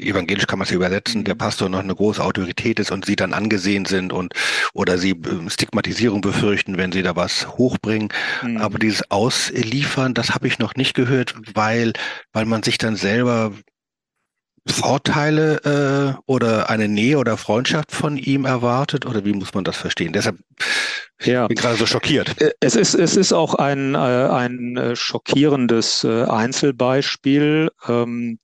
evangelisch 0.00 0.46
kann 0.46 0.58
man 0.58 0.66
es 0.66 0.72
übersetzen, 0.72 1.24
der 1.24 1.34
mhm. 1.34 1.38
Pastor 1.38 1.68
noch 1.68 1.80
eine 1.80 1.94
große 1.94 2.22
Autorität 2.22 2.78
ist 2.80 2.90
und 2.90 3.04
sie 3.04 3.16
dann 3.16 3.32
angesehen 3.32 3.84
sind 3.84 4.12
und 4.12 4.34
oder 4.72 4.98
sie 4.98 5.10
äh, 5.10 5.50
Stigmatisierung 5.50 6.20
befürchten, 6.20 6.76
wenn 6.76 6.92
sie 6.92 7.02
da 7.02 7.16
was 7.16 7.48
hochbringen. 7.48 8.08
Mhm. 8.42 8.58
Aber 8.58 8.78
dieses 8.78 9.10
Ausliefern, 9.10 10.14
das 10.14 10.30
habe 10.30 10.46
ich 10.46 10.58
noch 10.58 10.74
nicht 10.74 10.94
gehört, 10.94 11.34
weil, 11.54 11.92
weil 12.32 12.44
man 12.44 12.62
sich 12.62 12.78
dann 12.78 12.96
selber 12.96 13.52
Vorteile 14.66 16.16
äh, 16.16 16.22
oder 16.26 16.68
eine 16.70 16.88
Nähe 16.88 17.18
oder 17.18 17.36
Freundschaft 17.36 17.92
von 17.92 18.16
ihm 18.16 18.44
erwartet? 18.44 19.06
Oder 19.06 19.24
wie 19.24 19.32
muss 19.32 19.54
man 19.54 19.64
das 19.64 19.76
verstehen? 19.76 20.12
Deshalb 20.12 20.36
ja. 21.22 21.46
bin 21.46 21.56
gerade 21.56 21.76
so 21.76 21.86
schockiert. 21.86 22.40
Äh, 22.40 22.52
es 22.60 22.76
ist, 22.76 22.94
es 22.94 23.16
ist 23.16 23.32
auch 23.32 23.54
ein, 23.54 23.94
äh, 23.94 23.98
ein 23.98 24.76
äh, 24.76 24.96
schockierendes 24.96 26.04
Einzelbeispiel, 26.04 27.70
ähm, 27.88 28.38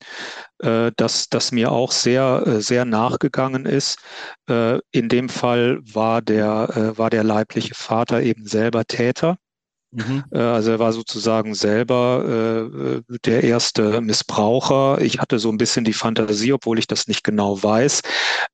das, 0.58 1.28
das 1.28 1.52
mir 1.52 1.70
auch 1.70 1.92
sehr, 1.92 2.60
sehr 2.62 2.86
nachgegangen 2.86 3.66
ist. 3.66 3.98
In 4.48 5.08
dem 5.10 5.28
Fall 5.28 5.80
war 5.82 6.22
der, 6.22 6.94
war 6.96 7.10
der 7.10 7.24
leibliche 7.24 7.74
Vater 7.74 8.22
eben 8.22 8.46
selber 8.46 8.86
Täter. 8.86 9.36
Mhm. 9.96 10.24
Äh, 10.30 10.38
also 10.38 10.72
er 10.72 10.78
war 10.78 10.92
sozusagen 10.92 11.54
selber 11.54 13.00
äh, 13.08 13.16
der 13.24 13.44
erste 13.44 14.02
Missbraucher. 14.02 15.00
Ich 15.00 15.18
hatte 15.18 15.38
so 15.38 15.48
ein 15.48 15.56
bisschen 15.56 15.84
die 15.84 15.94
Fantasie, 15.94 16.52
obwohl 16.52 16.78
ich 16.78 16.86
das 16.86 17.08
nicht 17.08 17.24
genau 17.24 17.62
weiß, 17.62 18.02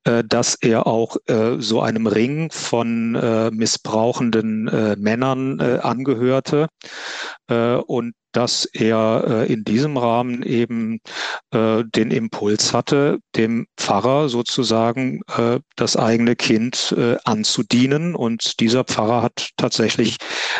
äh, 0.05 0.23
dass 0.23 0.55
er 0.55 0.87
auch 0.87 1.17
äh, 1.27 1.57
so 1.59 1.81
einem 1.81 2.07
Ring 2.07 2.49
von 2.49 3.15
äh, 3.15 3.51
missbrauchenden 3.51 4.69
äh, 4.69 4.95
Männern 4.97 5.59
angehörte 5.59 6.67
und 7.87 8.13
dass 8.33 8.65
er 8.65 9.23
äh, 9.27 9.53
in 9.53 9.63
diesem 9.63 9.97
Rahmen 9.97 10.43
eben 10.43 10.99
äh, 11.51 11.83
den 11.83 12.11
Impuls 12.11 12.73
hatte, 12.73 13.19
dem 13.35 13.67
Pfarrer 13.77 14.27
sozusagen 14.27 15.21
äh, 15.37 15.59
das 15.75 15.95
eigene 15.95 16.35
Kind 16.35 16.93
äh, 16.97 17.15
anzudienen. 17.23 18.15
Und 18.15 18.59
dieser 18.59 18.83
Pfarrer 18.83 19.21
hat 19.21 19.51
tatsächlich 19.57 20.17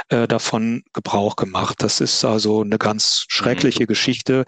äh, 0.10 0.28
davon 0.28 0.84
Gebrauch 0.94 1.36
gemacht. 1.36 1.78
Das 1.80 2.00
ist 2.00 2.24
also 2.24 2.62
eine 2.62 2.78
ganz 2.78 3.26
schreckliche 3.28 3.84
mhm. 3.84 3.88
Geschichte 3.88 4.46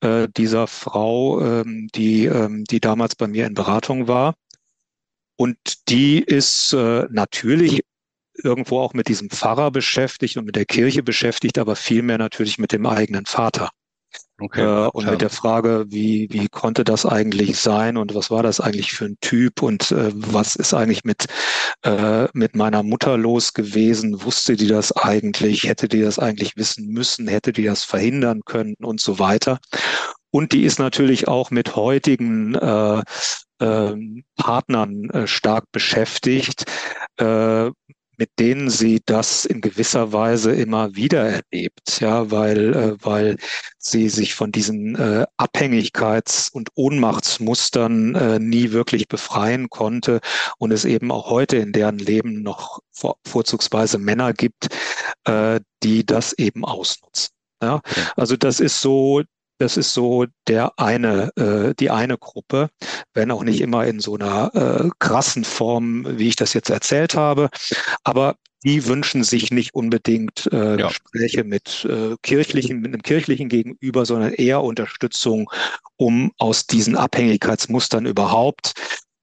äh, 0.00 0.28
dieser 0.36 0.66
Frau, 0.66 1.40
ähm, 1.40 1.88
die, 1.94 2.26
ähm, 2.26 2.64
die 2.64 2.80
damals 2.80 3.14
bei 3.14 3.28
mir 3.28 3.46
in 3.46 3.54
Beratung 3.54 4.08
war. 4.08 4.34
Und 5.36 5.56
die 5.88 6.20
ist 6.20 6.72
äh, 6.72 7.06
natürlich 7.10 7.82
irgendwo 8.34 8.80
auch 8.80 8.94
mit 8.94 9.08
diesem 9.08 9.30
Pfarrer 9.30 9.70
beschäftigt 9.70 10.36
und 10.36 10.46
mit 10.46 10.56
der 10.56 10.64
Kirche 10.64 11.02
beschäftigt, 11.02 11.58
aber 11.58 11.76
vielmehr 11.76 12.18
natürlich 12.18 12.58
mit 12.58 12.72
dem 12.72 12.86
eigenen 12.86 13.26
Vater. 13.26 13.70
Okay, 14.40 14.62
äh, 14.62 14.88
und 14.88 15.08
mit 15.08 15.20
der 15.20 15.30
Frage, 15.30 15.84
wie, 15.88 16.26
wie 16.30 16.48
konnte 16.48 16.84
das 16.84 17.06
eigentlich 17.06 17.58
sein 17.58 17.96
und 17.96 18.14
was 18.14 18.30
war 18.30 18.42
das 18.42 18.60
eigentlich 18.60 18.92
für 18.92 19.04
ein 19.04 19.16
Typ 19.20 19.62
und 19.62 19.92
äh, 19.92 20.10
was 20.14 20.56
ist 20.56 20.74
eigentlich 20.74 21.04
mit, 21.04 21.26
äh, 21.84 22.26
mit 22.32 22.56
meiner 22.56 22.82
Mutter 22.82 23.16
los 23.16 23.52
gewesen? 23.52 24.24
Wusste 24.24 24.56
die 24.56 24.66
das 24.66 24.90
eigentlich? 24.92 25.64
Hätte 25.64 25.86
die 25.86 26.00
das 26.00 26.18
eigentlich 26.18 26.56
wissen 26.56 26.88
müssen? 26.88 27.28
Hätte 27.28 27.52
die 27.52 27.64
das 27.64 27.84
verhindern 27.84 28.40
können 28.44 28.74
und 28.80 29.00
so 29.00 29.18
weiter? 29.18 29.60
Und 30.30 30.52
die 30.52 30.64
ist 30.64 30.78
natürlich 30.78 31.28
auch 31.28 31.50
mit 31.50 31.76
heutigen 31.76 32.54
äh, 32.54 33.02
äh, 33.60 33.96
Partnern 34.36 35.26
stark 35.26 35.66
beschäftigt, 35.70 36.64
äh, 37.18 37.70
mit 38.22 38.38
denen 38.38 38.70
sie 38.70 39.02
das 39.04 39.44
in 39.44 39.60
gewisser 39.60 40.12
Weise 40.12 40.52
immer 40.52 40.94
wieder 40.94 41.24
erlebt, 41.24 41.98
ja, 42.00 42.30
weil, 42.30 42.72
äh, 42.72 42.96
weil 43.04 43.36
sie 43.78 44.08
sich 44.10 44.36
von 44.36 44.52
diesen 44.52 44.94
äh, 44.94 45.26
Abhängigkeits- 45.36 46.48
und 46.52 46.68
Ohnmachtsmustern 46.76 48.14
äh, 48.14 48.38
nie 48.38 48.70
wirklich 48.70 49.08
befreien 49.08 49.70
konnte 49.70 50.20
und 50.58 50.70
es 50.70 50.84
eben 50.84 51.10
auch 51.10 51.30
heute 51.30 51.56
in 51.56 51.72
deren 51.72 51.98
Leben 51.98 52.42
noch 52.42 52.78
vor, 52.92 53.16
vorzugsweise 53.26 53.98
Männer 53.98 54.32
gibt, 54.32 54.68
äh, 55.24 55.58
die 55.82 56.06
das 56.06 56.32
eben 56.34 56.64
ausnutzen. 56.64 57.30
Ja, 57.60 57.80
also 58.14 58.36
das 58.36 58.60
ist 58.60 58.80
so 58.80 59.22
das 59.58 59.76
ist 59.76 59.94
so 59.94 60.26
der 60.48 60.72
eine, 60.78 61.30
äh, 61.36 61.74
die 61.78 61.90
eine 61.90 62.18
Gruppe, 62.18 62.70
wenn 63.14 63.30
auch 63.30 63.44
nicht 63.44 63.60
immer 63.60 63.86
in 63.86 64.00
so 64.00 64.16
einer 64.16 64.54
äh, 64.54 64.90
krassen 64.98 65.44
Form, 65.44 66.06
wie 66.18 66.28
ich 66.28 66.36
das 66.36 66.54
jetzt 66.54 66.70
erzählt 66.70 67.14
habe. 67.14 67.48
Aber 68.04 68.36
die 68.64 68.86
wünschen 68.86 69.24
sich 69.24 69.50
nicht 69.50 69.74
unbedingt 69.74 70.48
äh, 70.52 70.78
ja. 70.78 70.88
Gespräche 70.88 71.44
mit 71.44 71.84
äh, 71.88 72.16
kirchlichen, 72.22 72.80
mit 72.80 72.92
einem 72.92 73.02
kirchlichen 73.02 73.48
Gegenüber, 73.48 74.06
sondern 74.06 74.32
eher 74.32 74.62
Unterstützung, 74.62 75.50
um 75.96 76.32
aus 76.38 76.66
diesen 76.66 76.96
Abhängigkeitsmustern 76.96 78.06
überhaupt 78.06 78.74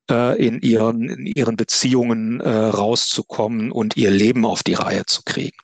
äh, 0.10 0.46
in 0.46 0.62
ihren, 0.62 1.10
in 1.10 1.26
ihren 1.26 1.56
Beziehungen 1.56 2.42
äh, 2.42 2.50
rauszukommen 2.50 3.72
und 3.72 3.96
ihr 3.96 4.12
Leben 4.12 4.46
auf 4.46 4.64
die 4.64 4.74
Reihe 4.74 5.06
zu 5.06 5.22
kriegen. 5.24 5.58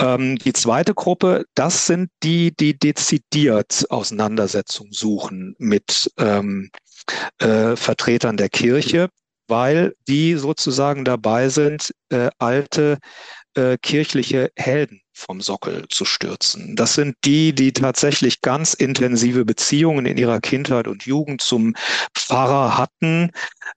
Ähm, 0.00 0.36
die 0.38 0.52
zweite 0.52 0.94
Gruppe, 0.94 1.44
das 1.54 1.86
sind 1.86 2.10
die, 2.22 2.54
die 2.56 2.78
dezidiert 2.78 3.84
Auseinandersetzung 3.90 4.88
suchen 4.92 5.54
mit 5.58 6.10
ähm, 6.18 6.70
äh, 7.38 7.76
Vertretern 7.76 8.36
der 8.36 8.48
Kirche, 8.48 9.10
weil 9.46 9.94
die 10.08 10.36
sozusagen 10.36 11.04
dabei 11.04 11.48
sind, 11.48 11.92
äh, 12.08 12.30
alte 12.38 12.98
äh, 13.54 13.76
kirchliche 13.78 14.50
Helden 14.56 15.02
vom 15.20 15.40
Sockel 15.40 15.86
zu 15.88 16.04
stürzen. 16.04 16.76
Das 16.76 16.94
sind 16.94 17.16
die, 17.24 17.54
die 17.54 17.72
tatsächlich 17.72 18.40
ganz 18.40 18.74
intensive 18.74 19.44
Beziehungen 19.44 20.06
in 20.06 20.16
ihrer 20.16 20.40
Kindheit 20.40 20.88
und 20.88 21.04
Jugend 21.04 21.42
zum 21.42 21.74
Pfarrer 22.14 22.78
hatten 22.78 23.30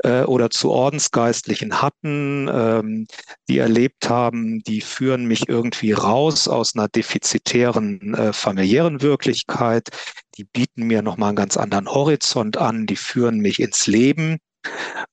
äh, 0.04 0.24
oder 0.24 0.50
zu 0.50 0.72
Ordensgeistlichen 0.72 1.82
hatten, 1.82 2.50
ähm, 2.52 3.08
die 3.50 3.58
erlebt 3.58 4.10
haben, 4.10 4.62
die 4.64 4.82
führen 4.82 5.26
mich 5.26 5.50
irgendwie 5.50 5.92
raus 5.92 6.48
aus 6.48 6.76
einer 6.76 6.88
defizitären 6.88 8.14
äh, 8.14 8.34
familiären 8.34 9.02
Wirklichkeit, 9.02 9.90
die 10.38 10.46
bieten 10.46 10.84
mir 10.84 11.02
nochmal 11.02 11.30
einen 11.30 11.36
ganz 11.36 11.58
anderen 11.58 11.88
Horizont 11.88 12.58
an, 12.58 12.86
die 12.86 12.96
führen 12.96 13.40
mich 13.40 13.60
ins 13.60 13.88
Leben. 13.88 14.40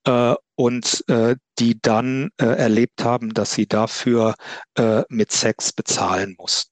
Äh, 0.05 0.35
und 0.61 1.03
äh, 1.09 1.37
die 1.59 1.81
dann 1.81 2.29
äh, 2.37 2.45
erlebt 2.45 3.03
haben, 3.03 3.33
dass 3.33 3.55
sie 3.55 3.67
dafür 3.67 4.35
äh, 4.75 5.05
mit 5.09 5.33
Sex 5.33 5.73
bezahlen 5.73 6.35
mussten. 6.37 6.71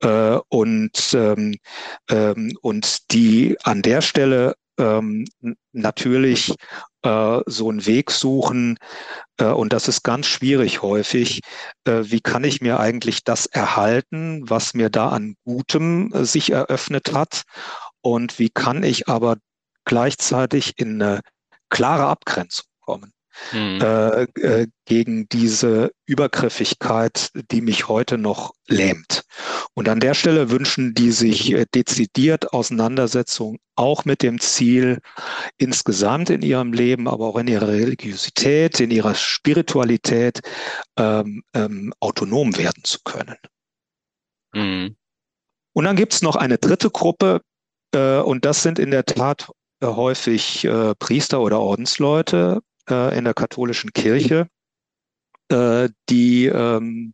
Äh, 0.00 0.40
und, 0.48 1.14
ähm, 1.14 1.54
ähm, 2.10 2.58
und 2.60 3.12
die 3.12 3.56
an 3.62 3.82
der 3.82 4.00
Stelle 4.00 4.56
ähm, 4.80 5.26
natürlich 5.70 6.56
äh, 7.02 7.40
so 7.46 7.70
einen 7.70 7.86
Weg 7.86 8.10
suchen, 8.10 8.78
äh, 9.36 9.44
und 9.44 9.72
das 9.72 9.86
ist 9.86 10.02
ganz 10.02 10.26
schwierig 10.26 10.82
häufig, 10.82 11.40
äh, 11.84 12.02
wie 12.02 12.20
kann 12.20 12.42
ich 12.42 12.60
mir 12.60 12.80
eigentlich 12.80 13.22
das 13.22 13.46
erhalten, 13.46 14.42
was 14.50 14.74
mir 14.74 14.90
da 14.90 15.10
an 15.10 15.36
Gutem 15.44 16.12
äh, 16.12 16.24
sich 16.24 16.50
eröffnet 16.50 17.12
hat, 17.12 17.42
und 18.00 18.40
wie 18.40 18.50
kann 18.50 18.82
ich 18.82 19.06
aber 19.06 19.36
gleichzeitig 19.84 20.72
in 20.78 21.00
eine 21.00 21.20
klare 21.74 22.06
Abgrenzung 22.06 22.66
kommen. 22.80 23.12
Mhm. 23.52 23.80
Äh, 23.82 24.22
äh, 24.40 24.66
gegen 24.84 25.28
diese 25.28 25.90
Übergriffigkeit, 26.06 27.30
die 27.50 27.62
mich 27.62 27.88
heute 27.88 28.16
noch 28.16 28.54
lähmt. 28.68 29.24
Und 29.74 29.88
an 29.88 29.98
der 29.98 30.14
Stelle 30.14 30.50
wünschen 30.50 30.94
die 30.94 31.10
sich 31.10 31.52
äh, 31.52 31.66
dezidiert 31.74 32.52
Auseinandersetzung 32.52 33.58
auch 33.74 34.04
mit 34.04 34.22
dem 34.22 34.38
Ziel, 34.38 35.00
insgesamt 35.58 36.30
in 36.30 36.42
ihrem 36.42 36.72
Leben, 36.72 37.08
aber 37.08 37.26
auch 37.26 37.36
in 37.36 37.48
ihrer 37.48 37.66
Religiosität, 37.66 38.78
in 38.78 38.92
ihrer 38.92 39.16
Spiritualität 39.16 40.40
ähm, 40.96 41.42
ähm, 41.54 41.92
autonom 41.98 42.56
werden 42.56 42.84
zu 42.84 42.98
können. 43.02 43.36
Mhm. 44.54 44.94
Und 45.72 45.84
dann 45.84 45.96
gibt 45.96 46.14
es 46.14 46.22
noch 46.22 46.36
eine 46.36 46.58
dritte 46.58 46.88
Gruppe, 46.88 47.40
äh, 47.92 48.18
und 48.18 48.44
das 48.44 48.62
sind 48.62 48.78
in 48.78 48.92
der 48.92 49.04
Tat 49.04 49.50
häufig 49.82 50.64
äh, 50.64 50.94
Priester 50.96 51.40
oder 51.40 51.60
Ordensleute 51.60 52.60
äh, 52.88 53.16
in 53.16 53.24
der 53.24 53.34
katholischen 53.34 53.92
Kirche, 53.92 54.48
äh, 55.48 55.88
die 56.08 56.46
ähm, 56.46 57.12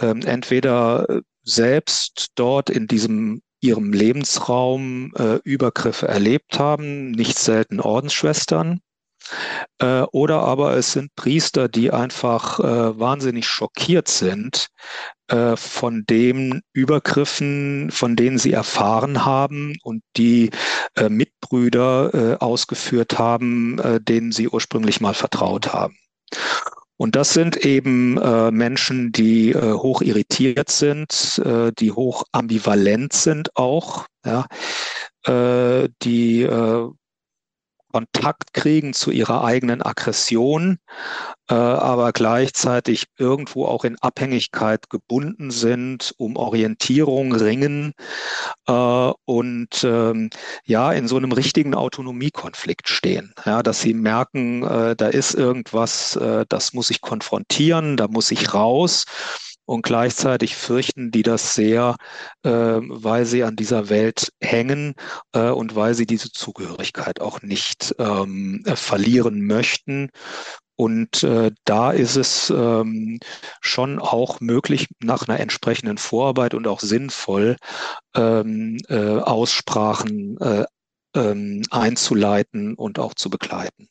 ähm, 0.00 0.22
entweder 0.22 1.22
selbst 1.44 2.32
dort 2.34 2.70
in 2.70 2.86
diesem 2.86 3.42
ihrem 3.62 3.92
Lebensraum 3.92 5.12
äh, 5.16 5.36
Übergriffe 5.44 6.08
erlebt 6.08 6.58
haben, 6.58 7.12
nicht 7.12 7.38
selten 7.38 7.80
Ordensschwestern. 7.80 8.80
Äh, 9.78 10.02
oder 10.12 10.40
aber 10.40 10.76
es 10.76 10.92
sind 10.92 11.14
Priester, 11.16 11.68
die 11.68 11.90
einfach 11.90 12.60
äh, 12.60 12.98
wahnsinnig 12.98 13.46
schockiert 13.46 14.08
sind 14.08 14.68
äh, 15.28 15.56
von 15.56 16.04
den 16.08 16.62
Übergriffen, 16.72 17.90
von 17.90 18.16
denen 18.16 18.38
sie 18.38 18.52
erfahren 18.52 19.24
haben 19.24 19.74
und 19.82 20.02
die 20.16 20.50
äh, 20.96 21.08
Mitbrüder 21.08 22.14
äh, 22.14 22.36
ausgeführt 22.38 23.18
haben, 23.18 23.80
denen 24.02 24.32
sie 24.32 24.48
ursprünglich 24.48 25.00
mal 25.00 25.14
vertraut 25.14 25.72
haben. 25.72 25.96
Und 27.02 27.16
das 27.16 27.32
sind 27.32 27.56
eben 27.64 28.16
äh, 28.18 28.52
Menschen, 28.52 29.10
die 29.10 29.50
äh, 29.50 29.72
hoch 29.72 30.02
irritiert 30.02 30.70
sind, 30.70 31.42
äh, 31.44 31.72
die 31.76 31.90
hoch 31.90 32.22
ambivalent 32.30 33.12
sind 33.12 33.56
auch, 33.56 34.06
ja, 34.24 34.46
die 35.26 36.42
Kontakt 37.92 38.54
kriegen 38.54 38.94
zu 38.94 39.10
ihrer 39.10 39.44
eigenen 39.44 39.82
Aggression, 39.82 40.78
äh, 41.48 41.54
aber 41.54 42.12
gleichzeitig 42.12 43.04
irgendwo 43.18 43.66
auch 43.66 43.84
in 43.84 43.98
Abhängigkeit 44.00 44.88
gebunden 44.88 45.50
sind, 45.50 46.14
um 46.16 46.36
Orientierung 46.36 47.34
ringen 47.34 47.92
äh, 48.66 48.72
und 49.26 49.84
ähm, 49.84 50.30
ja, 50.64 50.92
in 50.92 51.06
so 51.06 51.16
einem 51.18 51.32
richtigen 51.32 51.74
Autonomiekonflikt 51.74 52.88
stehen. 52.88 53.34
Ja, 53.44 53.62
dass 53.62 53.80
sie 53.82 53.94
merken, 53.94 54.62
äh, 54.62 54.96
da 54.96 55.08
ist 55.08 55.34
irgendwas, 55.34 56.16
äh, 56.16 56.46
das 56.48 56.72
muss 56.72 56.90
ich 56.90 57.00
konfrontieren, 57.02 57.96
da 57.96 58.08
muss 58.08 58.30
ich 58.30 58.54
raus. 58.54 59.04
Und 59.72 59.84
gleichzeitig 59.84 60.54
fürchten 60.54 61.10
die 61.12 61.22
das 61.22 61.54
sehr, 61.54 61.96
äh, 62.42 62.50
weil 62.50 63.24
sie 63.24 63.42
an 63.42 63.56
dieser 63.56 63.88
Welt 63.88 64.30
hängen 64.38 64.92
äh, 65.32 65.48
und 65.48 65.74
weil 65.74 65.94
sie 65.94 66.04
diese 66.04 66.30
Zugehörigkeit 66.30 67.22
auch 67.22 67.40
nicht 67.40 67.94
ähm, 67.98 68.62
verlieren 68.66 69.46
möchten. 69.46 70.10
Und 70.76 71.22
äh, 71.22 71.52
da 71.64 71.90
ist 71.90 72.16
es 72.16 72.50
ähm, 72.50 73.18
schon 73.62 73.98
auch 73.98 74.40
möglich, 74.40 74.88
nach 75.00 75.26
einer 75.26 75.40
entsprechenden 75.40 75.96
Vorarbeit 75.96 76.52
und 76.52 76.66
auch 76.66 76.80
sinnvoll 76.80 77.56
ähm, 78.14 78.76
äh, 78.90 79.20
Aussprachen 79.20 80.36
äh, 80.38 80.66
ähm, 81.16 81.62
einzuleiten 81.70 82.74
und 82.74 82.98
auch 82.98 83.14
zu 83.14 83.30
begleiten. 83.30 83.88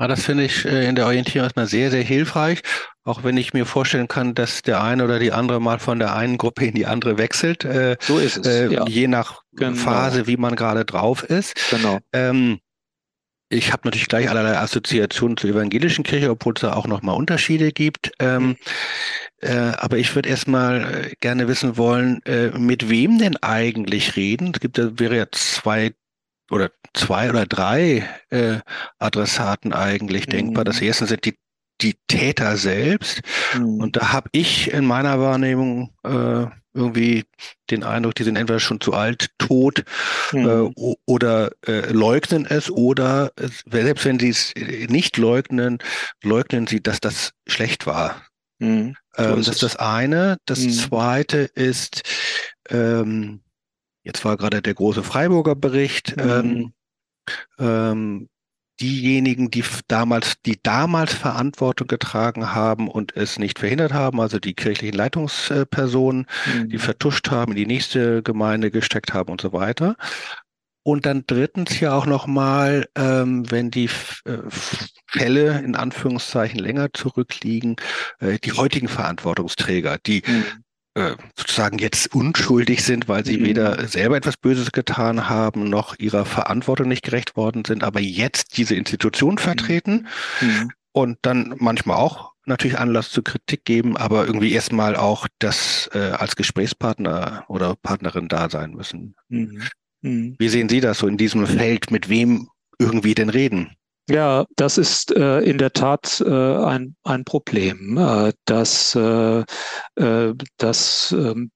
Ja, 0.00 0.06
das 0.06 0.24
finde 0.24 0.44
ich 0.44 0.64
äh, 0.64 0.88
in 0.88 0.94
der 0.94 1.06
Orientierung 1.06 1.44
erstmal 1.44 1.66
sehr, 1.66 1.90
sehr 1.90 2.02
hilfreich, 2.02 2.62
auch 3.04 3.24
wenn 3.24 3.36
ich 3.36 3.52
mir 3.52 3.66
vorstellen 3.66 4.06
kann, 4.06 4.34
dass 4.34 4.62
der 4.62 4.82
eine 4.82 5.04
oder 5.04 5.18
die 5.18 5.32
andere 5.32 5.60
mal 5.60 5.80
von 5.80 5.98
der 5.98 6.14
einen 6.14 6.38
Gruppe 6.38 6.66
in 6.66 6.74
die 6.74 6.86
andere 6.86 7.18
wechselt. 7.18 7.64
Äh, 7.64 7.96
so 8.00 8.18
ist 8.18 8.36
es. 8.36 8.46
Äh, 8.46 8.72
ja. 8.72 8.86
Je 8.86 9.08
nach 9.08 9.42
genau. 9.52 9.76
Phase, 9.76 10.28
wie 10.28 10.36
man 10.36 10.54
gerade 10.54 10.84
drauf 10.84 11.24
ist. 11.24 11.54
Genau. 11.70 11.98
Ähm, 12.12 12.60
ich 13.50 13.72
habe 13.72 13.82
natürlich 13.84 14.08
gleich 14.08 14.28
allerlei 14.28 14.58
Assoziationen 14.58 15.36
zur 15.36 15.50
evangelischen 15.50 16.04
Kirche, 16.04 16.30
obwohl 16.30 16.52
es 16.54 16.60
da 16.60 16.74
auch 16.74 16.86
nochmal 16.86 17.16
Unterschiede 17.16 17.72
gibt. 17.72 18.12
Ähm, 18.20 18.48
mhm. 18.48 18.56
äh, 19.40 19.72
aber 19.78 19.96
ich 19.96 20.14
würde 20.14 20.28
erstmal 20.28 21.10
gerne 21.20 21.48
wissen 21.48 21.76
wollen, 21.76 22.22
äh, 22.24 22.50
mit 22.50 22.88
wem 22.88 23.18
denn 23.18 23.36
eigentlich 23.38 24.16
reden? 24.16 24.52
Es 24.54 24.60
gibt, 24.60 24.78
da 24.78 24.98
wäre 24.98 25.16
ja 25.16 25.26
zwei 25.32 25.94
oder 26.50 26.70
zwei 26.94 27.30
oder 27.30 27.46
drei 27.46 28.08
äh, 28.30 28.58
Adressaten 28.98 29.72
eigentlich 29.72 30.26
mhm. 30.26 30.30
denkbar. 30.30 30.64
Das 30.64 30.80
erste 30.80 31.06
sind 31.06 31.24
die, 31.24 31.36
die 31.80 31.96
Täter 32.08 32.56
selbst. 32.56 33.22
Mhm. 33.56 33.80
Und 33.80 33.96
da 33.96 34.12
habe 34.12 34.28
ich 34.32 34.72
in 34.72 34.84
meiner 34.84 35.20
Wahrnehmung 35.20 35.92
äh, 36.04 36.46
irgendwie 36.74 37.24
den 37.70 37.82
Eindruck, 37.82 38.14
die 38.14 38.24
sind 38.24 38.36
entweder 38.36 38.60
schon 38.60 38.80
zu 38.80 38.92
alt, 38.94 39.30
tot 39.38 39.84
mhm. 40.32 40.48
äh, 40.48 40.94
oder 41.06 41.50
äh, 41.66 41.90
leugnen 41.90 42.46
es 42.46 42.70
oder 42.70 43.32
äh, 43.36 43.48
selbst 43.70 44.04
wenn 44.04 44.18
sie 44.18 44.28
es 44.28 44.54
nicht 44.88 45.16
leugnen, 45.16 45.78
leugnen 46.22 46.66
sie, 46.66 46.82
dass 46.82 47.00
das 47.00 47.32
schlecht 47.46 47.86
war. 47.86 48.22
Mhm. 48.58 48.94
So 49.16 49.24
ähm, 49.24 49.36
das 49.36 49.48
ist 49.48 49.62
das 49.62 49.76
eine. 49.76 50.38
Das 50.46 50.60
mhm. 50.60 50.70
zweite 50.70 51.38
ist, 51.38 52.02
ähm, 52.68 53.40
Jetzt 54.08 54.24
war 54.24 54.38
gerade 54.38 54.62
der 54.62 54.72
große 54.72 55.02
Freiburger 55.02 55.54
Bericht. 55.54 56.16
Mhm. 56.16 56.30
Ähm, 56.30 56.72
ähm, 57.58 58.28
diejenigen, 58.80 59.50
die 59.50 59.64
damals, 59.88 60.34
die 60.46 60.58
damals 60.62 61.12
Verantwortung 61.12 61.88
getragen 61.88 62.54
haben 62.54 62.88
und 62.88 63.16
es 63.16 63.38
nicht 63.38 63.58
verhindert 63.58 63.92
haben, 63.92 64.20
also 64.20 64.38
die 64.38 64.54
kirchlichen 64.54 64.96
Leitungspersonen, 64.96 66.26
mhm. 66.46 66.68
die 66.68 66.78
vertuscht 66.78 67.30
haben, 67.30 67.52
in 67.52 67.56
die 67.56 67.66
nächste 67.66 68.22
Gemeinde 68.22 68.70
gesteckt 68.70 69.14
haben 69.14 69.30
und 69.32 69.40
so 69.40 69.52
weiter. 69.52 69.96
Und 70.84 71.04
dann 71.04 71.24
drittens 71.26 71.80
ja 71.80 71.94
auch 71.94 72.06
nochmal, 72.06 72.86
ähm, 72.96 73.50
wenn 73.50 73.70
die 73.70 73.90
äh, 74.24 74.38
Fälle 75.06 75.58
in 75.58 75.74
Anführungszeichen 75.74 76.58
länger 76.58 76.94
zurückliegen, 76.94 77.76
äh, 78.20 78.38
die 78.38 78.52
heutigen 78.52 78.88
Verantwortungsträger, 78.88 79.98
die 79.98 80.22
mhm. 80.26 80.44
Äh, 80.94 81.16
sozusagen 81.36 81.78
jetzt 81.78 82.14
unschuldig 82.14 82.82
sind, 82.82 83.08
weil 83.08 83.24
sie 83.24 83.38
mhm. 83.38 83.44
weder 83.44 83.86
selber 83.86 84.16
etwas 84.16 84.36
Böses 84.36 84.72
getan 84.72 85.28
haben, 85.28 85.68
noch 85.68 85.98
ihrer 85.98 86.24
Verantwortung 86.24 86.88
nicht 86.88 87.04
gerecht 87.04 87.36
worden 87.36 87.64
sind, 87.64 87.84
aber 87.84 88.00
jetzt 88.00 88.56
diese 88.56 88.74
Institution 88.74 89.34
mhm. 89.34 89.38
vertreten 89.38 90.06
mhm. 90.40 90.70
und 90.92 91.18
dann 91.22 91.54
manchmal 91.58 91.98
auch 91.98 92.32
natürlich 92.46 92.78
Anlass 92.78 93.10
zur 93.10 93.22
Kritik 93.22 93.64
geben, 93.64 93.96
aber 93.96 94.26
irgendwie 94.26 94.52
erstmal 94.52 94.96
auch 94.96 95.28
das 95.38 95.88
äh, 95.92 95.98
als 95.98 96.34
Gesprächspartner 96.34 97.44
oder 97.48 97.76
Partnerin 97.76 98.28
da 98.28 98.50
sein 98.50 98.72
müssen. 98.72 99.14
Mhm. 99.28 99.62
mhm. 100.00 100.36
Wie 100.38 100.48
sehen 100.48 100.68
Sie 100.68 100.80
das 100.80 100.98
so 100.98 101.06
in 101.06 101.18
diesem 101.18 101.46
Feld, 101.46 101.90
mit 101.90 102.08
wem 102.08 102.48
irgendwie 102.78 103.14
denn 103.14 103.28
reden? 103.28 103.76
Ja, 104.10 104.46
das 104.56 104.78
ist 104.78 105.14
äh, 105.14 105.40
in 105.40 105.58
der 105.58 105.72
Tat 105.72 106.22
äh, 106.24 106.30
ein, 106.30 106.96
ein 107.04 107.24
Problem, 107.24 107.98
äh, 107.98 108.32
dass, 108.46 108.94
äh, 108.94 109.44
äh, 109.96 110.34
dass 110.56 111.12
ähm, 111.12 111.50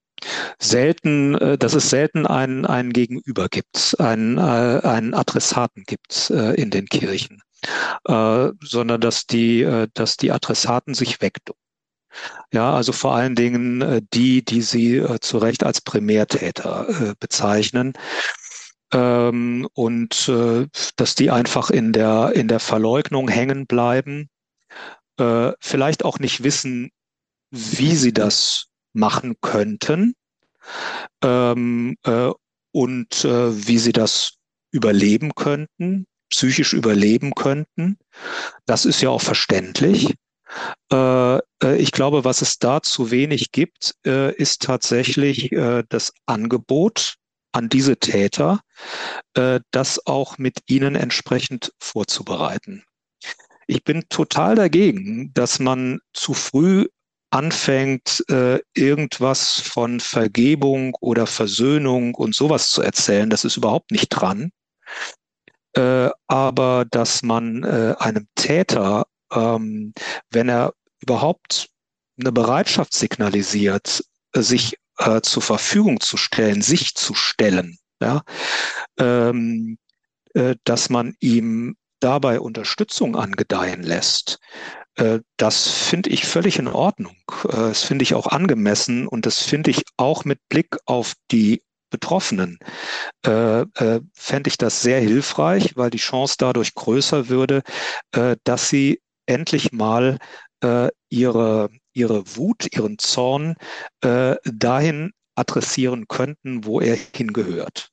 selten, 0.59 1.35
äh, 1.37 1.57
dass 1.57 1.73
es 1.73 1.89
selten 1.89 2.27
einen, 2.27 2.67
einen 2.67 2.93
Gegenüber 2.93 3.49
gibt, 3.49 3.97
einen, 3.99 4.39
einen 4.39 5.15
Adressaten 5.15 5.85
gibt 5.85 6.31
in 6.31 6.71
den 6.71 6.87
Kirchen, 6.87 7.41
sondern 8.07 9.01
dass 9.01 9.27
die, 9.27 9.87
dass 9.95 10.17
die 10.17 10.31
Adressaten 10.31 10.95
sich 10.95 11.21
wegducken. 11.21 11.61
Ja, 12.53 12.73
also 12.75 12.93
vor 12.93 13.15
allen 13.17 13.35
Dingen 13.35 14.07
die, 14.13 14.45
die 14.45 14.63
sie 14.63 15.05
zu 15.21 15.39
Recht 15.39 15.65
als 15.65 15.81
Primärtäter 15.81 17.15
bezeichnen 17.19 17.95
ähm, 18.93 19.67
und 19.75 20.29
äh, 20.29 20.67
dass 20.97 21.15
die 21.15 21.31
einfach 21.31 21.71
in 21.71 21.93
der, 21.93 22.33
in 22.35 22.49
der 22.49 22.61
Verleugnung 22.61 23.29
hängen 23.29 23.67
bleiben, 23.67 24.29
äh, 25.19 25.53
vielleicht 25.61 26.05
auch 26.05 26.19
nicht 26.19 26.43
wissen, 26.43 26.91
wie 27.51 27.97
sie 27.97 28.13
das 28.13 28.67
machen 28.93 29.37
könnten 29.41 30.15
ähm, 31.23 31.97
äh, 32.05 32.31
und 32.73 33.25
äh, 33.25 33.67
wie 33.67 33.79
sie 33.79 33.93
das 33.93 34.35
überleben 34.71 35.35
könnten, 35.35 36.07
psychisch 36.31 36.73
überleben 36.73 37.35
könnten. 37.35 37.99
Das 38.65 38.87
ist 38.87 39.03
ja 39.03 39.11
auch 39.11 39.21
verständlich. 39.21 40.15
Äh, 40.91 41.37
äh, 41.37 41.77
ich 41.77 41.93
glaube, 41.93 42.25
was 42.25 42.43
es 42.43 42.59
da 42.59 42.83
zu 42.83 43.11
wenig 43.11 43.53
gibt, 43.53 43.95
ist 44.05 44.63
tatsächlich 44.63 45.51
das 45.51 46.13
Angebot 46.27 47.17
an 47.53 47.69
diese 47.69 47.97
Täter, 47.97 48.61
äh, 49.35 49.61
das 49.71 50.07
auch 50.07 50.39
mit 50.39 50.59
ihnen 50.67 50.95
entsprechend 50.95 51.73
vorzubereiten. 51.79 52.85
Ich 53.67 53.85
bin 53.85 54.05
total 54.09 54.55
dagegen, 54.55 55.33
dass 55.35 55.59
man 55.59 56.01
zu 56.13 56.35
früh 56.35 56.87
anfängt, 57.31 58.23
äh, 58.29 58.61
irgendwas 58.75 59.61
von 59.61 60.01
Vergebung 60.01 60.95
oder 61.01 61.27
Versöhnung 61.27 62.15
und 62.15 62.35
sowas 62.35 62.71
zu 62.71 62.83
erzählen. 62.83 63.31
Das 63.31 63.45
ist 63.45 63.57
überhaupt 63.57 63.91
nicht 63.91 64.09
dran. 64.09 64.51
Äh, 65.75 66.11
aber 66.27 66.85
dass 66.91 67.23
man 67.23 67.65
äh, 67.65 67.95
einem 67.99 68.27
Täter, 68.35 69.07
ähm, 69.33 69.95
wenn 70.31 70.51
er 70.51 70.75
überhaupt 71.01 71.69
eine 72.21 72.33
Bereitschaft 72.33 72.93
signalisiert, 72.93 74.05
sich 74.35 74.77
äh, 74.99 75.21
zur 75.23 75.43
Verfügung 75.43 76.01
zu 76.01 76.17
stellen, 76.17 76.63
sich 76.63 76.95
zu 76.95 77.15
stellen, 77.15 77.79
ja, 78.01 78.23
ähm, 78.99 79.79
äh, 80.35 80.57
dass 80.65 80.91
man 80.91 81.15
ihm 81.21 81.77
dabei 82.01 82.41
Unterstützung 82.41 83.17
angedeihen 83.17 83.83
lässt. 83.83 84.39
Äh, 84.97 85.21
das 85.37 85.69
finde 85.69 86.11
ich 86.11 86.27
völlig 86.27 86.59
in 86.59 86.69
Ordnung. 86.69 87.17
Äh, 87.45 87.49
das 87.53 87.83
finde 87.85 88.03
ich 88.03 88.15
auch 88.15 88.27
angemessen 88.27 89.07
und 89.07 89.27
das 89.27 89.43
finde 89.43 89.71
ich 89.71 89.83
auch 89.97 90.25
mit 90.25 90.41
Blick 90.49 90.77
auf 90.87 91.15
die 91.31 91.63
Betroffenen, 91.93 92.59
äh, 93.25 93.61
äh, 93.61 94.01
fände 94.15 94.49
ich 94.49 94.57
das 94.57 94.83
sehr 94.83 94.99
hilfreich, 94.99 95.77
weil 95.77 95.91
die 95.91 95.99
Chance 95.99 96.37
dadurch 96.39 96.75
größer 96.75 97.29
würde, 97.29 97.63
äh, 98.13 98.37
dass 98.45 98.69
sie 98.69 99.01
endlich 99.27 99.71
mal 99.73 100.19
ihre, 101.11 101.71
ihre 101.93 102.37
Wut, 102.37 102.75
ihren 102.75 102.99
Zorn 102.99 103.57
äh, 104.03 104.37
dahin 104.45 105.13
adressieren 105.35 106.09
könnten, 106.09 106.65
wo 106.65 106.81
er 106.81 106.97
hingehört. 106.97 107.91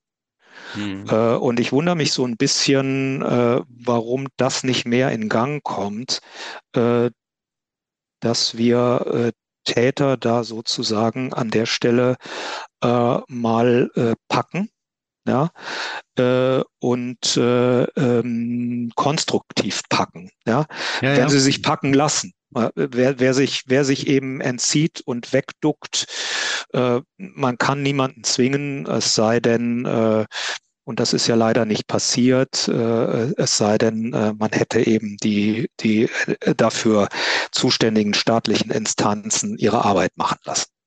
Mhm. 0.76 1.06
Äh, 1.10 1.36
und 1.36 1.60
ich 1.60 1.72
wundere 1.72 1.96
mich 1.96 2.12
so 2.12 2.26
ein 2.26 2.38
bisschen, 2.38 3.22
äh, 3.22 3.62
warum 3.68 4.28
das 4.38 4.64
nicht 4.64 4.86
mehr 4.86 5.12
in 5.12 5.30
Gang 5.30 5.64
kommt, 5.64 6.20
äh, 6.76 7.10
dass 8.20 8.58
wir 8.58 9.06
äh, 9.08 9.32
Täter 9.66 10.18
da 10.18 10.44
sozusagen 10.44 11.34
an 11.34 11.50
der 11.50 11.66
Stelle 11.66 12.18
äh, 12.82 13.18
mal 13.28 13.92
packen 14.28 14.70
ja, 15.30 15.52
äh, 16.18 16.64
und 16.80 17.38
äh, 17.38 17.84
ähm, 17.84 18.92
konstruktiv 18.96 19.82
packen, 19.90 20.32
ja, 20.46 20.66
ja 21.02 21.12
wenn 21.12 21.20
ja. 21.20 21.30
sie 21.30 21.40
sich 21.40 21.62
packen 21.62 21.94
lassen. 21.94 22.34
Äh, 22.56 22.70
wer, 22.76 23.20
wer, 23.20 23.34
sich, 23.34 23.64
wer 23.68 23.86
sich 23.86 24.08
eben 24.08 24.42
entzieht 24.42 25.02
und 25.02 25.34
wegduckt, 25.34 26.08
äh, 26.74 27.02
man 27.18 27.58
kann 27.58 27.84
niemanden 27.84 28.24
zwingen, 28.24 28.86
es 28.88 29.16
sei 29.16 29.40
denn, 29.40 29.86
äh, 29.86 30.26
und 30.84 31.00
das 31.00 31.14
ist 31.14 31.28
ja 31.28 31.36
leider 31.36 31.66
nicht 31.66 31.88
passiert, 31.88 32.68
äh, 32.68 33.32
es 33.38 33.58
sei 33.58 33.78
denn, 33.78 34.14
äh, 34.14 34.34
man 34.34 34.50
hätte 34.52 34.86
eben 34.86 35.18
die, 35.18 35.70
die 35.80 36.10
äh, 36.42 36.56
dafür 36.56 37.10
zuständigen 37.52 38.14
staatlichen 38.16 38.72
Instanzen 38.72 39.58
ihre 39.58 39.86
Arbeit 39.86 40.12
machen 40.16 40.40
lassen. 40.46 40.79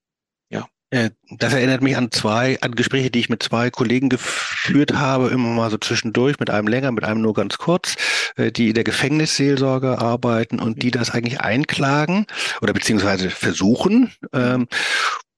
Äh, 0.92 1.10
das 1.30 1.54
erinnert 1.54 1.80
mich 1.80 1.96
an 1.96 2.10
zwei, 2.10 2.58
an 2.60 2.74
Gespräche, 2.74 3.10
die 3.10 3.20
ich 3.20 3.30
mit 3.30 3.42
zwei 3.42 3.70
Kollegen 3.70 4.10
geführt 4.10 4.92
habe, 4.92 5.28
immer 5.28 5.48
mal 5.48 5.70
so 5.70 5.78
zwischendurch, 5.78 6.38
mit 6.38 6.50
einem 6.50 6.68
länger, 6.68 6.92
mit 6.92 7.04
einem 7.04 7.22
nur 7.22 7.32
ganz 7.32 7.56
kurz, 7.56 7.96
äh, 8.36 8.52
die 8.52 8.68
in 8.68 8.74
der 8.74 8.84
Gefängnisseelsorge 8.84 9.98
arbeiten 9.98 10.60
und 10.60 10.82
die 10.82 10.90
das 10.90 11.10
eigentlich 11.10 11.40
einklagen 11.40 12.26
oder 12.60 12.74
beziehungsweise 12.74 13.30
versuchen. 13.30 14.12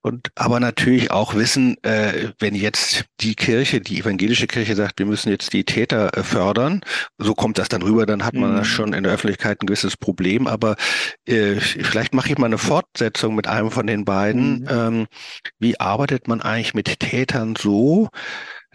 Und 0.06 0.28
aber 0.34 0.60
natürlich 0.60 1.10
auch 1.10 1.34
wissen, 1.34 1.82
äh, 1.82 2.32
wenn 2.38 2.54
jetzt 2.54 3.06
die 3.20 3.34
Kirche, 3.34 3.80
die 3.80 4.00
evangelische 4.00 4.46
Kirche 4.46 4.76
sagt, 4.76 4.98
wir 4.98 5.06
müssen 5.06 5.30
jetzt 5.30 5.54
die 5.54 5.64
Täter 5.64 6.14
äh, 6.14 6.22
fördern, 6.22 6.82
so 7.16 7.34
kommt 7.34 7.56
das 7.56 7.70
dann 7.70 7.80
rüber, 7.80 8.04
dann 8.04 8.22
hat 8.22 8.34
man 8.34 8.54
mhm. 8.54 8.64
schon 8.64 8.92
in 8.92 9.04
der 9.04 9.14
Öffentlichkeit 9.14 9.62
ein 9.62 9.66
gewisses 9.66 9.96
Problem. 9.96 10.46
Aber 10.46 10.76
äh, 11.24 11.54
vielleicht 11.54 12.12
mache 12.12 12.28
ich 12.28 12.36
mal 12.36 12.44
eine 12.44 12.58
Fortsetzung 12.58 13.34
mit 13.34 13.46
einem 13.46 13.70
von 13.70 13.86
den 13.86 14.04
beiden. 14.04 14.60
Mhm. 14.60 14.68
Ähm, 14.68 15.06
wie 15.58 15.80
arbeitet 15.80 16.28
man 16.28 16.42
eigentlich 16.42 16.74
mit 16.74 17.00
Tätern 17.00 17.56
so, 17.56 18.10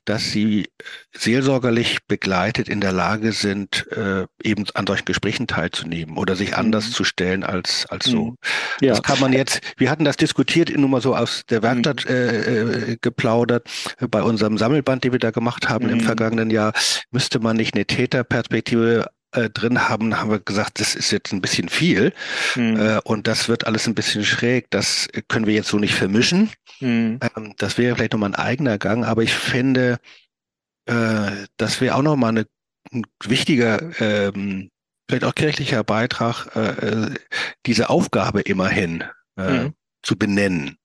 dass 0.05 0.31
sie 0.31 0.69
seelsorgerlich 1.15 1.99
begleitet 2.07 2.69
in 2.69 2.81
der 2.81 2.91
Lage 2.91 3.31
sind, 3.31 3.87
äh, 3.91 4.25
eben 4.43 4.65
an 4.73 4.87
solchen 4.87 5.05
Gesprächen 5.05 5.47
teilzunehmen 5.47 6.17
oder 6.17 6.35
sich 6.35 6.55
anders 6.55 6.89
mhm. 6.89 6.91
zu 6.93 7.03
stellen 7.03 7.43
als, 7.43 7.85
als 7.87 8.05
so. 8.05 8.25
Mhm. 8.25 8.37
Ja. 8.81 8.89
Das 8.91 9.03
kann 9.03 9.19
man 9.19 9.33
jetzt, 9.33 9.61
wir 9.77 9.89
hatten 9.89 10.05
das 10.05 10.17
diskutiert, 10.17 10.75
nur 10.75 10.89
mal 10.89 11.01
so 11.01 11.15
aus 11.15 11.43
der 11.49 11.61
Werkstatt 11.61 12.05
mhm. 12.05 12.11
äh, 12.11 12.91
äh, 12.91 12.97
geplaudert, 13.01 13.67
bei 14.09 14.21
unserem 14.23 14.57
Sammelband, 14.57 15.03
den 15.03 15.11
wir 15.11 15.19
da 15.19 15.31
gemacht 15.31 15.69
haben 15.69 15.89
im 15.89 15.97
mhm. 15.97 16.01
vergangenen 16.01 16.49
Jahr, 16.49 16.73
müsste 17.11 17.39
man 17.39 17.57
nicht 17.57 17.75
eine 17.75 17.85
Täterperspektive 17.85 19.07
äh, 19.31 19.49
drin 19.49 19.87
haben, 19.87 20.19
haben 20.19 20.31
wir 20.31 20.39
gesagt, 20.39 20.79
das 20.79 20.95
ist 20.95 21.11
jetzt 21.11 21.31
ein 21.31 21.41
bisschen 21.41 21.69
viel 21.69 22.13
mhm. 22.55 22.77
äh, 22.77 22.99
und 23.03 23.27
das 23.27 23.47
wird 23.47 23.67
alles 23.67 23.85
ein 23.87 23.93
bisschen 23.93 24.25
schräg. 24.25 24.71
Das 24.71 25.07
können 25.27 25.45
wir 25.45 25.53
jetzt 25.53 25.69
so 25.69 25.77
nicht 25.77 25.93
vermischen. 25.93 26.49
Mhm. 26.79 27.19
Ähm, 27.35 27.53
das 27.57 27.77
wäre 27.77 27.95
vielleicht 27.95 28.13
nochmal 28.13 28.31
ein 28.31 28.35
eigener 28.35 28.79
Gang, 28.79 29.05
aber 29.05 29.21
ich 29.21 29.33
finde, 29.33 29.99
äh, 30.87 31.31
das 31.57 31.79
wäre 31.79 31.95
auch 31.95 32.01
nochmal 32.01 32.29
eine, 32.29 32.47
ein 32.91 33.03
wichtiger, 33.23 33.79
ähm, 34.01 34.71
vielleicht 35.07 35.25
auch 35.25 35.35
kirchlicher 35.35 35.83
Beitrag, 35.83 36.47
äh, 36.55 36.87
äh 36.87 37.13
diese 37.67 37.89
Aufgabe 37.89 38.41
immerhin 38.41 39.03
mhm. 39.35 39.75
zu 40.01 40.17
benennen. 40.17 40.78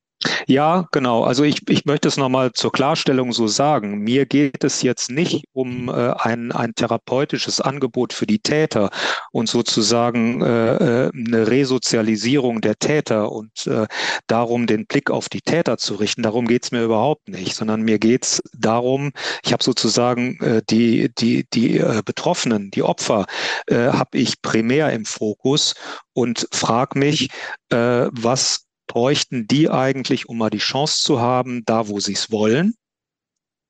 Ja, 0.47 0.87
genau. 0.93 1.25
Also 1.25 1.45
ich, 1.45 1.69
ich 1.69 1.85
möchte 1.85 2.09
es 2.09 2.17
nochmal 2.17 2.53
zur 2.53 2.73
Klarstellung 2.73 3.33
so 3.33 3.47
sagen. 3.47 3.99
Mir 3.99 4.27
geht 4.27 4.65
es 4.65 4.83
jetzt 4.83 5.11
nicht 5.11 5.45
um 5.53 5.89
äh, 5.89 5.93
ein, 6.19 6.53
ein 6.53 6.75
therapeutisches 6.75 7.61
Angebot 7.61 8.13
für 8.13 8.27
die 8.27 8.39
Täter 8.39 8.91
und 9.33 9.49
sozusagen 9.49 10.43
äh, 10.43 11.07
äh, 11.07 11.11
eine 11.15 11.47
Resozialisierung 11.47 12.61
der 12.61 12.79
Täter 12.79 13.33
und 13.33 13.67
äh, 13.67 13.87
darum, 14.27 14.67
den 14.67 14.87
Blick 14.87 15.11
auf 15.11 15.29
die 15.29 15.41
Täter 15.41 15.79
zu 15.79 15.95
richten. 15.95 16.23
Darum 16.23 16.47
geht 16.47 16.65
es 16.65 16.73
mir 16.73 16.85
überhaupt 16.85 17.29
nicht, 17.29 17.55
sondern 17.55 17.83
mir 17.83 17.99
geht 17.99 18.25
es 18.25 18.43
darum, 18.57 19.13
ich 19.45 19.53
habe 19.53 19.65
sozusagen 19.65 20.39
äh, 20.41 20.63
die, 20.69 21.11
die, 21.19 21.47
die 21.53 21.79
äh, 21.79 22.03
Betroffenen, 22.05 22.71
die 22.71 22.83
Opfer, 22.83 23.27
äh, 23.67 23.89
habe 23.89 24.19
ich 24.19 24.43
primär 24.43 24.93
im 24.93 25.05
Fokus 25.05 25.75
und 26.13 26.49
frage 26.53 26.99
mich, 26.99 27.31
äh, 27.71 28.09
was 28.13 28.64
bräuchten 28.87 29.47
die 29.47 29.71
eigentlich, 29.71 30.29
um 30.29 30.39
mal 30.39 30.51
die 30.51 30.59
Chance 30.59 31.03
zu 31.03 31.21
haben, 31.21 31.65
da 31.65 31.89
wo 31.89 32.01
sie 32.01 32.13
es 32.13 32.31
wollen, 32.31 32.75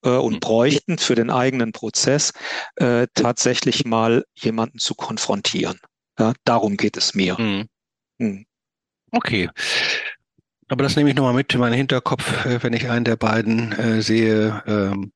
äh, 0.05 0.11
und 0.11 0.35
mhm. 0.35 0.41
bräuchten 0.41 0.99
für 0.99 1.15
den 1.15 1.31
eigenen 1.31 1.73
Prozess 1.73 2.33
äh, 2.77 3.07
tatsächlich 3.15 3.85
mal 3.85 4.25
jemanden 4.35 4.79
zu 4.79 4.95
konfrontieren. 4.95 5.79
Ja, 6.19 6.33
darum 6.45 6.77
geht 6.77 6.97
es 6.97 7.15
mir. 7.15 7.39
Mhm. 7.39 7.69
Mhm. 8.19 8.47
Okay. 9.11 9.51
Aber 10.69 10.83
das 10.83 10.97
nehme 10.97 11.11
ich 11.11 11.17
nochmal 11.17 11.35
mit 11.35 11.53
in 11.53 11.61
meinen 11.61 11.75
Hinterkopf, 11.75 12.47
äh, 12.47 12.63
wenn 12.63 12.73
ich 12.73 12.89
einen 12.89 13.05
der 13.05 13.17
beiden 13.17 13.73
äh, 13.73 14.03
sehe, 14.03 14.63
ähm, 14.67 15.13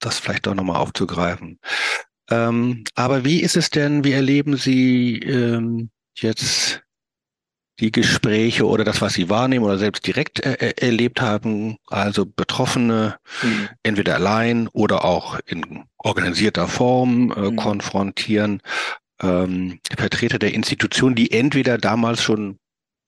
das 0.00 0.18
vielleicht 0.18 0.46
auch 0.48 0.54
nochmal 0.54 0.76
aufzugreifen. 0.76 1.58
Ähm, 2.30 2.84
aber 2.94 3.24
wie 3.24 3.40
ist 3.40 3.56
es 3.56 3.70
denn, 3.70 4.04
wie 4.04 4.12
erleben 4.12 4.56
Sie 4.56 5.18
ähm, 5.18 5.90
jetzt 6.16 6.83
die 7.80 7.90
Gespräche 7.90 8.66
oder 8.66 8.84
das, 8.84 9.00
was 9.00 9.14
Sie 9.14 9.28
wahrnehmen 9.28 9.64
oder 9.64 9.78
selbst 9.78 10.06
direkt 10.06 10.44
äh, 10.44 10.54
äh, 10.54 10.86
erlebt 10.86 11.20
haben, 11.20 11.76
also 11.88 12.24
Betroffene 12.24 13.16
mhm. 13.42 13.68
entweder 13.82 14.14
allein 14.14 14.68
oder 14.68 15.04
auch 15.04 15.40
in 15.46 15.84
organisierter 15.98 16.68
Form 16.68 17.32
äh, 17.32 17.50
mhm. 17.50 17.56
konfrontieren, 17.56 18.62
ähm, 19.22 19.80
Vertreter 19.96 20.38
der 20.38 20.54
Institution, 20.54 21.14
die 21.14 21.32
entweder 21.32 21.78
damals 21.78 22.22
schon 22.22 22.58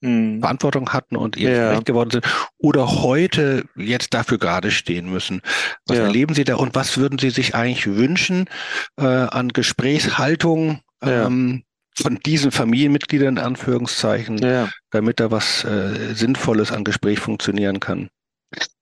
mhm. 0.01 0.41
Verantwortung 0.41 0.89
hatten 0.89 1.15
und 1.15 1.37
ihr 1.37 1.51
ja. 1.51 1.71
recht 1.71 1.85
geworden 1.85 2.11
sind 2.11 2.25
oder 2.57 3.01
heute 3.01 3.65
jetzt 3.75 4.13
dafür 4.13 4.37
gerade 4.37 4.71
stehen 4.71 5.09
müssen. 5.09 5.41
Was 5.85 5.97
ja. 5.97 6.03
erleben 6.03 6.33
Sie 6.35 6.43
da 6.43 6.55
und 6.55 6.75
was 6.75 6.97
würden 6.97 7.19
Sie 7.19 7.29
sich 7.29 7.55
eigentlich 7.55 7.87
wünschen 7.87 8.49
äh, 8.97 9.05
an 9.05 9.49
Gesprächshaltung? 9.49 10.81
Ja. 11.03 11.27
Ähm, 11.27 11.63
von 11.99 12.19
diesen 12.19 12.51
Familienmitgliedern 12.51 13.37
in 13.37 13.43
Anführungszeichen, 13.43 14.37
ja. 14.37 14.69
damit 14.91 15.19
da 15.19 15.31
was 15.31 15.63
äh, 15.63 16.13
Sinnvolles 16.13 16.71
an 16.71 16.83
Gespräch 16.83 17.19
funktionieren 17.19 17.79
kann. 17.79 18.09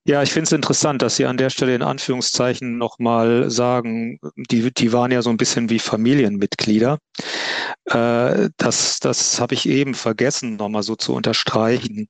Ja, 0.08 0.22
ich 0.22 0.32
finde 0.34 0.43
es 0.45 0.51
interessant, 0.51 1.01
dass 1.01 1.16
Sie 1.16 1.26
an 1.26 1.38
der 1.38 1.49
Stelle 1.49 1.74
in 1.74 1.82
Anführungszeichen 1.82 2.78
nochmal 2.78 3.49
sagen, 3.49 4.20
die, 4.36 4.72
die 4.72 4.93
waren 4.93 5.10
ja 5.10 5.24
so 5.24 5.32
ein 5.32 5.38
bisschen 5.38 5.72
wie 5.72 5.80
Familienmitglieder. 5.80 6.99
Äh, 7.86 8.49
das 8.58 8.99
das 8.99 9.39
habe 9.39 9.56
ich 9.56 9.68
eben 9.68 9.95
vergessen, 9.95 10.58
nochmal 10.58 10.84
so 10.84 10.95
zu 10.95 11.14
unterstreichen. 11.14 12.08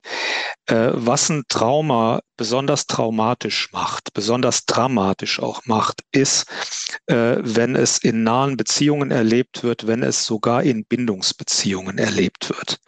Äh, 0.66 0.90
was 0.92 1.30
ein 1.30 1.44
Trauma 1.48 2.20
besonders 2.36 2.86
traumatisch 2.86 3.70
macht, 3.72 4.12
besonders 4.12 4.66
dramatisch 4.66 5.40
auch 5.40 5.64
macht, 5.64 6.02
ist, 6.12 6.46
äh, 7.06 7.36
wenn 7.40 7.76
es 7.76 7.98
in 7.98 8.24
nahen 8.24 8.56
Beziehungen 8.56 9.10
erlebt 9.10 9.62
wird, 9.62 9.86
wenn 9.86 10.02
es 10.02 10.24
sogar 10.24 10.62
in 10.62 10.84
Bindungsbeziehungen 10.84 11.98
erlebt 11.98 12.50
wird. 12.50 12.78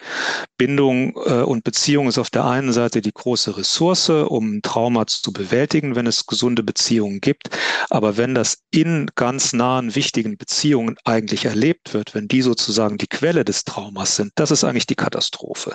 Bindung 0.58 1.14
äh, 1.24 1.42
und 1.42 1.64
Beziehung 1.64 2.08
ist 2.08 2.18
auf 2.18 2.30
der 2.30 2.44
einen 2.44 2.72
Seite 2.72 3.00
die 3.00 3.12
große 3.12 3.56
Ressource, 3.56 4.10
um 4.10 4.60
Trauma 4.62 4.97
Trauma 4.98 5.06
zu 5.06 5.32
bewältigen, 5.32 5.94
wenn 5.94 6.06
es 6.06 6.26
gesunde 6.26 6.62
Beziehungen 6.62 7.20
gibt. 7.20 7.50
Aber 7.90 8.16
wenn 8.16 8.34
das 8.34 8.58
in 8.70 9.08
ganz 9.14 9.52
nahen, 9.52 9.94
wichtigen 9.94 10.36
Beziehungen 10.36 10.96
eigentlich 11.04 11.44
erlebt 11.44 11.94
wird, 11.94 12.14
wenn 12.14 12.28
die 12.28 12.42
sozusagen 12.42 12.98
die 12.98 13.06
Quelle 13.06 13.44
des 13.44 13.64
Traumas 13.64 14.16
sind, 14.16 14.32
das 14.34 14.50
ist 14.50 14.64
eigentlich 14.64 14.86
die 14.86 14.96
Katastrophe. 14.96 15.74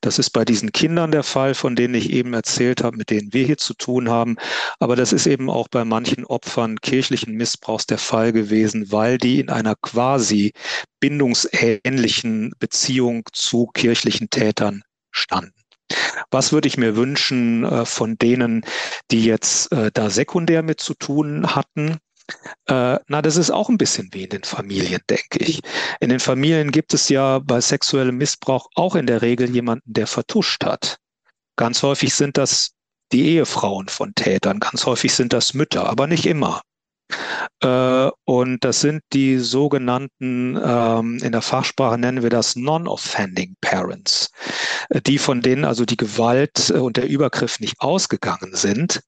Das 0.00 0.18
ist 0.18 0.30
bei 0.30 0.44
diesen 0.44 0.72
Kindern 0.72 1.12
der 1.12 1.22
Fall, 1.22 1.54
von 1.54 1.76
denen 1.76 1.94
ich 1.94 2.10
eben 2.10 2.34
erzählt 2.34 2.82
habe, 2.82 2.96
mit 2.96 3.10
denen 3.10 3.32
wir 3.32 3.46
hier 3.46 3.58
zu 3.58 3.74
tun 3.74 4.10
haben. 4.10 4.36
Aber 4.80 4.96
das 4.96 5.12
ist 5.12 5.26
eben 5.26 5.50
auch 5.50 5.68
bei 5.68 5.84
manchen 5.84 6.24
Opfern 6.24 6.80
kirchlichen 6.80 7.34
Missbrauchs 7.34 7.86
der 7.86 7.98
Fall 7.98 8.32
gewesen, 8.32 8.90
weil 8.90 9.18
die 9.18 9.40
in 9.40 9.50
einer 9.50 9.76
quasi 9.76 10.52
bindungsähnlichen 11.00 12.52
Beziehung 12.58 13.24
zu 13.32 13.66
kirchlichen 13.66 14.30
Tätern 14.30 14.82
standen. 15.10 15.63
Was 16.30 16.52
würde 16.52 16.68
ich 16.68 16.76
mir 16.76 16.96
wünschen 16.96 17.64
äh, 17.64 17.84
von 17.84 18.16
denen, 18.18 18.64
die 19.10 19.24
jetzt 19.24 19.72
äh, 19.72 19.90
da 19.92 20.10
sekundär 20.10 20.62
mit 20.62 20.80
zu 20.80 20.94
tun 20.94 21.54
hatten? 21.54 21.98
Äh, 22.66 22.98
na, 23.06 23.22
das 23.22 23.36
ist 23.36 23.50
auch 23.50 23.68
ein 23.68 23.78
bisschen 23.78 24.08
wie 24.12 24.24
in 24.24 24.30
den 24.30 24.44
Familien, 24.44 25.00
denke 25.10 25.38
ich. 25.38 25.60
In 26.00 26.08
den 26.08 26.20
Familien 26.20 26.70
gibt 26.70 26.94
es 26.94 27.08
ja 27.08 27.38
bei 27.38 27.60
sexuellem 27.60 28.16
Missbrauch 28.16 28.68
auch 28.74 28.94
in 28.94 29.06
der 29.06 29.22
Regel 29.22 29.50
jemanden, 29.50 29.92
der 29.92 30.06
vertuscht 30.06 30.64
hat. 30.64 30.98
Ganz 31.56 31.82
häufig 31.82 32.14
sind 32.14 32.38
das 32.38 32.72
die 33.12 33.26
Ehefrauen 33.26 33.88
von 33.88 34.14
Tätern. 34.14 34.60
Ganz 34.60 34.86
häufig 34.86 35.14
sind 35.14 35.32
das 35.32 35.54
Mütter, 35.54 35.88
aber 35.88 36.06
nicht 36.06 36.26
immer. 36.26 36.62
Äh, 37.60 38.10
und 38.24 38.64
das 38.64 38.80
sind 38.80 39.02
die 39.12 39.38
sogenannten, 39.38 40.58
ähm, 40.62 41.18
in 41.22 41.32
der 41.32 41.42
Fachsprache 41.42 41.98
nennen 41.98 42.22
wir 42.22 42.30
das 42.30 42.56
Non-Offending 42.56 43.56
Parents, 43.60 44.30
die 45.06 45.18
von 45.18 45.40
denen 45.40 45.64
also 45.64 45.84
die 45.84 45.96
Gewalt 45.96 46.70
äh, 46.70 46.74
und 46.74 46.96
der 46.96 47.08
Übergriff 47.08 47.60
nicht 47.60 47.80
ausgegangen 47.80 48.54
sind. 48.54 49.02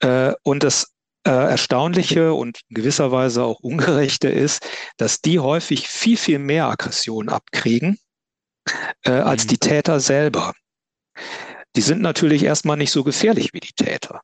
Äh, 0.00 0.32
und 0.42 0.62
das 0.62 0.92
Erstaunliche 1.24 2.32
und 2.32 2.60
in 2.70 2.76
gewisser 2.76 3.12
Weise 3.12 3.42
auch 3.42 3.60
Ungerechte 3.60 4.30
ist, 4.30 4.66
dass 4.96 5.20
die 5.20 5.38
häufig 5.40 5.86
viel, 5.86 6.16
viel 6.16 6.38
mehr 6.38 6.68
Aggression 6.68 7.28
abkriegen 7.28 7.98
als 9.02 9.44
mhm. 9.44 9.48
die 9.48 9.58
Täter 9.58 10.00
selber. 10.00 10.54
Die 11.76 11.82
sind 11.82 12.00
natürlich 12.00 12.44
erstmal 12.44 12.78
nicht 12.78 12.92
so 12.92 13.04
gefährlich 13.04 13.52
wie 13.52 13.60
die 13.60 13.74
Täter. 13.74 14.22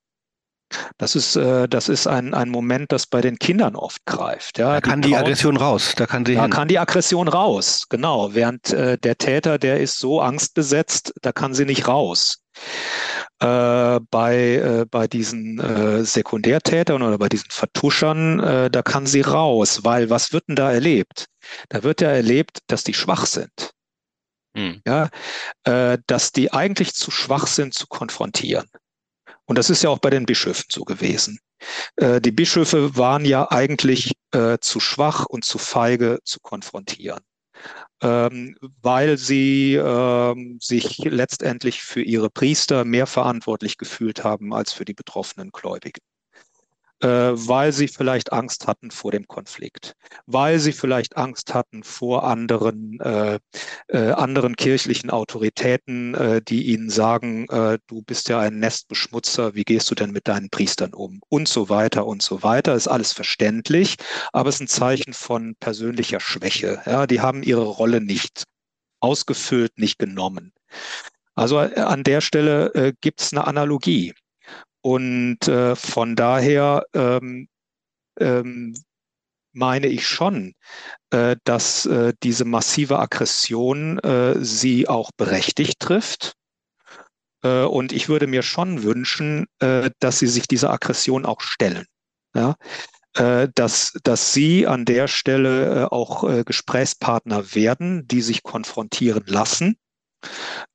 Das 0.98 1.16
ist, 1.16 1.36
äh, 1.36 1.68
das 1.68 1.88
ist 1.88 2.06
ein, 2.06 2.34
ein 2.34 2.48
Moment, 2.48 2.92
das 2.92 3.06
bei 3.06 3.20
den 3.20 3.38
Kindern 3.38 3.76
oft 3.76 4.04
greift. 4.06 4.58
Ja. 4.58 4.74
Da 4.74 4.80
kann 4.80 5.02
die, 5.02 5.08
die 5.08 5.16
Aggression 5.16 5.56
raus. 5.56 5.94
Da 5.96 6.06
kann 6.06 6.24
sie 6.24 6.34
da 6.34 6.42
hin. 6.42 6.50
kann 6.50 6.68
die 6.68 6.78
Aggression 6.78 7.28
raus, 7.28 7.86
genau. 7.88 8.34
Während 8.34 8.72
äh, 8.72 8.98
der 8.98 9.16
Täter, 9.16 9.58
der 9.58 9.80
ist 9.80 9.98
so 9.98 10.20
angstbesetzt, 10.20 11.12
da 11.22 11.32
kann 11.32 11.54
sie 11.54 11.64
nicht 11.64 11.88
raus. 11.88 12.40
Äh, 13.40 14.00
bei, 14.10 14.36
äh, 14.36 14.86
bei 14.88 15.08
diesen 15.08 15.58
äh, 15.58 16.04
Sekundärtätern 16.04 17.02
oder 17.02 17.18
bei 17.18 17.28
diesen 17.28 17.50
Vertuschern, 17.50 18.40
äh, 18.40 18.70
da 18.70 18.82
kann 18.82 19.06
sie 19.06 19.22
raus, 19.22 19.80
weil 19.82 20.08
was 20.08 20.32
wird 20.32 20.48
denn 20.48 20.56
da 20.56 20.72
erlebt? 20.72 21.26
Da 21.68 21.82
wird 21.82 22.00
ja 22.00 22.10
erlebt, 22.10 22.58
dass 22.68 22.84
die 22.84 22.94
schwach 22.94 23.26
sind. 23.26 23.72
Hm. 24.56 24.80
Ja, 24.86 25.08
äh, 25.64 25.98
dass 26.06 26.30
die 26.30 26.52
eigentlich 26.52 26.94
zu 26.94 27.10
schwach 27.10 27.48
sind 27.48 27.74
zu 27.74 27.88
konfrontieren. 27.88 28.68
Und 29.46 29.58
das 29.58 29.70
ist 29.70 29.82
ja 29.82 29.90
auch 29.90 29.98
bei 29.98 30.10
den 30.10 30.26
Bischöfen 30.26 30.64
so 30.70 30.84
gewesen. 30.84 31.38
Äh, 31.96 32.20
die 32.20 32.32
Bischöfe 32.32 32.96
waren 32.96 33.24
ja 33.24 33.50
eigentlich 33.50 34.12
äh, 34.32 34.58
zu 34.60 34.80
schwach 34.80 35.26
und 35.26 35.44
zu 35.44 35.58
feige 35.58 36.18
zu 36.24 36.40
konfrontieren, 36.40 37.20
ähm, 38.02 38.56
weil 38.80 39.18
sie 39.18 39.74
ähm, 39.74 40.58
sich 40.60 40.98
letztendlich 40.98 41.82
für 41.82 42.02
ihre 42.02 42.30
Priester 42.30 42.84
mehr 42.84 43.06
verantwortlich 43.06 43.78
gefühlt 43.78 44.24
haben 44.24 44.54
als 44.54 44.72
für 44.72 44.84
die 44.84 44.94
betroffenen 44.94 45.50
Gläubigen 45.50 46.00
äh, 46.00 46.13
weil 47.04 47.72
sie 47.72 47.88
vielleicht 47.88 48.32
Angst 48.32 48.66
hatten 48.66 48.90
vor 48.90 49.12
dem 49.12 49.26
Konflikt, 49.26 49.94
weil 50.26 50.58
sie 50.58 50.72
vielleicht 50.72 51.16
Angst 51.16 51.54
hatten 51.54 51.82
vor 51.84 52.24
anderen, 52.24 52.98
äh, 53.00 53.38
äh, 53.88 54.10
anderen 54.12 54.56
kirchlichen 54.56 55.10
Autoritäten, 55.10 56.14
äh, 56.14 56.42
die 56.42 56.66
ihnen 56.66 56.90
sagen, 56.90 57.46
äh, 57.50 57.78
du 57.86 58.02
bist 58.02 58.28
ja 58.28 58.40
ein 58.40 58.58
Nestbeschmutzer, 58.58 59.54
wie 59.54 59.64
gehst 59.64 59.90
du 59.90 59.94
denn 59.94 60.10
mit 60.10 60.28
deinen 60.28 60.50
Priestern 60.50 60.94
um? 60.94 61.20
Und 61.28 61.48
so 61.48 61.68
weiter 61.68 62.06
und 62.06 62.22
so 62.22 62.42
weiter. 62.42 62.74
Ist 62.74 62.88
alles 62.88 63.12
verständlich, 63.12 63.96
aber 64.32 64.48
es 64.48 64.56
ist 64.56 64.62
ein 64.62 64.68
Zeichen 64.68 65.12
von 65.12 65.54
persönlicher 65.60 66.20
Schwäche. 66.20 66.80
Ja, 66.86 67.06
die 67.06 67.20
haben 67.20 67.42
ihre 67.42 67.64
Rolle 67.64 68.00
nicht 68.00 68.44
ausgefüllt, 69.00 69.78
nicht 69.78 69.98
genommen. 69.98 70.52
Also 71.34 71.60
äh, 71.60 71.80
an 71.80 72.04
der 72.04 72.20
Stelle 72.20 72.72
äh, 72.74 72.92
gibt 73.00 73.20
es 73.20 73.32
eine 73.32 73.46
Analogie. 73.46 74.14
Und 74.84 75.48
äh, 75.48 75.76
von 75.76 76.14
daher 76.14 76.84
ähm, 76.92 77.48
ähm, 78.20 78.74
meine 79.52 79.86
ich 79.86 80.06
schon, 80.06 80.52
äh, 81.08 81.36
dass 81.44 81.86
äh, 81.86 82.12
diese 82.22 82.44
massive 82.44 82.98
Aggression 82.98 83.98
äh, 84.00 84.34
sie 84.44 84.86
auch 84.86 85.10
berechtigt 85.16 85.80
trifft. 85.80 86.34
Äh, 87.42 87.62
und 87.62 87.92
ich 87.92 88.10
würde 88.10 88.26
mir 88.26 88.42
schon 88.42 88.82
wünschen, 88.82 89.46
äh, 89.60 89.90
dass 90.00 90.18
sie 90.18 90.26
sich 90.26 90.48
dieser 90.48 90.70
Aggression 90.70 91.24
auch 91.24 91.40
stellen. 91.40 91.86
Ja? 92.34 92.56
Dass, 93.16 93.92
dass 94.02 94.32
sie 94.32 94.66
an 94.66 94.84
der 94.84 95.06
Stelle 95.06 95.92
auch 95.92 96.44
Gesprächspartner 96.44 97.54
werden, 97.54 98.08
die 98.08 98.22
sich 98.22 98.42
konfrontieren 98.42 99.22
lassen 99.26 99.76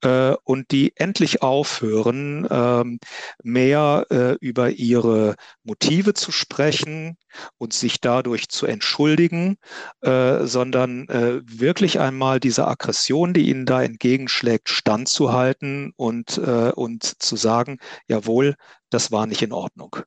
äh, 0.01 0.33
und 0.43 0.71
die 0.71 0.93
endlich 0.95 1.41
aufhören, 1.41 2.47
ähm, 2.49 2.99
mehr 3.43 4.05
äh, 4.09 4.33
über 4.39 4.69
ihre 4.71 5.35
Motive 5.63 6.13
zu 6.13 6.31
sprechen 6.31 7.17
und 7.57 7.73
sich 7.73 8.01
dadurch 8.01 8.49
zu 8.49 8.65
entschuldigen, 8.65 9.57
äh, 10.01 10.45
sondern 10.45 11.07
wirklich 11.09 11.99
einmal 11.99 12.39
diese 12.39 12.67
Aggression, 12.67 13.33
die 13.33 13.49
ihnen 13.49 13.65
da 13.65 13.81
entgegenschlägt, 13.83 14.69
standzuhalten 14.69 15.93
und, 15.95 16.37
und 16.37 17.03
zu 17.03 17.35
sagen, 17.35 17.77
jawohl, 18.07 18.55
das 18.89 19.11
war 19.11 19.27
nicht 19.27 19.41
in 19.41 19.53
Ordnung. 19.53 19.97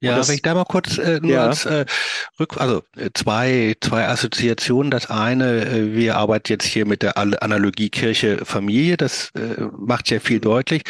Ja, 0.00 0.16
das, 0.16 0.28
wenn 0.28 0.36
ich 0.36 0.42
da 0.42 0.54
mal 0.54 0.64
kurz 0.64 0.96
äh, 0.96 1.20
nur 1.20 1.30
ja. 1.30 1.46
als 1.46 1.66
äh, 1.66 1.84
Rück, 2.38 2.56
also 2.56 2.82
äh, 2.96 3.10
zwei, 3.12 3.74
zwei 3.82 4.08
Assoziationen. 4.08 4.90
Das 4.90 5.10
eine, 5.10 5.66
äh, 5.66 5.94
wir 5.94 6.16
arbeiten 6.16 6.50
jetzt 6.50 6.64
hier 6.64 6.86
mit 6.86 7.02
der 7.02 7.18
Analogie 7.18 7.90
Kirche 7.90 8.44
Familie. 8.46 8.96
Das 8.96 9.30
äh, 9.34 9.60
macht 9.78 10.06
sehr 10.06 10.22
viel 10.22 10.40
deutlich. 10.40 10.84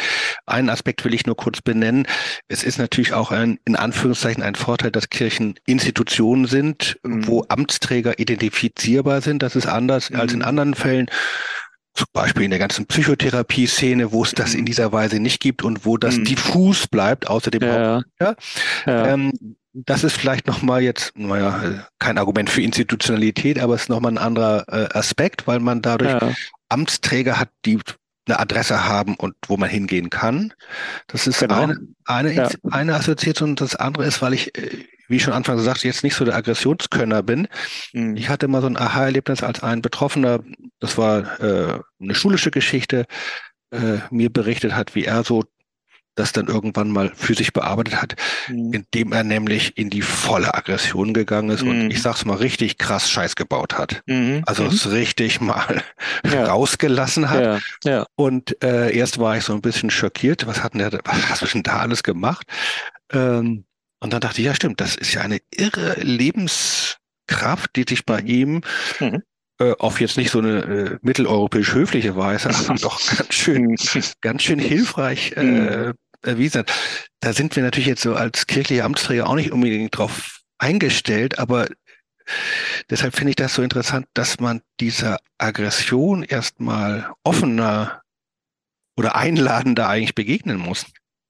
Einen 0.45 0.69
Aspekt 0.69 1.03
will 1.03 1.13
ich 1.13 1.25
nur 1.25 1.35
kurz 1.35 1.61
benennen. 1.61 2.07
Es 2.47 2.63
ist 2.63 2.79
natürlich 2.79 3.13
auch 3.13 3.31
ein, 3.31 3.59
in 3.65 3.75
Anführungszeichen 3.75 4.43
ein 4.43 4.55
Vorteil, 4.55 4.91
dass 4.91 5.09
Kirchen 5.09 5.55
Institutionen 5.65 6.45
sind, 6.45 6.97
mhm. 7.03 7.27
wo 7.27 7.45
Amtsträger 7.49 8.17
identifizierbar 8.17 9.19
sind. 9.19 9.43
Das 9.43 9.57
ist 9.57 9.67
anders 9.67 10.09
mhm. 10.09 10.21
als 10.21 10.31
in 10.31 10.39
mhm. 10.39 10.45
anderen 10.45 10.73
Fällen 10.73 11.07
zum 11.93 12.07
Beispiel 12.13 12.43
in 12.43 12.51
der 12.51 12.59
ganzen 12.59 12.85
Psychotherapie-Szene, 12.85 14.11
wo 14.11 14.23
es 14.23 14.31
das 14.31 14.53
in 14.53 14.65
dieser 14.65 14.91
Weise 14.91 15.19
nicht 15.19 15.41
gibt 15.41 15.63
und 15.63 15.85
wo 15.85 15.97
das 15.97 16.17
mhm. 16.17 16.25
diffus 16.25 16.87
bleibt, 16.87 17.27
außer 17.27 17.51
dem 17.51 17.61
ja, 17.63 18.01
ja. 18.19 18.35
ja. 18.85 19.07
Ähm, 19.07 19.31
das 19.73 20.03
ist 20.03 20.17
vielleicht 20.17 20.47
nochmal 20.47 20.81
jetzt, 20.81 21.17
naja, 21.17 21.85
kein 21.99 22.17
Argument 22.17 22.49
für 22.49 22.61
Institutionalität, 22.61 23.59
aber 23.59 23.75
es 23.75 23.83
ist 23.83 23.89
nochmal 23.89 24.13
ein 24.13 24.17
anderer 24.17 24.65
äh, 24.67 24.97
Aspekt, 24.97 25.47
weil 25.47 25.59
man 25.59 25.81
dadurch 25.81 26.11
ja. 26.11 26.33
Amtsträger 26.69 27.39
hat, 27.39 27.49
die 27.65 27.79
eine 28.27 28.39
Adresse 28.39 28.85
haben 28.87 29.15
und 29.15 29.35
wo 29.47 29.57
man 29.57 29.69
hingehen 29.69 30.09
kann. 30.09 30.53
Das 31.07 31.27
ist 31.27 31.39
genau. 31.39 31.63
eine, 31.63 31.79
eine, 32.05 32.33
ja. 32.33 32.49
eine 32.69 32.95
Assoziation. 32.95 33.51
Und 33.51 33.61
das 33.61 33.75
andere 33.75 34.05
ist, 34.05 34.21
weil 34.21 34.33
ich, 34.33 34.57
äh, 34.57 34.85
wie 35.11 35.17
ich 35.17 35.23
schon 35.23 35.33
anfangs 35.33 35.59
gesagt, 35.59 35.83
jetzt 35.83 36.03
nicht 36.03 36.15
so 36.15 36.25
der 36.25 36.35
Aggressionskönner 36.35 37.21
bin. 37.21 37.47
Mhm. 37.93 38.15
Ich 38.15 38.29
hatte 38.29 38.47
mal 38.47 38.61
so 38.61 38.67
ein 38.67 38.77
Aha-Erlebnis 38.77 39.43
als 39.43 39.61
ein 39.61 39.81
Betroffener, 39.81 40.39
das 40.79 40.97
war 40.97 41.39
äh, 41.41 41.79
eine 42.01 42.15
schulische 42.15 42.49
Geschichte, 42.49 43.05
äh, 43.71 43.97
mir 44.09 44.31
berichtet 44.31 44.73
hat, 44.73 44.95
wie 44.95 45.05
er 45.05 45.23
so 45.23 45.43
das 46.15 46.33
dann 46.33 46.47
irgendwann 46.47 46.91
mal 46.91 47.11
für 47.15 47.33
sich 47.33 47.53
bearbeitet 47.53 48.01
hat, 48.01 48.15
mhm. 48.47 48.73
indem 48.73 49.13
er 49.13 49.23
nämlich 49.23 49.77
in 49.77 49.89
die 49.89 50.01
volle 50.01 50.53
Aggression 50.53 51.13
gegangen 51.13 51.49
ist 51.49 51.63
mhm. 51.63 51.69
und 51.69 51.91
ich 51.91 52.01
sag's 52.01 52.25
mal 52.25 52.35
richtig 52.35 52.77
krass 52.77 53.09
Scheiß 53.09 53.35
gebaut 53.35 53.77
hat. 53.77 54.03
Mhm. 54.07 54.43
Also 54.45 54.63
mhm. 54.63 54.69
es 54.69 54.91
richtig 54.91 55.39
mal 55.39 55.81
ja. 56.31 56.45
rausgelassen 56.45 57.29
hat. 57.29 57.43
Ja. 57.43 57.59
Ja. 57.83 58.05
Und 58.15 58.61
äh, 58.61 58.95
erst 58.95 59.19
war 59.19 59.37
ich 59.37 59.45
so 59.45 59.53
ein 59.53 59.61
bisschen 59.61 59.89
schockiert, 59.89 60.47
was 60.47 60.63
hat 60.63 60.73
denn 60.73 60.79
der, 60.79 60.99
was 61.05 61.29
hast 61.29 61.41
du 61.43 61.47
denn 61.47 61.63
da 61.63 61.79
alles 61.79 62.03
gemacht? 62.03 62.45
Ähm, 63.13 63.65
und 64.01 64.11
dann 64.13 64.21
dachte 64.21 64.41
ich, 64.41 64.47
ja 64.47 64.55
stimmt, 64.55 64.81
das 64.81 64.95
ist 64.95 65.13
ja 65.13 65.21
eine 65.21 65.39
irre 65.51 65.95
Lebenskraft, 66.01 67.75
die 67.75 67.85
sich 67.87 68.05
bei 68.05 68.21
mhm. 68.21 68.27
ihm 68.27 68.61
mhm 68.99 69.23
äh, 69.61 69.75
auf 69.77 70.01
jetzt 70.01 70.17
nicht 70.17 70.31
so 70.31 70.39
eine 70.39 70.59
äh, 70.59 70.97
mitteleuropäisch 71.01 71.73
höfliche 71.73 72.15
Weise, 72.15 72.49
aber 72.67 72.75
doch 72.75 72.99
ganz 73.15 73.33
schön, 73.33 73.75
ganz 74.21 74.43
schön 74.43 74.59
hilfreich 74.59 75.33
äh, 75.33 75.93
erwiesen 76.23 76.59
hat. 76.59 76.73
Da 77.19 77.33
sind 77.33 77.55
wir 77.55 77.63
natürlich 77.63 77.87
jetzt 77.87 78.01
so 78.01 78.15
als 78.15 78.47
kirchliche 78.47 78.83
Amtsträger 78.83 79.29
auch 79.29 79.35
nicht 79.35 79.51
unbedingt 79.51 79.95
drauf 79.95 80.41
eingestellt, 80.57 81.39
aber 81.39 81.67
deshalb 82.89 83.15
finde 83.15 83.31
ich 83.31 83.35
das 83.35 83.53
so 83.53 83.61
interessant, 83.61 84.07
dass 84.13 84.39
man 84.39 84.61
dieser 84.79 85.19
Aggression 85.37 86.23
erstmal 86.23 87.11
offener 87.23 88.01
oder 88.97 89.15
einladender 89.15 89.87
eigentlich 89.89 90.15
begegnen 90.15 90.57
muss. 90.57 90.85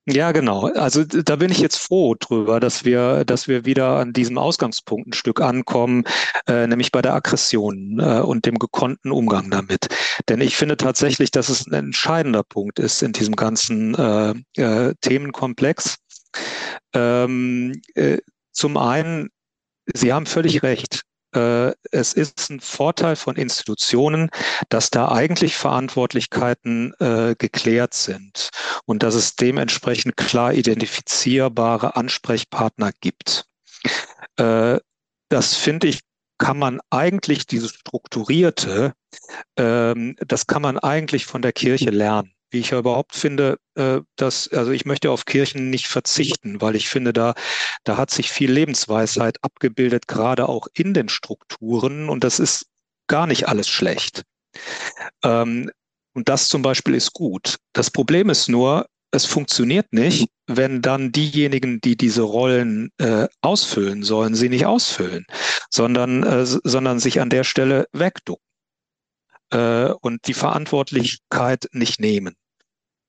Ja, 0.08 0.32
genau. 0.32 0.66
Also 0.74 1.04
da 1.04 1.36
bin 1.36 1.52
ich 1.52 1.60
jetzt 1.60 1.78
froh 1.78 2.16
drüber, 2.16 2.60
dass 2.60 2.86
wir, 2.86 3.24
dass 3.24 3.48
wir 3.48 3.66
wieder 3.66 3.98
an 3.98 4.14
diesem 4.14 4.40
Ausgangspunkt 4.40 5.10
ein 5.10 5.14
Stück 5.14 5.42
ankommen, 5.42 6.06
äh, 6.48 6.66
nämlich 6.66 6.92
bei 6.92 7.04
der 7.04 7.14
Aggression 7.14 8.00
äh, 8.00 8.20
und 8.22 8.48
dem 8.48 8.58
gekonnten 8.58 9.12
Umgang 9.12 9.52
damit. 9.52 9.90
Denn 10.28 10.42
ich 10.42 10.58
finde 10.58 10.76
tatsächlich, 10.78 11.30
dass 11.30 11.50
es 11.50 11.68
ein 11.68 11.74
entscheidender 11.74 12.44
Punkt 12.44 12.80
ist 12.80 13.04
in 13.04 13.14
diesem 13.14 13.36
ganzen 13.36 13.94
äh, 13.94 14.34
äh, 14.58 14.96
Themenkomplex. 15.02 15.98
Ähm, 16.94 17.80
äh, 17.94 18.18
zum 18.52 18.78
einen, 18.78 19.30
Sie 19.94 20.14
haben 20.14 20.26
völlig 20.26 20.64
recht. 20.64 21.04
Äh, 21.34 21.74
es 21.92 22.14
ist 22.14 22.50
ein 22.50 22.60
Vorteil 22.60 23.16
von 23.16 23.36
Institutionen, 23.36 24.30
dass 24.70 24.90
da 24.90 25.10
eigentlich 25.10 25.56
Verantwortlichkeiten 25.56 26.94
äh, 27.00 27.36
geklärt 27.38 27.94
sind 27.94 28.50
und 28.86 29.04
dass 29.04 29.16
es 29.16 29.36
dementsprechend 29.36 30.18
klar 30.18 30.54
identifizierbare 30.54 31.96
Ansprechpartner 31.96 32.92
gibt. 33.00 33.46
Äh, 34.38 34.80
das 35.30 35.56
finde 35.56 35.88
ich, 35.88 36.00
kann 36.38 36.58
man 36.58 36.82
eigentlich, 36.90 37.46
dieses 37.46 37.72
Strukturierte, 37.72 38.94
ähm, 39.58 40.16
das 40.26 40.48
kann 40.48 40.62
man 40.62 40.80
eigentlich 40.80 41.26
von 41.26 41.42
der 41.42 41.54
Kirche 41.54 41.92
lernen. 41.92 42.34
Wie 42.52 42.60
ich 42.60 42.72
ja 42.72 42.80
überhaupt 42.80 43.16
finde, 43.16 43.58
äh, 43.76 44.02
dass, 44.16 44.48
also 44.50 44.72
ich 44.72 44.86
möchte 44.86 45.10
auf 45.10 45.26
Kirchen 45.26 45.70
nicht 45.70 45.88
verzichten, 45.88 46.62
weil 46.62 46.76
ich 46.76 46.90
finde, 46.90 47.14
da, 47.14 47.34
da 47.84 47.98
hat 47.98 48.12
sich 48.12 48.32
viel 48.32 48.52
Lebensweisheit 48.52 49.38
abgebildet, 49.42 50.08
gerade 50.08 50.48
auch 50.48 50.68
in 50.74 50.94
den 50.94 51.10
Strukturen 51.10 52.10
und 52.10 52.24
das 52.24 52.40
ist 52.40 52.68
gar 53.08 53.28
nicht 53.28 53.48
alles 53.48 53.68
schlecht. 53.68 54.24
Ähm, 55.24 55.72
und 56.14 56.30
das 56.30 56.50
zum 56.50 56.62
Beispiel 56.62 56.94
ist 56.94 57.14
gut. 57.14 57.58
Das 57.74 57.90
Problem 57.90 58.30
ist 58.30 58.50
nur, 58.50 58.86
es 59.12 59.26
funktioniert 59.26 59.92
nicht, 59.92 60.30
wenn 60.48 60.82
dann 60.82 61.12
diejenigen, 61.12 61.82
die 61.82 61.98
diese 61.98 62.22
Rollen 62.22 62.92
äh, 62.98 63.28
ausfüllen 63.42 64.04
sollen, 64.04 64.36
sie 64.36 64.50
nicht 64.50 64.66
ausfüllen, 64.66 65.26
sondern, 65.70 66.24
äh, 66.24 66.46
sondern 66.46 67.00
sich 67.00 67.20
an 67.20 67.30
der 67.30 67.44
Stelle 67.44 67.88
wegducken 67.92 68.46
äh, 69.52 69.92
und 70.02 70.28
die 70.28 70.34
Verantwortlichkeit 70.34 71.68
nicht 71.74 72.00
nehmen. 72.00 72.36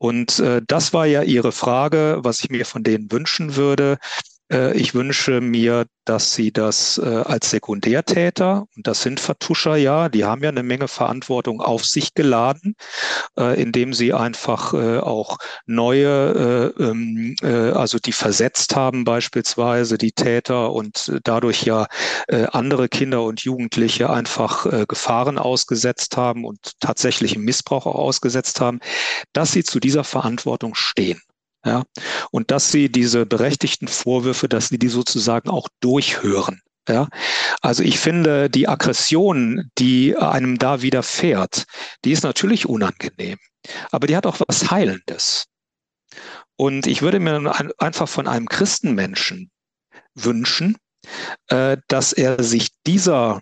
Und 0.02 0.40
äh, 0.40 0.60
das 0.66 0.92
war 0.92 1.06
ja 1.06 1.22
Ihre 1.22 1.52
Frage, 1.52 2.18
was 2.22 2.42
ich 2.42 2.50
mir 2.50 2.66
von 2.66 2.82
denen 2.82 3.12
wünschen 3.12 3.54
würde. 3.54 3.98
Äh, 4.50 4.76
ich 4.76 4.94
wünsche 4.94 5.40
mir, 5.40 5.86
dass 6.04 6.34
sie 6.34 6.52
das 6.52 6.98
äh, 6.98 7.06
als 7.06 7.50
Sekundärtäter, 7.50 8.66
und 8.76 8.86
das 8.86 9.02
sind 9.02 9.20
Vertuscher 9.20 9.76
ja, 9.76 10.08
die 10.08 10.24
haben 10.24 10.42
ja 10.42 10.48
eine 10.48 10.64
Menge 10.64 10.88
Verantwortung 10.88 11.60
auf 11.60 11.84
sich 11.84 12.14
geladen, 12.14 12.74
äh, 13.38 13.60
indem 13.60 13.94
sie 13.94 14.12
einfach 14.12 14.72
auch 14.72 15.38
neue, 15.66 16.72
ähm, 16.78 17.36
also 17.42 17.98
die 17.98 18.12
versetzt 18.12 18.74
haben 18.74 19.04
beispielsweise 19.04 19.98
die 19.98 20.12
Täter 20.12 20.72
und 20.72 21.12
dadurch 21.24 21.62
ja 21.64 21.86
andere 22.28 22.88
Kinder 22.88 23.22
und 23.22 23.42
Jugendliche 23.42 24.10
einfach 24.10 24.66
Gefahren 24.88 25.38
ausgesetzt 25.38 26.16
haben 26.16 26.44
und 26.44 26.80
tatsächlichen 26.80 27.42
Missbrauch 27.42 27.86
auch 27.86 27.94
ausgesetzt 27.94 28.60
haben, 28.60 28.80
dass 29.32 29.52
sie 29.52 29.64
zu 29.64 29.80
dieser 29.80 30.04
Verantwortung 30.04 30.74
stehen. 30.74 31.20
Ja, 31.64 31.84
und 32.32 32.50
dass 32.50 32.72
sie 32.72 32.90
diese 32.90 33.24
berechtigten 33.24 33.86
Vorwürfe, 33.86 34.48
dass 34.48 34.68
sie 34.68 34.78
die 34.78 34.88
sozusagen 34.88 35.48
auch 35.48 35.68
durchhören. 35.80 36.60
Ja, 36.88 37.08
also 37.60 37.84
ich 37.84 38.00
finde, 38.00 38.50
die 38.50 38.66
Aggression, 38.66 39.70
die 39.78 40.16
einem 40.16 40.58
da 40.58 40.82
widerfährt, 40.82 41.64
die 42.04 42.10
ist 42.10 42.24
natürlich 42.24 42.68
unangenehm, 42.68 43.38
aber 43.92 44.08
die 44.08 44.16
hat 44.16 44.26
auch 44.26 44.40
was 44.48 44.72
Heilendes. 44.72 45.46
Und 46.56 46.88
ich 46.88 47.00
würde 47.02 47.20
mir 47.20 47.54
einfach 47.78 48.08
von 48.08 48.26
einem 48.26 48.48
Christenmenschen 48.48 49.52
wünschen, 50.14 50.76
äh, 51.48 51.76
dass 51.88 52.12
er 52.12 52.42
sich 52.42 52.70
dieser 52.86 53.40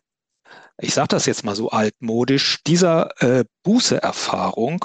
ich 0.81 0.95
sage 0.95 1.09
das 1.09 1.27
jetzt 1.27 1.45
mal 1.45 1.55
so 1.55 1.71
altmodisch, 1.71 2.59
dieser 2.67 3.11
äh, 3.23 3.45
Bußeerfahrung, 3.63 4.85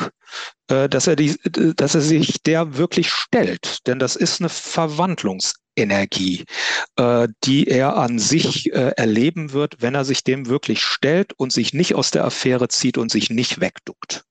äh, 0.70 0.90
dass, 0.90 1.08
er 1.08 1.16
die, 1.16 1.38
dass 1.76 1.96
er 1.96 2.02
sich 2.02 2.42
der 2.44 2.78
wirklich 2.78 3.10
stellt. 3.12 3.86
Denn 3.88 4.00
das 4.00 4.16
ist 4.16 4.42
eine 4.42 4.50
Verwandlungsenergie, 4.50 6.46
äh, 6.98 7.28
die 7.44 7.68
er 7.68 7.98
an 7.98 8.20
sich 8.20 8.74
äh, 8.74 8.92
erleben 8.98 9.54
wird, 9.54 9.82
wenn 9.82 9.96
er 9.96 10.06
sich 10.06 10.24
dem 10.24 10.48
wirklich 10.48 10.84
stellt 10.84 11.34
und 11.34 11.52
sich 11.54 11.74
nicht 11.74 11.96
aus 11.96 12.12
der 12.12 12.26
Affäre 12.26 12.68
zieht 12.68 12.98
und 12.98 13.12
sich 13.12 13.30
nicht 13.30 13.60
wegduckt. 13.60 14.24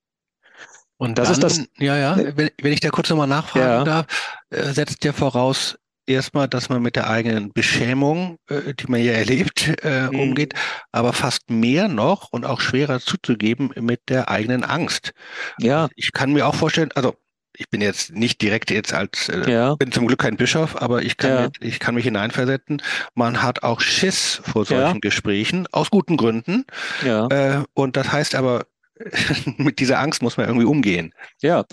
Und 0.96 1.18
das 1.18 1.38
dann, 1.38 1.50
ist 1.50 1.58
das. 1.58 1.66
Ja, 1.78 1.96
ja, 1.96 2.16
wenn, 2.36 2.50
wenn 2.60 2.72
ich 2.72 2.80
da 2.80 2.90
kurz 2.90 3.10
nochmal 3.10 3.26
nachfragen 3.26 3.66
ja. 3.66 3.84
darf, 3.84 4.06
äh, 4.50 4.72
setzt 4.72 5.02
der 5.04 5.12
voraus, 5.12 5.76
erstmal, 6.06 6.48
dass 6.48 6.68
man 6.68 6.82
mit 6.82 6.96
der 6.96 7.08
eigenen 7.08 7.52
Beschämung, 7.52 8.38
äh, 8.48 8.74
die 8.74 8.86
man 8.86 9.02
ja 9.02 9.12
erlebt, 9.12 9.72
äh, 9.82 10.08
mhm. 10.10 10.20
umgeht, 10.20 10.54
aber 10.92 11.12
fast 11.12 11.50
mehr 11.50 11.88
noch 11.88 12.30
und 12.30 12.44
auch 12.44 12.60
schwerer 12.60 13.00
zuzugeben 13.00 13.70
mit 13.80 14.00
der 14.08 14.28
eigenen 14.28 14.64
Angst. 14.64 15.12
Ja. 15.58 15.88
Ich 15.96 16.12
kann 16.12 16.32
mir 16.32 16.46
auch 16.46 16.54
vorstellen, 16.54 16.90
also 16.94 17.14
ich 17.56 17.70
bin 17.70 17.80
jetzt 17.80 18.12
nicht 18.12 18.42
direkt 18.42 18.70
jetzt 18.70 18.92
als, 18.92 19.28
äh, 19.28 19.50
ja. 19.50 19.74
bin 19.76 19.92
zum 19.92 20.06
Glück 20.06 20.20
kein 20.20 20.36
Bischof, 20.36 20.80
aber 20.80 21.02
ich 21.02 21.16
kann, 21.16 21.30
ja. 21.30 21.48
ich 21.60 21.78
kann 21.78 21.94
mich 21.94 22.04
hineinversetzen. 22.04 22.82
Man 23.14 23.42
hat 23.42 23.62
auch 23.62 23.80
Schiss 23.80 24.40
vor 24.44 24.64
solchen 24.64 24.96
ja. 24.96 25.00
Gesprächen, 25.00 25.68
aus 25.70 25.90
guten 25.90 26.16
Gründen. 26.16 26.64
Ja. 27.04 27.28
Äh, 27.28 27.62
und 27.74 27.96
das 27.96 28.10
heißt 28.10 28.34
aber, 28.34 28.66
mit 29.56 29.80
dieser 29.80 29.98
Angst 29.98 30.22
muss 30.22 30.36
man 30.36 30.46
irgendwie 30.46 30.66
umgehen. 30.66 31.12
Ja, 31.42 31.64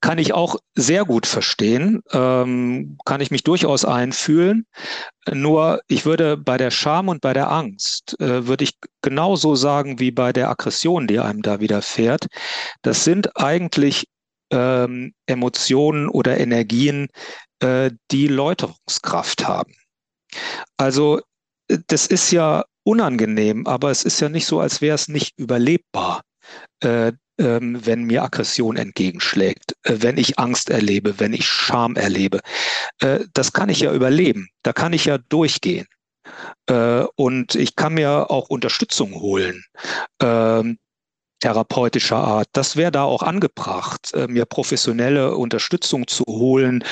kann 0.00 0.18
ich 0.18 0.32
auch 0.32 0.56
sehr 0.74 1.04
gut 1.04 1.26
verstehen, 1.26 2.02
ähm, 2.12 2.96
kann 3.04 3.20
ich 3.20 3.30
mich 3.30 3.44
durchaus 3.44 3.84
einfühlen. 3.84 4.66
Nur 5.30 5.82
ich 5.88 6.06
würde 6.06 6.36
bei 6.36 6.56
der 6.56 6.70
Scham 6.70 7.08
und 7.08 7.20
bei 7.20 7.32
der 7.32 7.50
Angst, 7.50 8.18
äh, 8.20 8.46
würde 8.46 8.64
ich 8.64 8.72
genauso 9.02 9.54
sagen 9.56 10.00
wie 10.00 10.10
bei 10.10 10.32
der 10.32 10.50
Aggression, 10.50 11.06
die 11.06 11.18
einem 11.18 11.42
da 11.42 11.60
widerfährt. 11.60 12.26
Das 12.82 13.04
sind 13.04 13.36
eigentlich 13.36 14.06
ähm, 14.50 15.14
Emotionen 15.26 16.08
oder 16.08 16.38
Energien, 16.38 17.08
äh, 17.60 17.90
die 18.10 18.28
Läuterungskraft 18.28 19.46
haben. 19.46 19.74
Also 20.76 21.20
äh, 21.68 21.78
das 21.86 22.06
ist 22.06 22.30
ja 22.30 22.64
unangenehm, 22.84 23.66
aber 23.66 23.90
es 23.90 24.04
ist 24.04 24.20
ja 24.20 24.28
nicht 24.28 24.46
so, 24.46 24.60
als 24.60 24.80
wäre 24.80 24.94
es 24.94 25.08
nicht 25.08 25.38
überlebbar 25.38 26.22
äh, 26.84 27.12
ähm, 27.36 27.84
wenn 27.84 28.04
mir 28.04 28.22
Aggression 28.22 28.76
entgegenschlägt, 28.76 29.74
äh, 29.82 29.96
wenn 29.98 30.18
ich 30.18 30.38
Angst 30.38 30.70
erlebe, 30.70 31.18
wenn 31.18 31.32
ich 31.32 31.48
Scham 31.48 31.96
erlebe. 31.96 32.40
Äh, 33.00 33.24
das 33.32 33.52
kann 33.52 33.68
ich 33.68 33.80
ja 33.80 33.92
überleben. 33.92 34.48
Da 34.62 34.72
kann 34.72 34.92
ich 34.92 35.06
ja 35.06 35.18
durchgehen. 35.18 35.86
Äh, 36.66 37.04
und 37.16 37.56
ich 37.56 37.74
kann 37.74 37.94
mir 37.94 38.30
auch 38.30 38.50
Unterstützung 38.50 39.14
holen 39.14 39.64
ähm, 40.22 40.78
therapeutischer 41.40 42.18
Art. 42.18 42.48
Das 42.52 42.76
wäre 42.76 42.92
da 42.92 43.02
auch 43.02 43.22
angebracht, 43.22 44.12
mir 44.28 44.46
professionelle 44.46 45.36
Unterstützung 45.36 46.06
zu 46.06 46.24
holen, 46.24 46.82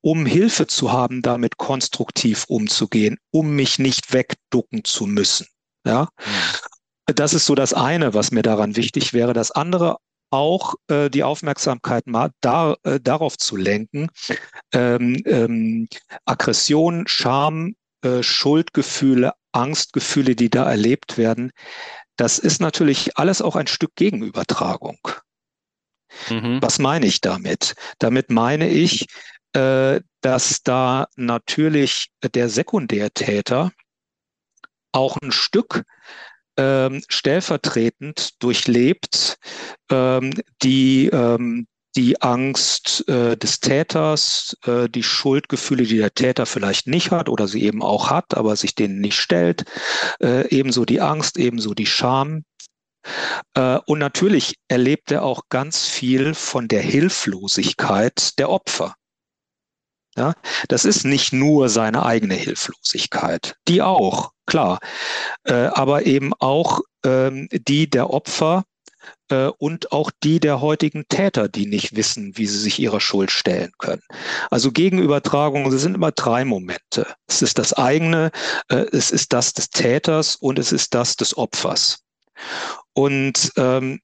um 0.00 0.26
Hilfe 0.26 0.66
zu 0.66 0.90
haben, 0.90 1.22
damit 1.22 1.56
konstruktiv 1.56 2.46
umzugehen, 2.48 3.18
um 3.30 3.54
mich 3.54 3.78
nicht 3.78 4.12
wegducken 4.12 4.82
zu 4.82 5.06
müssen. 5.06 5.46
Ja. 5.84 6.08
Das 7.06 7.34
ist 7.34 7.46
so 7.46 7.54
das 7.54 7.72
eine, 7.72 8.14
was 8.14 8.32
mir 8.32 8.42
daran 8.42 8.76
wichtig 8.76 9.12
wäre. 9.12 9.32
Das 9.32 9.52
andere 9.52 9.98
auch 10.30 10.74
äh, 10.88 11.08
die 11.08 11.22
Aufmerksamkeit 11.22 12.06
mal 12.06 12.30
da, 12.40 12.76
äh, 12.82 12.98
darauf 13.00 13.38
zu 13.38 13.56
lenken, 13.56 14.08
ähm, 14.72 15.22
ähm, 15.24 15.88
Aggression, 16.24 17.06
Scham, 17.06 17.76
äh, 18.02 18.22
Schuldgefühle, 18.22 19.34
Angstgefühle, 19.52 20.34
die 20.34 20.50
da 20.50 20.68
erlebt 20.68 21.16
werden, 21.16 21.52
das 22.16 22.38
ist 22.38 22.60
natürlich 22.60 23.16
alles 23.18 23.42
auch 23.42 23.56
ein 23.56 23.66
Stück 23.66 23.94
Gegenübertragung. 23.94 24.98
Mhm. 26.30 26.60
Was 26.62 26.78
meine 26.78 27.06
ich 27.06 27.20
damit? 27.20 27.74
Damit 27.98 28.30
meine 28.30 28.68
ich, 28.68 29.06
äh, 29.52 30.00
dass 30.22 30.62
da 30.62 31.08
natürlich 31.16 32.08
der 32.34 32.48
Sekundärtäter 32.48 33.70
auch 34.92 35.18
ein 35.18 35.30
Stück 35.30 35.84
ähm, 36.56 37.02
stellvertretend 37.08 38.42
durchlebt 38.42 39.36
ähm, 39.90 40.32
die, 40.62 41.06
ähm, 41.06 41.66
die 41.96 42.20
Angst 42.20 43.08
äh, 43.08 43.36
des 43.36 43.60
Täters, 43.60 44.56
äh, 44.66 44.88
die 44.88 45.02
Schuldgefühle, 45.02 45.84
die 45.84 45.96
der 45.96 46.14
Täter 46.14 46.46
vielleicht 46.46 46.86
nicht 46.86 47.10
hat 47.10 47.28
oder 47.28 47.48
sie 47.48 47.62
eben 47.62 47.82
auch 47.82 48.10
hat, 48.10 48.36
aber 48.36 48.54
sich 48.56 48.74
denen 48.74 49.00
nicht 49.00 49.18
stellt, 49.18 49.64
äh, 50.20 50.48
ebenso 50.48 50.84
die 50.84 51.00
Angst, 51.00 51.38
ebenso 51.38 51.74
die 51.74 51.86
Scham. 51.86 52.44
Äh, 53.54 53.78
und 53.86 53.98
natürlich 53.98 54.56
erlebt 54.68 55.10
er 55.10 55.22
auch 55.22 55.42
ganz 55.48 55.86
viel 55.86 56.34
von 56.34 56.68
der 56.68 56.82
Hilflosigkeit 56.82 58.38
der 58.38 58.50
Opfer. 58.50 58.94
Ja, 60.16 60.34
das 60.68 60.84
ist 60.86 61.04
nicht 61.04 61.32
nur 61.32 61.68
seine 61.68 62.06
eigene 62.06 62.34
Hilflosigkeit, 62.34 63.56
die 63.68 63.82
auch, 63.82 64.30
klar, 64.46 64.78
äh, 65.44 65.52
aber 65.52 66.06
eben 66.06 66.32
auch 66.38 66.80
ähm, 67.04 67.48
die 67.52 67.90
der 67.90 68.08
Opfer 68.10 68.64
äh, 69.28 69.48
und 69.58 69.92
auch 69.92 70.10
die 70.22 70.40
der 70.40 70.60
heutigen 70.60 71.04
Täter, 71.08 71.48
die 71.48 71.66
nicht 71.66 71.96
wissen, 71.96 72.36
wie 72.36 72.46
sie 72.46 72.58
sich 72.58 72.78
ihrer 72.78 73.00
Schuld 73.00 73.30
stellen 73.30 73.72
können. 73.78 74.02
Also 74.50 74.72
Gegenübertragung, 74.72 75.66
es 75.66 75.82
sind 75.82 75.94
immer 75.94 76.12
drei 76.12 76.44
Momente. 76.44 77.06
Es 77.26 77.42
ist 77.42 77.58
das 77.58 77.72
eigene, 77.72 78.30
äh, 78.68 78.86
es 78.92 79.10
ist 79.10 79.32
das 79.32 79.52
des 79.52 79.70
Täters 79.70 80.36
und 80.36 80.58
es 80.58 80.72
ist 80.72 80.94
das 80.94 81.16
des 81.16 81.36
Opfers. 81.36 81.98
Und 82.94 83.52
ähm, 83.56 84.00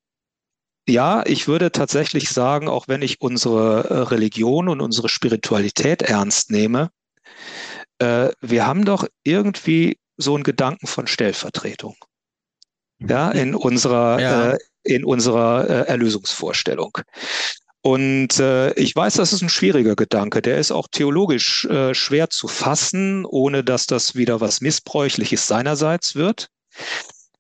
ja, 0.89 1.25
ich 1.27 1.49
würde 1.49 1.71
tatsächlich 1.71 2.31
sagen, 2.31 2.69
auch 2.69 2.89
wenn 2.89 3.03
ich 3.03 3.21
unsere 3.21 3.89
äh, 3.89 3.95
Religion 3.99 4.69
und 4.69 4.81
unsere 4.81 5.09
Spiritualität 5.09 6.03
ernst 6.03 6.51
nehme, 6.51 6.91
äh, 7.99 8.31
wir 8.41 8.67
haben 8.67 8.85
doch 8.85 9.07
irgendwie 9.23 9.99
so 10.17 10.35
einen 10.35 10.45
Gedanken 10.45 10.87
von 10.87 11.07
Stellvertretung. 11.07 11.97
Ja, 12.99 13.31
in 13.31 13.55
unserer, 13.55 14.21
ja. 14.21 14.53
Äh, 14.53 14.59
in 14.85 15.05
unserer 15.05 15.69
äh, 15.69 15.89
Erlösungsvorstellung. 15.89 16.99
Und 17.83 18.39
äh, 18.39 18.73
ich 18.75 18.95
weiß, 18.95 19.15
das 19.15 19.33
ist 19.33 19.43
ein 19.43 19.49
schwieriger 19.49 19.97
Gedanke. 19.97 20.41
Der 20.41 20.59
ist 20.59 20.71
auch 20.71 20.87
theologisch 20.91 21.65
äh, 21.65 21.95
schwer 21.95 22.31
zu 22.31 22.47
fassen, 22.47 23.25
ohne 23.25 23.65
dass 23.65 23.87
das 23.87 24.15
wieder 24.15 24.41
was 24.41 24.61
Missbräuchliches 24.61 25.49
seinerseits 25.49 26.15
wird. 26.15 26.49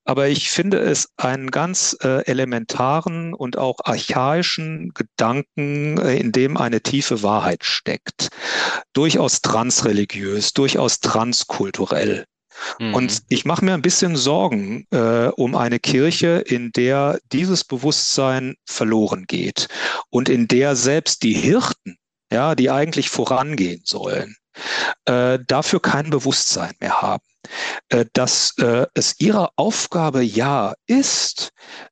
Aber 0.04 0.28
ich 0.28 0.50
finde 0.50 0.78
es 0.78 1.08
einen 1.16 1.50
ganz 1.50 1.96
äh, 2.02 2.24
elementaren 2.26 3.34
und 3.34 3.56
auch 3.56 3.76
archaischen 3.84 4.92
Gedanken, 4.94 5.98
äh, 5.98 6.16
in 6.16 6.32
dem 6.32 6.56
eine 6.56 6.80
tiefe 6.80 7.22
Wahrheit 7.22 7.64
steckt. 7.64 8.28
Durchaus 8.92 9.40
transreligiös, 9.42 10.52
durchaus 10.52 11.00
transkulturell. 11.00 12.26
Mhm. 12.78 12.94
Und 12.94 13.22
ich 13.28 13.44
mache 13.44 13.64
mir 13.64 13.74
ein 13.74 13.82
bisschen 13.82 14.16
Sorgen 14.16 14.86
äh, 14.90 15.28
um 15.28 15.54
eine 15.54 15.78
Kirche, 15.78 16.42
in 16.46 16.72
der 16.72 17.18
dieses 17.32 17.64
Bewusstsein 17.64 18.56
verloren 18.66 19.24
geht 19.26 19.68
und 20.10 20.28
in 20.28 20.48
der 20.48 20.76
selbst 20.76 21.22
die 21.22 21.34
Hirten, 21.34 21.96
ja, 22.32 22.54
die 22.54 22.70
eigentlich 22.70 23.08
vorangehen 23.08 23.82
sollen, 23.84 24.36
äh, 25.04 25.38
dafür 25.46 25.80
kein 25.80 26.10
Bewusstsein 26.10 26.72
mehr 26.80 27.00
haben. 27.00 27.24
Äh, 27.88 28.06
dass 28.12 28.56
äh, 28.58 28.86
es 28.94 29.18
ihre 29.18 29.50
Aufgabe 29.56 30.22
ja 30.22 30.74
ist, 30.86 31.50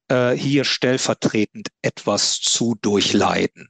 äh, 0.09 0.33
hier 0.33 0.65
stellvertretend 0.65 1.69
etwas 1.83 2.41
zu 2.41 2.77
durchleiden. 2.81 3.69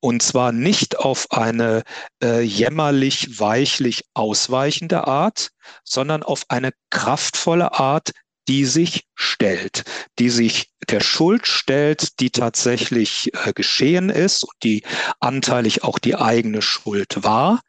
Und 0.00 0.22
zwar 0.22 0.52
nicht 0.52 0.98
auf 0.98 1.30
eine 1.30 1.82
äh, 2.22 2.40
jämmerlich, 2.40 3.38
weichlich 3.38 4.04
ausweichende 4.12 5.06
Art, 5.06 5.50
sondern 5.84 6.22
auf 6.22 6.44
eine 6.48 6.72
kraftvolle 6.90 7.78
Art, 7.78 8.10
die 8.48 8.64
sich 8.64 9.04
stellt, 9.14 9.84
die 10.18 10.28
sich 10.28 10.70
der 10.90 11.00
Schuld 11.00 11.46
stellt, 11.46 12.18
die 12.18 12.30
tatsächlich 12.30 13.30
äh, 13.46 13.52
geschehen 13.52 14.10
ist 14.10 14.42
und 14.42 14.54
die 14.64 14.82
anteilig 15.20 15.84
auch 15.84 15.98
die 16.00 16.16
eigene 16.16 16.60
Schuld 16.60 17.22
war, 17.22 17.60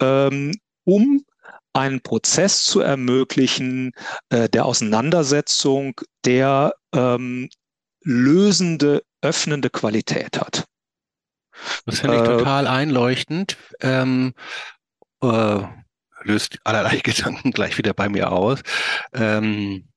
ähm, 0.00 0.54
um 0.84 1.24
einen 1.74 2.00
Prozess 2.00 2.64
zu 2.64 2.80
ermöglichen 2.80 3.92
äh, 4.30 4.48
der 4.48 4.64
Auseinandersetzung, 4.64 6.00
der 6.24 6.74
ähm, 6.94 7.50
lösende, 8.02 9.02
öffnende 9.20 9.70
Qualität 9.70 10.40
hat. 10.40 10.64
Das 11.86 12.00
finde 12.00 12.16
ich 12.16 12.22
äh, 12.22 12.26
total 12.26 12.66
einleuchtend. 12.66 13.56
Ähm, 13.80 14.34
äh, 15.22 15.60
löst 16.22 16.58
allerlei 16.64 16.98
Gedanken 17.02 17.50
gleich 17.50 17.78
wieder 17.78 17.92
bei 17.92 18.08
mir 18.08 18.32
aus. 18.32 18.60
Ähm, 19.12 19.88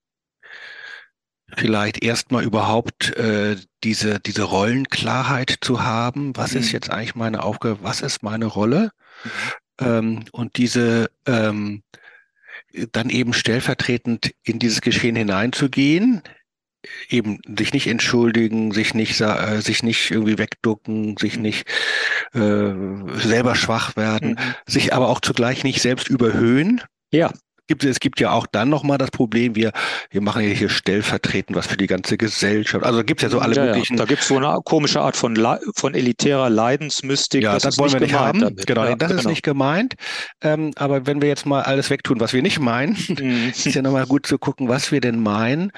vielleicht 1.56 2.04
erstmal 2.04 2.44
überhaupt 2.44 3.16
äh, 3.16 3.58
diese, 3.84 4.20
diese 4.20 4.44
Rollenklarheit 4.44 5.58
zu 5.62 5.84
haben. 5.84 6.36
Was 6.36 6.54
mhm. 6.54 6.60
ist 6.60 6.72
jetzt 6.72 6.90
eigentlich 6.90 7.16
meine 7.16 7.44
Aufgabe? 7.44 7.80
Was 7.82 8.02
ist 8.02 8.24
meine 8.24 8.46
Rolle? 8.46 8.92
Mhm. 9.80 9.88
Ähm, 9.88 10.24
und 10.32 10.58
diese 10.58 11.10
ähm, 11.26 11.84
dann 12.92 13.10
eben 13.10 13.34
stellvertretend 13.34 14.34
in 14.44 14.60
dieses 14.60 14.82
Geschehen 14.82 15.16
hineinzugehen, 15.16 16.22
eben 17.10 17.40
sich 17.58 17.74
nicht 17.74 17.88
entschuldigen, 17.88 18.72
sich 18.72 18.94
nicht 18.94 19.20
äh, 19.22 19.62
sich 19.62 19.84
nicht 19.84 20.12
irgendwie 20.12 20.38
wegducken, 20.38 21.18
sich 21.18 21.38
nicht 21.38 21.68
äh, 22.34 22.74
selber 23.16 23.56
schwach 23.56 23.96
werden, 23.96 24.32
mhm. 24.32 24.56
sich 24.66 24.94
aber 24.94 25.10
auch 25.10 25.22
zugleich 25.22 25.64
nicht 25.64 25.82
selbst 25.82 26.08
überhöhen. 26.08 26.82
Ja 27.12 27.32
gibt, 27.68 27.84
es 27.84 28.00
gibt 28.00 28.20
ja 28.20 28.32
auch 28.32 28.48
dann 28.48 28.70
nochmal 28.70 28.98
das 28.98 29.12
Problem, 29.12 29.56
wir, 29.56 29.72
wir 30.10 30.22
machen 30.22 30.44
ja 30.44 30.50
hier 30.50 30.70
stellvertretend 30.70 31.56
was 31.56 31.68
für 31.68 31.78
die 31.78 31.88
ganze 31.88 32.18
Gesellschaft. 32.18 32.86
Also 32.86 33.04
gibt 33.04 33.22
es 33.22 33.24
ja 33.24 33.30
so 33.30 33.40
alle 33.40 33.56
ja, 33.56 33.66
möglichen. 33.66 33.94
Ja. 33.94 34.00
Da 34.00 34.06
gibt 34.06 34.22
es 34.22 34.28
so 34.28 34.38
eine 34.38 34.60
komische 34.64 35.02
Art 35.02 35.16
von, 35.16 35.38
von 35.76 35.94
elitärer 35.94 36.50
Leidensmystik. 36.50 37.44
Ja, 37.44 37.54
das, 37.54 37.64
das 37.64 37.78
wollen 37.78 37.94
wir 37.94 38.00
nicht 38.00 38.14
haben. 38.14 38.40
Damit. 38.40 38.66
Genau, 38.66 38.86
ja, 38.86 38.96
das 38.96 39.10
genau. 39.10 39.22
ist 39.22 39.28
nicht 39.28 39.44
gemeint. 39.44 39.96
Ähm, 40.42 40.72
aber 40.76 41.06
wenn 41.06 41.22
wir 41.22 41.30
jetzt 41.30 41.46
mal 41.46 41.62
alles 41.62 41.90
wegtun, 41.90 42.20
was 42.20 42.34
wir 42.34 42.42
nicht 42.42 42.60
meinen, 42.60 42.98
mhm. 43.08 43.50
ist 43.50 43.66
ja 43.66 43.82
nochmal 43.82 44.06
gut 44.06 44.26
zu 44.26 44.38
gucken, 44.38 44.68
was 44.68 44.92
wir 44.92 45.02
denn 45.02 45.22
meinen. 45.22 45.72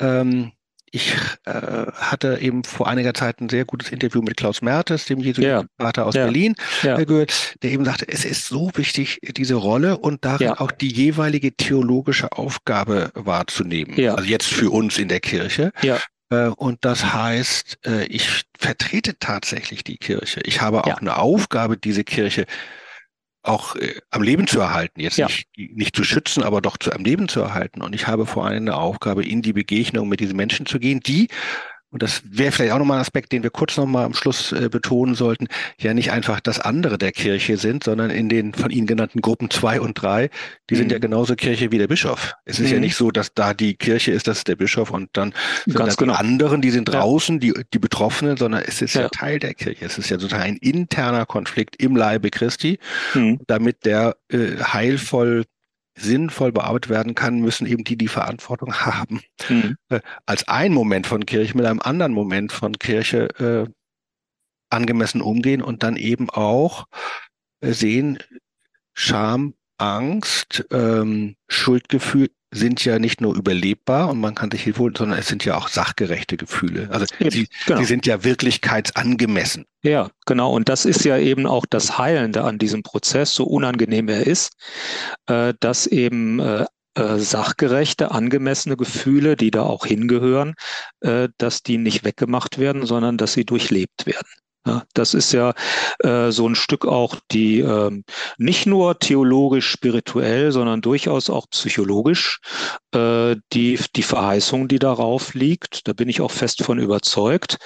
Ähm, 0.00 0.52
ich 0.92 1.16
äh, 1.46 1.52
hatte 1.94 2.38
eben 2.40 2.64
vor 2.64 2.86
einiger 2.86 3.14
Zeit 3.14 3.40
ein 3.40 3.48
sehr 3.48 3.64
gutes 3.64 3.90
Interview 3.90 4.20
mit 4.20 4.36
Klaus 4.36 4.60
Mertes, 4.60 5.06
dem 5.06 5.20
Jesuitenpater 5.20 6.02
ja. 6.02 6.06
aus 6.06 6.14
ja. 6.14 6.24
Berlin, 6.24 6.54
ja. 6.82 6.98
Äh, 6.98 7.06
gehört, 7.06 7.54
der 7.62 7.72
eben 7.72 7.84
sagte, 7.84 8.06
es 8.08 8.26
ist 8.26 8.46
so 8.46 8.70
wichtig, 8.74 9.18
diese 9.22 9.54
Rolle 9.54 9.96
und 9.96 10.24
darin 10.24 10.50
auch 10.50 10.70
die 10.70 10.92
jeweilige 10.92 11.56
theologische 11.56 12.30
Aufgabe 12.32 13.10
wahrzunehmen. 13.14 13.94
Also 14.16 14.28
jetzt 14.28 14.46
für 14.46 14.70
uns 14.70 14.98
in 14.98 15.08
der 15.08 15.20
Kirche. 15.20 15.72
Äh, 16.28 16.48
und 16.48 16.84
das 16.84 17.12
heißt, 17.12 17.78
äh, 17.86 18.04
ich 18.04 18.42
vertrete 18.58 19.18
tatsächlich 19.18 19.84
die 19.84 19.96
Kirche. 19.96 20.40
Ich 20.44 20.60
habe 20.60 20.84
auch 20.84 21.00
eine 21.00 21.16
Aufgabe, 21.16 21.76
diese 21.76 22.04
Kirche 22.04 22.46
auch 23.42 23.76
äh, 23.76 23.94
am 24.10 24.22
Leben 24.22 24.46
zu 24.46 24.60
erhalten, 24.60 25.00
jetzt 25.00 25.16
ja. 25.16 25.26
nicht, 25.26 25.48
nicht 25.56 25.96
zu 25.96 26.04
schützen, 26.04 26.42
aber 26.42 26.60
doch 26.60 26.76
zu 26.76 26.92
am 26.92 27.04
Leben 27.04 27.28
zu 27.28 27.40
erhalten. 27.40 27.82
Und 27.82 27.94
ich 27.94 28.06
habe 28.06 28.26
vor 28.26 28.46
allem 28.46 28.62
eine 28.62 28.76
Aufgabe, 28.76 29.24
in 29.24 29.42
die 29.42 29.52
Begegnung 29.52 30.08
mit 30.08 30.20
diesen 30.20 30.36
Menschen 30.36 30.66
zu 30.66 30.78
gehen, 30.78 31.00
die 31.00 31.28
und 31.92 32.02
das 32.02 32.22
wäre 32.24 32.52
vielleicht 32.52 32.72
auch 32.72 32.78
nochmal 32.78 32.98
ein 32.98 33.02
Aspekt, 33.02 33.32
den 33.32 33.42
wir 33.42 33.50
kurz 33.50 33.76
nochmal 33.76 34.04
am 34.04 34.14
Schluss 34.14 34.50
äh, 34.52 34.68
betonen 34.70 35.14
sollten, 35.14 35.46
ja 35.78 35.92
nicht 35.92 36.10
einfach 36.10 36.40
das 36.40 36.58
andere 36.58 36.96
der 36.96 37.12
Kirche 37.12 37.58
sind, 37.58 37.84
sondern 37.84 38.10
in 38.10 38.30
den 38.30 38.54
von 38.54 38.70
Ihnen 38.70 38.86
genannten 38.86 39.20
Gruppen 39.20 39.50
zwei 39.50 39.78
und 39.80 40.00
drei, 40.00 40.30
die 40.70 40.74
mhm. 40.74 40.78
sind 40.78 40.92
ja 40.92 40.98
mhm. 40.98 41.02
genauso 41.02 41.36
Kirche 41.36 41.70
wie 41.70 41.78
der 41.78 41.88
Bischof. 41.88 42.34
Es 42.46 42.58
ist 42.58 42.68
mhm. 42.68 42.74
ja 42.74 42.80
nicht 42.80 42.96
so, 42.96 43.10
dass 43.10 43.34
da 43.34 43.52
die 43.52 43.74
Kirche 43.74 44.10
ist, 44.10 44.26
das 44.26 44.38
ist 44.38 44.48
der 44.48 44.56
Bischof 44.56 44.90
und 44.90 45.10
dann 45.12 45.34
sind 45.66 45.76
Ganz 45.76 45.98
genau. 45.98 46.14
die 46.14 46.18
anderen, 46.18 46.62
die 46.62 46.70
sind 46.70 46.86
draußen, 46.86 47.40
die, 47.40 47.52
die 47.72 47.78
Betroffenen, 47.78 48.38
sondern 48.38 48.62
es 48.66 48.80
ist 48.80 48.94
ja. 48.94 49.02
ja. 49.02 49.08
Teil 49.10 49.38
der 49.38 49.52
Kirche. 49.52 49.84
Es 49.84 49.98
ist 49.98 50.08
ja 50.08 50.18
sozusagen 50.18 50.42
ein 50.42 50.56
interner 50.56 51.26
Konflikt 51.26 51.76
im 51.76 51.94
Leibe 51.94 52.30
Christi, 52.30 52.78
mhm. 53.12 53.40
damit 53.46 53.84
der 53.84 54.16
äh, 54.30 54.56
heilvoll 54.62 55.44
sinnvoll 55.96 56.52
bearbeitet 56.52 56.90
werden 56.90 57.14
kann, 57.14 57.40
müssen 57.40 57.66
eben 57.66 57.84
die 57.84 57.96
die 57.96 58.08
Verantwortung 58.08 58.74
haben, 58.86 59.22
mhm. 59.48 59.76
äh, 59.88 60.00
als 60.26 60.48
ein 60.48 60.72
Moment 60.72 61.06
von 61.06 61.26
Kirche 61.26 61.56
mit 61.56 61.66
einem 61.66 61.80
anderen 61.80 62.12
Moment 62.12 62.52
von 62.52 62.78
Kirche 62.78 63.28
äh, 63.38 63.70
angemessen 64.70 65.20
umgehen 65.20 65.62
und 65.62 65.82
dann 65.82 65.96
eben 65.96 66.30
auch 66.30 66.86
äh, 67.60 67.72
sehen, 67.72 68.18
Scham, 68.94 69.54
Angst, 69.78 70.64
ähm, 70.70 71.36
Schuldgefühl 71.48 72.30
sind 72.52 72.84
ja 72.84 72.98
nicht 72.98 73.20
nur 73.20 73.34
überlebbar 73.34 74.10
und 74.10 74.20
man 74.20 74.34
kann 74.34 74.50
sich 74.50 74.62
Hilfe 74.62 74.80
holen, 74.80 74.94
sondern 74.96 75.18
es 75.18 75.26
sind 75.26 75.44
ja 75.44 75.56
auch 75.56 75.68
sachgerechte 75.68 76.36
Gefühle. 76.36 76.88
Also 76.90 77.06
sie, 77.30 77.48
genau. 77.66 77.80
sie 77.80 77.86
sind 77.86 78.06
ja 78.06 78.22
wirklichkeitsangemessen. 78.24 79.64
Ja, 79.82 80.10
genau. 80.26 80.52
Und 80.52 80.68
das 80.68 80.84
ist 80.84 81.04
ja 81.04 81.16
eben 81.16 81.46
auch 81.46 81.64
das 81.68 81.98
Heilende 81.98 82.44
an 82.44 82.58
diesem 82.58 82.82
Prozess, 82.82 83.34
so 83.34 83.44
unangenehm 83.44 84.08
er 84.08 84.26
ist, 84.26 84.52
äh, 85.26 85.54
dass 85.60 85.86
eben 85.86 86.38
äh, 86.40 86.66
äh, 86.94 87.18
sachgerechte, 87.18 88.10
angemessene 88.10 88.76
Gefühle, 88.76 89.34
die 89.34 89.50
da 89.50 89.62
auch 89.62 89.86
hingehören, 89.86 90.54
äh, 91.00 91.30
dass 91.38 91.62
die 91.62 91.78
nicht 91.78 92.04
weggemacht 92.04 92.58
werden, 92.58 92.84
sondern 92.84 93.16
dass 93.16 93.32
sie 93.32 93.46
durchlebt 93.46 94.04
werden. 94.04 94.28
Ja, 94.64 94.84
das 94.94 95.12
ist 95.14 95.32
ja 95.32 95.54
äh, 96.04 96.30
so 96.30 96.48
ein 96.48 96.54
Stück 96.54 96.86
auch 96.86 97.16
die 97.32 97.60
ähm, 97.60 98.04
nicht 98.38 98.64
nur 98.66 98.96
theologisch 98.98 99.68
spirituell, 99.68 100.52
sondern 100.52 100.80
durchaus 100.80 101.30
auch 101.30 101.48
psychologisch 101.50 102.38
äh, 102.94 103.34
die 103.52 103.80
die 103.96 104.02
Verheißung, 104.04 104.68
die 104.68 104.78
darauf 104.78 105.34
liegt. 105.34 105.88
Da 105.88 105.92
bin 105.92 106.08
ich 106.08 106.20
auch 106.20 106.30
fest 106.30 106.62
von 106.62 106.78
überzeugt, 106.78 107.58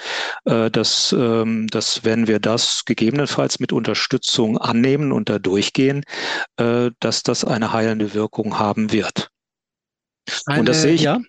äh, 0.45 0.71
dass 0.71 1.13
ähm, 1.13 1.67
dass 1.67 2.03
wenn 2.03 2.25
wir 2.25 2.39
das 2.39 2.83
gegebenenfalls 2.85 3.59
mit 3.59 3.73
Unterstützung 3.73 4.57
annehmen 4.57 5.11
und 5.11 5.29
da 5.29 5.37
durchgehen, 5.37 6.03
äh, 6.57 6.89
dass 6.99 7.21
das 7.21 7.45
eine 7.45 7.73
heilende 7.73 8.15
Wirkung 8.15 8.57
haben 8.57 8.91
wird. 8.91 9.29
Eine, 10.47 10.61
und 10.61 10.69
das 10.69 10.81
sehe 10.81 10.93
ich 10.93 11.01
ja. 11.01 11.19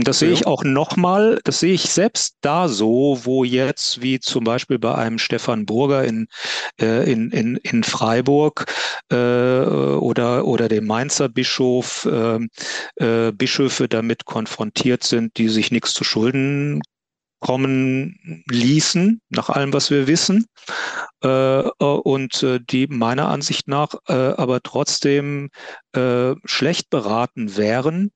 Und 0.00 0.08
das 0.08 0.20
sehe 0.20 0.32
ich 0.32 0.46
auch 0.46 0.64
nochmal, 0.64 1.40
das 1.44 1.60
sehe 1.60 1.74
ich 1.74 1.82
selbst 1.90 2.36
da 2.40 2.68
so, 2.68 3.18
wo 3.24 3.44
jetzt, 3.44 4.00
wie 4.00 4.18
zum 4.18 4.44
Beispiel 4.44 4.78
bei 4.78 4.94
einem 4.94 5.18
Stefan 5.18 5.66
Burger 5.66 6.04
in, 6.04 6.26
äh, 6.80 7.12
in, 7.12 7.30
in, 7.32 7.56
in 7.56 7.84
Freiburg 7.84 8.64
äh, 9.12 9.14
oder, 9.14 10.46
oder 10.46 10.70
dem 10.70 10.86
Mainzer 10.86 11.28
Bischof, 11.28 12.06
äh, 12.06 12.38
äh, 12.96 13.32
Bischöfe 13.32 13.88
damit 13.88 14.24
konfrontiert 14.24 15.04
sind, 15.04 15.36
die 15.36 15.50
sich 15.50 15.70
nichts 15.70 15.92
zu 15.92 16.02
Schulden 16.02 16.80
kommen 17.40 18.42
ließen, 18.50 19.20
nach 19.28 19.50
allem, 19.50 19.74
was 19.74 19.90
wir 19.90 20.06
wissen, 20.06 20.46
äh, 21.22 21.28
äh 21.28 21.72
und 21.78 22.42
äh, 22.42 22.58
die 22.58 22.86
meiner 22.86 23.28
Ansicht 23.28 23.68
nach 23.68 23.96
äh, 24.08 24.14
aber 24.14 24.62
trotzdem 24.62 25.50
äh, 25.92 26.34
schlecht 26.46 26.88
beraten 26.88 27.58
wären, 27.58 28.12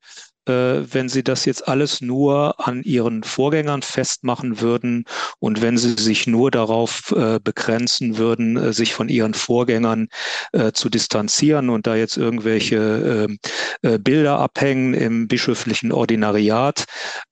wenn 0.47 1.09
Sie 1.09 1.23
das 1.23 1.45
jetzt 1.45 1.67
alles 1.67 2.01
nur 2.01 2.67
an 2.67 2.83
Ihren 2.83 3.23
Vorgängern 3.23 3.81
festmachen 3.81 4.61
würden 4.61 5.05
und 5.39 5.61
wenn 5.61 5.77
Sie 5.77 5.93
sich 5.93 6.27
nur 6.27 6.51
darauf 6.51 7.11
äh, 7.15 7.39
begrenzen 7.43 8.17
würden, 8.17 8.57
äh, 8.57 8.73
sich 8.73 8.93
von 8.93 9.09
Ihren 9.09 9.33
Vorgängern 9.33 10.07
äh, 10.51 10.71
zu 10.71 10.89
distanzieren 10.89 11.69
und 11.69 11.87
da 11.87 11.95
jetzt 11.95 12.17
irgendwelche 12.17 13.27
ähm, 13.27 13.39
äh, 13.81 13.97
Bilder 13.97 14.39
abhängen 14.39 14.93
im 14.93 15.27
bischöflichen 15.27 15.91
Ordinariat, 15.91 16.85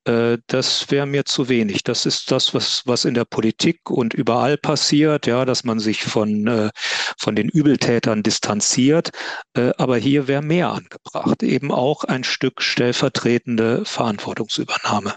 äh, 0.05 0.37
das 0.47 0.89
wäre 0.89 1.05
mir 1.05 1.25
zu 1.25 1.49
wenig. 1.49 1.83
Das 1.83 2.05
ist 2.05 2.31
das, 2.31 2.53
was, 2.53 2.83
was 2.85 3.05
in 3.05 3.13
der 3.13 3.25
Politik 3.25 3.89
und 3.89 4.13
überall 4.13 4.57
passiert, 4.57 5.27
ja, 5.27 5.45
dass 5.45 5.63
man 5.63 5.79
sich 5.79 6.03
von, 6.03 6.71
von 7.17 7.35
den 7.35 7.49
Übeltätern 7.49 8.23
distanziert. 8.23 9.11
aber 9.53 9.97
hier 9.97 10.27
wäre 10.27 10.41
mehr 10.41 10.69
angebracht, 10.69 11.43
eben 11.43 11.71
auch 11.71 12.03
ein 12.03 12.23
Stück 12.23 12.61
Stellvertretung 12.61 13.02
stellvertretende 13.03 13.85
Verantwortungsübernahme. 13.85 15.15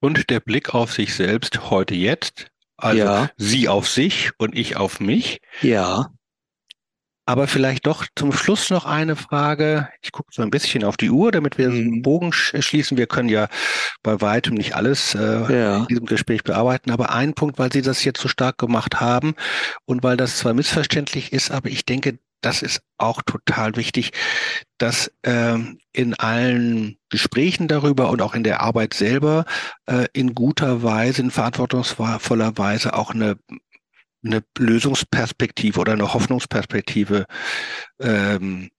Und 0.00 0.30
der 0.30 0.40
Blick 0.40 0.74
auf 0.74 0.92
sich 0.92 1.14
selbst 1.14 1.70
heute 1.70 1.94
jetzt, 1.94 2.48
also 2.76 2.98
ja. 2.98 3.30
Sie 3.36 3.68
auf 3.68 3.86
sich 3.88 4.30
und 4.38 4.56
ich 4.56 4.76
auf 4.76 5.00
mich. 5.00 5.40
Ja. 5.60 6.10
Aber 7.26 7.46
vielleicht 7.46 7.86
doch 7.86 8.06
zum 8.16 8.32
Schluss 8.32 8.70
noch 8.70 8.86
eine 8.86 9.14
Frage. 9.14 9.88
Ich 10.00 10.10
gucke 10.10 10.30
so 10.32 10.40
ein 10.42 10.50
bisschen 10.50 10.82
auf 10.82 10.96
die 10.96 11.10
Uhr, 11.10 11.30
damit 11.30 11.58
wir 11.58 11.68
mhm. 11.68 11.76
einen 11.76 12.02
Bogen 12.02 12.32
schließen. 12.32 12.96
Wir 12.96 13.06
können 13.06 13.28
ja 13.28 13.48
bei 14.02 14.20
weitem 14.22 14.54
nicht 14.54 14.74
alles 14.74 15.14
äh, 15.14 15.20
ja. 15.20 15.76
in 15.76 15.86
diesem 15.86 16.06
Gespräch 16.06 16.42
bearbeiten. 16.42 16.90
Aber 16.90 17.12
ein 17.12 17.34
Punkt, 17.34 17.58
weil 17.58 17.70
Sie 17.70 17.82
das 17.82 18.02
jetzt 18.02 18.20
so 18.20 18.28
stark 18.28 18.56
gemacht 18.56 19.00
haben 19.00 19.34
und 19.84 20.02
weil 20.02 20.16
das 20.16 20.38
zwar 20.38 20.54
missverständlich 20.54 21.32
ist, 21.32 21.50
aber 21.50 21.68
ich 21.68 21.84
denke, 21.84 22.18
das 22.40 22.62
ist 22.62 22.80
auch 22.98 23.22
total 23.22 23.76
wichtig, 23.76 24.12
dass 24.78 25.12
äh, 25.22 25.58
in 25.92 26.14
allen 26.14 26.98
Gesprächen 27.08 27.68
darüber 27.68 28.10
und 28.10 28.22
auch 28.22 28.34
in 28.34 28.44
der 28.44 28.60
Arbeit 28.60 28.94
selber 28.94 29.44
äh, 29.86 30.06
in 30.12 30.34
guter 30.34 30.82
Weise, 30.82 31.22
in 31.22 31.30
verantwortungsvoller 31.30 32.58
Weise 32.58 32.94
auch 32.94 33.10
eine 33.12 33.36
eine 34.22 34.42
Lösungsperspektive 34.58 35.80
oder 35.80 35.94
eine 35.94 36.12
Hoffnungsperspektive 36.12 37.26
ähm, 38.00 38.70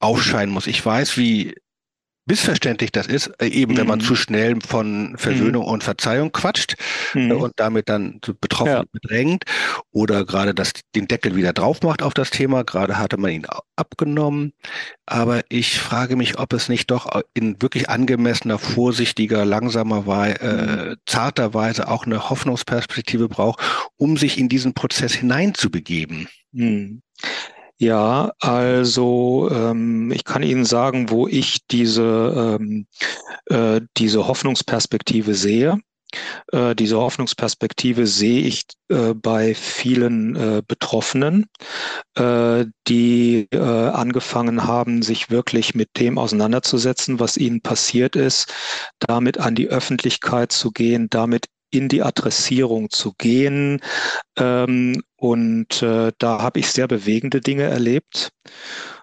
aufscheinen 0.00 0.52
muss. 0.52 0.66
Ich 0.66 0.84
weiß, 0.84 1.16
wie 1.16 1.54
missverständlich 2.26 2.92
das 2.92 3.06
ist, 3.06 3.30
äh, 3.40 3.46
eben 3.46 3.72
mhm. 3.72 3.78
wenn 3.78 3.86
man 3.86 3.98
mhm. 4.00 4.04
zu 4.04 4.16
schnell 4.16 4.58
von 4.66 5.14
Versöhnung 5.16 5.64
mhm. 5.64 5.70
und 5.70 5.84
Verzeihung 5.84 6.32
quatscht 6.32 6.76
äh, 7.14 7.20
mhm. 7.20 7.32
und 7.32 7.52
damit 7.56 7.88
dann 7.88 8.20
betroffen 8.40 8.72
ja. 8.72 8.84
bedrängt 8.92 9.44
oder 9.92 10.24
gerade 10.24 10.54
das, 10.54 10.72
den 10.94 11.08
Deckel 11.08 11.36
wieder 11.36 11.52
drauf 11.52 11.82
macht 11.82 12.02
auf 12.02 12.14
das 12.14 12.30
Thema. 12.30 12.64
Gerade 12.64 12.98
hatte 12.98 13.16
man 13.16 13.30
ihn 13.30 13.46
abgenommen. 13.76 14.52
Aber 15.06 15.42
ich 15.48 15.78
frage 15.78 16.16
mich, 16.16 16.38
ob 16.38 16.52
es 16.52 16.68
nicht 16.68 16.90
doch 16.90 17.22
in 17.32 17.60
wirklich 17.62 17.88
angemessener, 17.88 18.58
vorsichtiger, 18.58 19.44
langsamer, 19.44 20.06
Weise, 20.06 20.40
äh, 20.40 20.90
mhm. 20.90 20.96
zarter 21.06 21.54
Weise 21.54 21.88
auch 21.88 22.06
eine 22.06 22.28
Hoffnungsperspektive 22.28 23.28
braucht, 23.28 23.60
um 23.96 24.16
sich 24.16 24.38
in 24.38 24.48
diesen 24.48 24.74
Prozess 24.74 25.14
hineinzubegeben. 25.14 26.28
Ja, 27.78 28.32
also 28.40 29.50
ähm, 29.52 30.10
ich 30.10 30.24
kann 30.24 30.42
Ihnen 30.42 30.64
sagen, 30.64 31.10
wo 31.10 31.28
ich 31.28 31.66
diese, 31.70 32.56
ähm, 32.60 32.86
äh, 33.46 33.82
diese 33.98 34.26
Hoffnungsperspektive 34.26 35.34
sehe. 35.34 35.78
Äh, 36.52 36.74
diese 36.74 36.96
Hoffnungsperspektive 36.98 38.06
sehe 38.06 38.40
ich 38.42 38.64
äh, 38.88 39.12
bei 39.14 39.54
vielen 39.54 40.36
äh, 40.36 40.62
Betroffenen, 40.66 41.46
äh, 42.16 42.64
die 42.88 43.48
äh, 43.52 43.58
angefangen 43.58 44.64
haben, 44.66 45.02
sich 45.02 45.30
wirklich 45.30 45.74
mit 45.74 45.90
dem 45.98 46.16
auseinanderzusetzen, 46.18 47.20
was 47.20 47.36
ihnen 47.36 47.60
passiert 47.60 48.16
ist, 48.16 48.54
damit 49.00 49.38
an 49.38 49.54
die 49.54 49.68
Öffentlichkeit 49.68 50.52
zu 50.52 50.70
gehen, 50.70 51.08
damit 51.10 51.46
in 51.70 51.88
die 51.88 52.02
Adressierung 52.02 52.90
zu 52.90 53.12
gehen. 53.18 53.80
Ähm, 54.38 55.02
und 55.26 55.82
äh, 55.82 56.12
da 56.18 56.40
habe 56.40 56.60
ich 56.60 56.70
sehr 56.70 56.86
bewegende 56.86 57.40
Dinge 57.40 57.64
erlebt. 57.64 58.30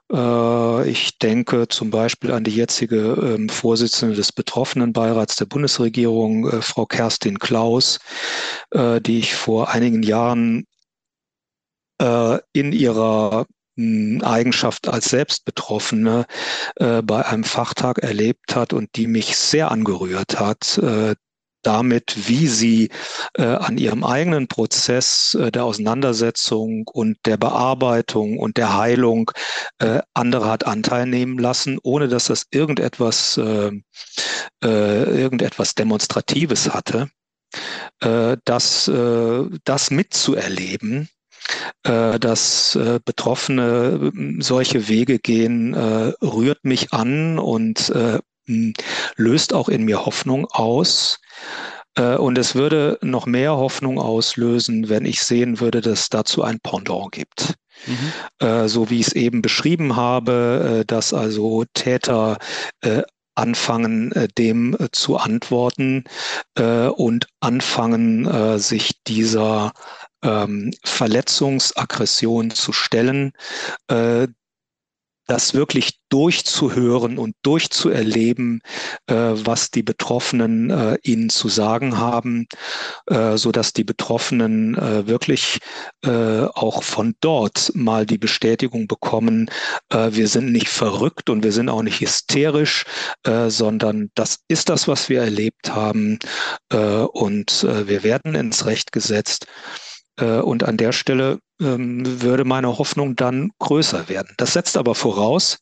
Äh, 0.10 0.90
ich 0.90 1.18
denke 1.20 1.68
zum 1.68 1.90
Beispiel 1.90 2.32
an 2.32 2.46
die 2.46 2.56
jetzige 2.56 3.36
ähm, 3.38 3.50
Vorsitzende 3.50 4.16
des 4.16 4.32
Betroffenenbeirats 4.32 5.36
der 5.36 5.46
Bundesregierung, 5.46 6.48
äh, 6.50 6.62
Frau 6.62 6.86
Kerstin 6.86 7.40
Klaus, 7.40 8.00
äh, 8.72 9.02
die 9.02 9.20
ich 9.20 9.36
vor 9.36 9.70
einigen 9.70 10.04
Jahren 10.04 10.66
in 12.54 12.74
ihrer 12.74 13.46
hm, 13.78 14.22
Eigenschaft 14.24 14.90
als 14.90 15.06
Selbstbetroffene 15.06 16.26
bei 16.78 17.26
einem 17.26 17.44
Fachtag 17.46 18.00
erlebt 18.00 18.56
hat 18.56 18.74
und 18.74 18.90
die 18.98 19.08
mich 19.08 19.38
sehr 19.38 19.72
angerührt 19.72 20.38
hat, 20.38 20.82
damit, 21.64 22.28
wie 22.28 22.48
sie 22.48 22.90
äh, 23.36 23.44
an 23.44 23.78
ihrem 23.78 24.04
eigenen 24.04 24.48
Prozess 24.48 25.34
äh, 25.36 25.52
der 25.52 25.66
Auseinandersetzung 25.66 26.88
und 26.88 27.18
der 27.26 27.38
Bearbeitung 27.38 28.38
und 28.38 28.58
der 28.58 28.78
Heilung 28.78 29.32
äh, 29.80 30.02
andere 30.14 30.50
hat 30.50 30.66
Anteil 30.66 31.06
nehmen 31.06 31.38
lassen, 31.38 31.80
ohne 31.82 32.08
dass 32.08 32.26
das 32.26 32.46
irgendetwas, 32.52 33.38
äh, 33.38 33.72
äh, 34.64 35.22
irgendetwas 35.22 35.76
Demonstratives 35.76 36.74
hatte. 36.74 37.10
Äh, 38.02 38.38
das, 38.46 38.92
das 39.64 39.92
mitzuerleben, 39.92 41.10
dass 41.84 42.80
Betroffene 43.06 44.12
solche 44.40 44.88
Wege 44.88 45.20
gehen, 45.20 45.76
rührt 45.76 46.64
mich 46.64 46.94
an 46.94 47.38
und 47.38 47.92
löst 49.16 49.54
auch 49.54 49.70
in 49.70 49.84
mir 49.84 50.06
Hoffnung 50.06 50.46
aus. 50.52 51.20
Äh, 51.96 52.16
und 52.16 52.38
es 52.38 52.56
würde 52.56 52.98
noch 53.02 53.26
mehr 53.26 53.56
Hoffnung 53.56 54.00
auslösen, 54.00 54.90
wenn 54.90 55.06
ich 55.06 55.22
sehen 55.22 55.60
würde, 55.60 55.82
dass 55.82 56.02
es 56.02 56.10
dazu 56.10 56.44
ein 56.44 56.60
Pendant 56.60 57.12
gibt. 57.12 57.56
Mhm. 57.86 58.48
Äh, 58.48 58.68
so 58.68 58.90
wie 58.90 59.00
ich 59.00 59.08
es 59.08 59.14
eben 59.14 59.42
beschrieben 59.42 59.96
habe, 59.96 60.82
äh, 60.82 60.86
dass 60.86 61.14
also 61.14 61.66
Täter 61.74 62.38
anfangen, 63.36 64.14
dem 64.38 64.78
zu 64.92 65.18
antworten 65.18 66.04
und 66.56 67.28
anfangen, 67.40 68.60
sich 68.60 68.92
dieser 69.08 69.72
ähm, 70.22 70.72
Verletzungsaggression 70.84 72.52
zu 72.52 72.74
stellen, 72.74 73.32
das 75.28 75.54
wirklich 75.54 76.00
durchzuhören 76.10 77.18
und 77.18 77.36
durchzuerleben, 77.42 78.62
äh, 79.08 79.16
was 79.16 79.72
die 79.72 79.84
Betroffenen 79.84 80.70
äh, 80.70 80.98
ihnen 81.04 81.30
zu 81.30 81.50
sagen 81.50 81.98
haben, 81.98 82.48
äh, 83.08 83.38
so 83.38 83.52
dass 83.52 83.74
die 83.74 83.84
Betroffenen 83.84 84.78
äh, 84.78 85.08
wirklich 85.08 85.60
äh, 86.04 86.44
auch 86.54 86.84
von 86.84 87.16
dort 87.22 87.72
mal 87.74 88.06
die 88.06 88.18
Bestätigung 88.18 88.88
bekommen, 88.88 89.50
äh, 89.90 90.10
wir 90.12 90.28
sind 90.28 90.52
nicht 90.52 90.70
verrückt 90.70 91.30
und 91.30 91.44
wir 91.44 91.52
sind 91.52 91.70
auch 91.70 91.84
nicht 91.84 92.00
hysterisch, 92.02 92.86
sondern 93.48 94.10
das 94.16 94.40
ist 94.48 94.70
das, 94.70 94.88
was 94.88 95.10
wir 95.10 95.22
erlebt 95.22 95.74
haben 95.74 96.20
und 96.70 97.64
wir 97.64 98.04
werden 98.04 98.36
ins 98.36 98.66
Recht 98.66 98.92
gesetzt. 98.92 99.48
Und 100.20 100.64
an 100.64 100.78
der 100.78 100.92
Stelle 100.92 101.40
ähm, 101.60 102.22
würde 102.22 102.46
meine 102.46 102.78
Hoffnung 102.78 103.16
dann 103.16 103.52
größer 103.60 104.10
werden. 104.10 104.34
Das 104.38 104.54
setzt 104.54 104.78
aber 104.78 104.96
voraus, 104.96 105.58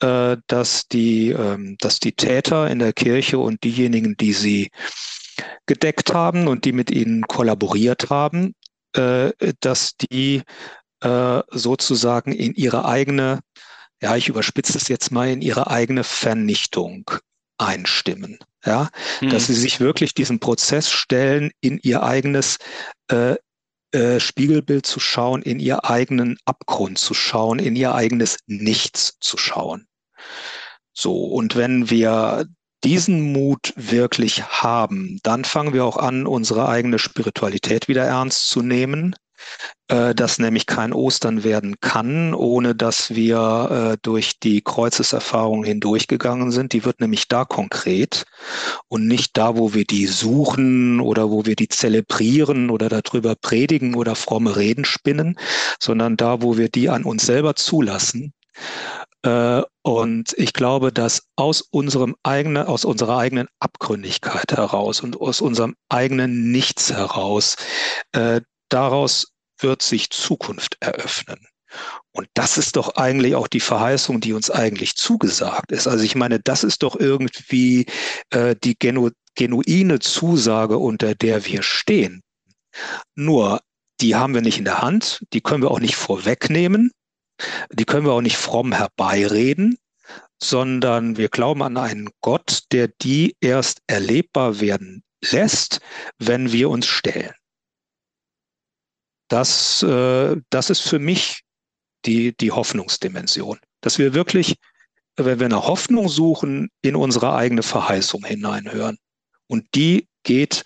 äh, 0.00 0.36
dass, 0.46 0.88
die, 0.88 1.30
ähm, 1.30 1.76
dass 1.78 2.00
die 2.00 2.12
Täter 2.12 2.68
in 2.70 2.78
der 2.78 2.92
Kirche 2.92 3.38
und 3.38 3.62
diejenigen, 3.64 4.16
die 4.16 4.32
sie 4.32 4.70
gedeckt 5.66 6.14
haben 6.14 6.48
und 6.48 6.64
die 6.64 6.72
mit 6.72 6.90
ihnen 6.90 7.22
kollaboriert 7.22 8.10
haben, 8.10 8.54
äh, 8.94 9.32
dass 9.60 9.96
die 9.96 10.42
äh, 11.00 11.42
sozusagen 11.50 12.32
in 12.32 12.54
ihre 12.54 12.84
eigene, 12.86 13.40
ja, 14.00 14.16
ich 14.16 14.28
überspitze 14.28 14.78
es 14.78 14.88
jetzt 14.88 15.10
mal, 15.12 15.28
in 15.28 15.42
ihre 15.42 15.70
eigene 15.70 16.04
Vernichtung 16.04 17.10
einstimmen. 17.58 18.38
Ja, 18.64 18.90
mhm. 19.20 19.30
dass 19.30 19.46
sie 19.46 19.54
sich 19.54 19.78
wirklich 19.78 20.12
diesem 20.12 20.40
Prozess 20.40 20.90
stellen, 20.90 21.52
in 21.60 21.78
ihr 21.82 22.02
eigenes 22.02 22.56
äh, 23.08 23.36
äh, 23.96 24.20
Spiegelbild 24.20 24.84
zu 24.84 25.00
schauen, 25.00 25.40
in 25.40 25.58
ihr 25.58 25.86
eigenen 25.86 26.36
Abgrund 26.44 26.98
zu 26.98 27.14
schauen, 27.14 27.58
in 27.58 27.74
ihr 27.76 27.94
eigenes 27.94 28.36
Nichts 28.46 29.16
zu 29.20 29.38
schauen. 29.38 29.86
So, 30.92 31.24
und 31.24 31.56
wenn 31.56 31.88
wir 31.88 32.46
diesen 32.84 33.32
Mut 33.32 33.72
wirklich 33.74 34.44
haben, 34.44 35.18
dann 35.22 35.44
fangen 35.44 35.72
wir 35.72 35.84
auch 35.84 35.96
an, 35.96 36.26
unsere 36.26 36.68
eigene 36.68 36.98
Spiritualität 36.98 37.88
wieder 37.88 38.04
ernst 38.04 38.50
zu 38.50 38.60
nehmen 38.60 39.16
äh, 39.88 40.16
dass 40.16 40.40
nämlich 40.40 40.66
kein 40.66 40.92
Ostern 40.92 41.44
werden 41.44 41.76
kann, 41.80 42.34
ohne 42.34 42.74
dass 42.74 43.14
wir 43.14 43.92
äh, 43.94 43.98
durch 44.02 44.40
die 44.40 44.60
Kreuzeserfahrung 44.60 45.62
hindurchgegangen 45.62 46.50
sind. 46.50 46.72
Die 46.72 46.84
wird 46.84 47.00
nämlich 47.00 47.28
da 47.28 47.44
konkret 47.44 48.24
und 48.88 49.06
nicht 49.06 49.36
da, 49.36 49.56
wo 49.56 49.74
wir 49.74 49.84
die 49.84 50.06
suchen 50.06 50.98
oder 50.98 51.30
wo 51.30 51.46
wir 51.46 51.54
die 51.54 51.68
zelebrieren 51.68 52.68
oder 52.70 52.88
darüber 52.88 53.36
predigen 53.36 53.94
oder 53.94 54.16
fromme 54.16 54.56
Reden 54.56 54.84
spinnen, 54.84 55.38
sondern 55.78 56.16
da, 56.16 56.42
wo 56.42 56.56
wir 56.56 56.68
die 56.68 56.88
an 56.88 57.04
uns 57.04 57.24
selber 57.24 57.54
zulassen. 57.54 58.32
Äh, 59.22 59.62
und 59.82 60.34
ich 60.36 60.52
glaube, 60.52 60.90
dass 60.90 61.28
aus 61.36 61.60
unserem 61.60 62.16
eigenen, 62.24 62.66
aus 62.66 62.84
unserer 62.84 63.18
eigenen 63.18 63.46
Abgründigkeit 63.60 64.50
heraus 64.50 65.00
und 65.00 65.20
aus 65.20 65.40
unserem 65.40 65.76
eigenen 65.88 66.50
Nichts 66.50 66.92
heraus 66.92 67.54
daraus 68.68 69.28
wird 69.58 69.82
sich 69.82 70.10
Zukunft 70.10 70.76
eröffnen. 70.80 71.46
Und 72.12 72.28
das 72.34 72.58
ist 72.58 72.76
doch 72.76 72.96
eigentlich 72.96 73.34
auch 73.34 73.48
die 73.48 73.60
Verheißung, 73.60 74.20
die 74.20 74.32
uns 74.32 74.50
eigentlich 74.50 74.94
zugesagt 74.96 75.72
ist. 75.72 75.86
Also 75.86 76.04
ich 76.04 76.14
meine, 76.14 76.40
das 76.40 76.64
ist 76.64 76.82
doch 76.82 76.96
irgendwie 76.96 77.86
äh, 78.30 78.54
die 78.62 78.78
genu 78.78 79.10
genuine 79.34 79.98
Zusage, 79.98 80.78
unter 80.78 81.14
der 81.14 81.44
wir 81.44 81.62
stehen. 81.62 82.22
Nur, 83.14 83.60
die 84.00 84.14
haben 84.14 84.32
wir 84.32 84.40
nicht 84.40 84.58
in 84.58 84.64
der 84.64 84.80
Hand, 84.80 85.20
die 85.34 85.42
können 85.42 85.62
wir 85.62 85.70
auch 85.70 85.80
nicht 85.80 85.96
vorwegnehmen, 85.96 86.90
die 87.70 87.84
können 87.84 88.06
wir 88.06 88.12
auch 88.12 88.22
nicht 88.22 88.38
fromm 88.38 88.72
herbeireden, 88.72 89.76
sondern 90.42 91.18
wir 91.18 91.28
glauben 91.28 91.62
an 91.62 91.76
einen 91.76 92.08
Gott, 92.22 92.62
der 92.72 92.88
die 92.88 93.36
erst 93.40 93.80
erlebbar 93.86 94.60
werden 94.60 95.02
lässt, 95.22 95.80
wenn 96.18 96.52
wir 96.52 96.70
uns 96.70 96.86
stellen. 96.86 97.34
Das, 99.28 99.82
äh, 99.82 100.36
das 100.50 100.70
ist 100.70 100.80
für 100.80 100.98
mich 100.98 101.42
die, 102.04 102.36
die 102.36 102.52
Hoffnungsdimension, 102.52 103.58
dass 103.80 103.98
wir 103.98 104.14
wirklich, 104.14 104.56
wenn 105.16 105.38
wir 105.38 105.46
eine 105.46 105.66
Hoffnung 105.66 106.08
suchen, 106.08 106.68
in 106.82 106.96
unsere 106.96 107.34
eigene 107.34 107.62
Verheißung 107.62 108.24
hineinhören. 108.24 108.98
Und 109.48 109.66
die 109.74 110.08
geht 110.22 110.64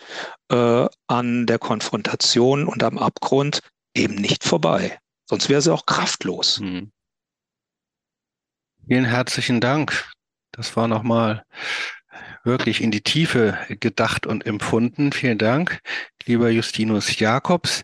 äh, 0.51 0.87
an 1.07 1.47
der 1.47 1.59
Konfrontation 1.59 2.67
und 2.67 2.83
am 2.83 2.99
Abgrund 2.99 3.61
eben 3.95 4.15
nicht 4.15 4.45
vorbei. 4.45 4.99
Sonst 5.29 5.49
wäre 5.49 5.63
sie 5.63 5.73
auch 5.73 5.87
kraftlos. 5.87 6.59
Hm. 6.59 6.91
Vielen 8.87 9.05
herzlichen 9.05 9.61
Dank. 9.61 10.11
Das 10.53 10.77
war 10.77 10.89
nochmal 10.89 11.45
wirklich 12.43 12.81
in 12.81 12.91
die 12.91 13.03
Tiefe 13.03 13.59
gedacht 13.69 14.27
und 14.27 14.47
empfunden. 14.47 15.13
Vielen 15.13 15.39
Dank, 15.39 15.81
lieber 16.25 16.51
Justinus 16.51 17.19
Jakobs. 17.19 17.83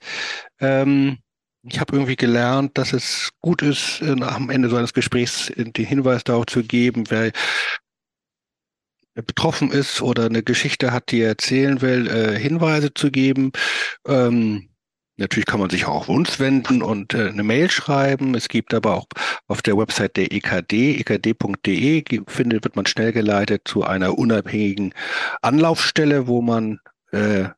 Ähm, 0.61 1.19
ich 1.63 1.81
habe 1.81 1.97
irgendwie 1.97 2.17
gelernt, 2.17 2.79
dass 2.79 2.93
es 2.93 3.31
gut 3.41 3.63
ist, 3.63 4.01
äh, 4.03 4.23
am 4.23 4.51
Ende 4.51 4.69
so 4.69 4.77
eines 4.77 4.93
Gesprächs 4.93 5.53
den 5.57 5.73
Hinweis 5.75 6.25
darauf 6.25 6.47
zu 6.47 6.63
geben, 6.63 7.05
wer 7.11 7.33
betroffen 9.15 9.71
ist 9.71 10.03
oder 10.03 10.27
eine 10.27 10.43
Geschichte 10.43 10.93
hat, 10.93 11.11
die 11.11 11.21
er 11.21 11.31
erzählen 11.31 11.81
will, 11.81 12.07
äh, 12.07 12.39
Hinweise 12.39 12.93
zu 12.93 13.11
geben. 13.11 13.53
Ähm, 14.07 14.69
Natürlich 15.19 15.47
kann 15.47 15.61
man 15.61 15.71
sich 15.71 15.87
auch 15.87 15.95
auf 16.03 16.09
uns 16.11 16.39
wenden 16.39 16.83
und 16.83 17.15
äh, 17.15 17.29
eine 17.29 17.43
Mail 17.43 17.71
schreiben. 17.71 18.35
Es 18.35 18.49
gibt 18.49 18.75
aber 18.75 18.95
auch 18.95 19.07
auf 19.49 19.63
der 19.63 19.79
Website 19.79 20.17
der 20.17 20.31
EKD, 20.31 21.01
ekd.de, 21.01 22.05
findet, 22.27 22.65
wird 22.65 22.77
man 22.77 22.85
schnell 22.85 23.13
geleitet 23.13 23.63
zu 23.65 23.83
einer 23.83 24.19
unabhängigen 24.19 24.93
Anlaufstelle, 25.41 26.27
wo 26.27 26.43
man, 26.43 26.81
äh, 27.13 27.49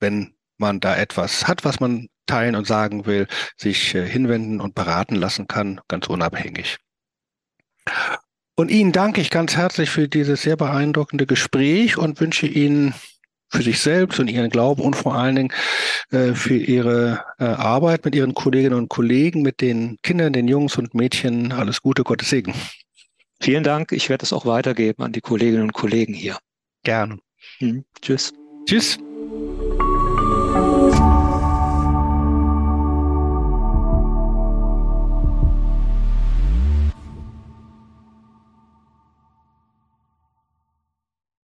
wenn 0.00 0.34
man 0.58 0.80
da 0.80 0.96
etwas 0.96 1.46
hat, 1.46 1.64
was 1.64 1.78
man 1.78 2.08
teilen 2.26 2.56
und 2.56 2.66
sagen 2.66 3.06
will, 3.06 3.26
sich 3.56 3.94
äh, 3.94 4.06
hinwenden 4.06 4.60
und 4.60 4.74
beraten 4.74 5.14
lassen 5.14 5.46
kann, 5.46 5.80
ganz 5.88 6.06
unabhängig. 6.06 6.78
Und 8.56 8.70
Ihnen 8.70 8.92
danke 8.92 9.20
ich 9.20 9.30
ganz 9.30 9.56
herzlich 9.56 9.90
für 9.90 10.08
dieses 10.08 10.42
sehr 10.42 10.56
beeindruckende 10.56 11.26
Gespräch 11.26 11.98
und 11.98 12.20
wünsche 12.20 12.46
Ihnen 12.46 12.94
für 13.54 13.62
sich 13.62 13.80
selbst 13.80 14.18
und 14.18 14.28
ihren 14.28 14.50
Glauben 14.50 14.82
und 14.82 14.96
vor 14.96 15.14
allen 15.14 15.36
Dingen 15.36 15.52
äh, 16.10 16.34
für 16.34 16.56
ihre 16.56 17.24
äh, 17.38 17.44
Arbeit 17.44 18.04
mit 18.04 18.14
ihren 18.14 18.34
Kolleginnen 18.34 18.76
und 18.76 18.88
Kollegen, 18.88 19.42
mit 19.42 19.60
den 19.60 19.96
Kindern, 20.02 20.32
den 20.32 20.48
Jungs 20.48 20.76
und 20.76 20.94
Mädchen. 20.94 21.52
Alles 21.52 21.80
Gute, 21.80 22.02
Gottes 22.02 22.30
Segen. 22.30 22.54
Vielen 23.40 23.62
Dank. 23.62 23.92
Ich 23.92 24.08
werde 24.08 24.24
es 24.24 24.32
auch 24.32 24.46
weitergeben 24.46 25.02
an 25.04 25.12
die 25.12 25.20
Kolleginnen 25.20 25.62
und 25.62 25.72
Kollegen 25.72 26.14
hier. 26.14 26.38
Gern. 26.82 27.20
Mhm. 27.60 27.84
Tschüss. 28.00 28.32
Tschüss. 28.66 28.98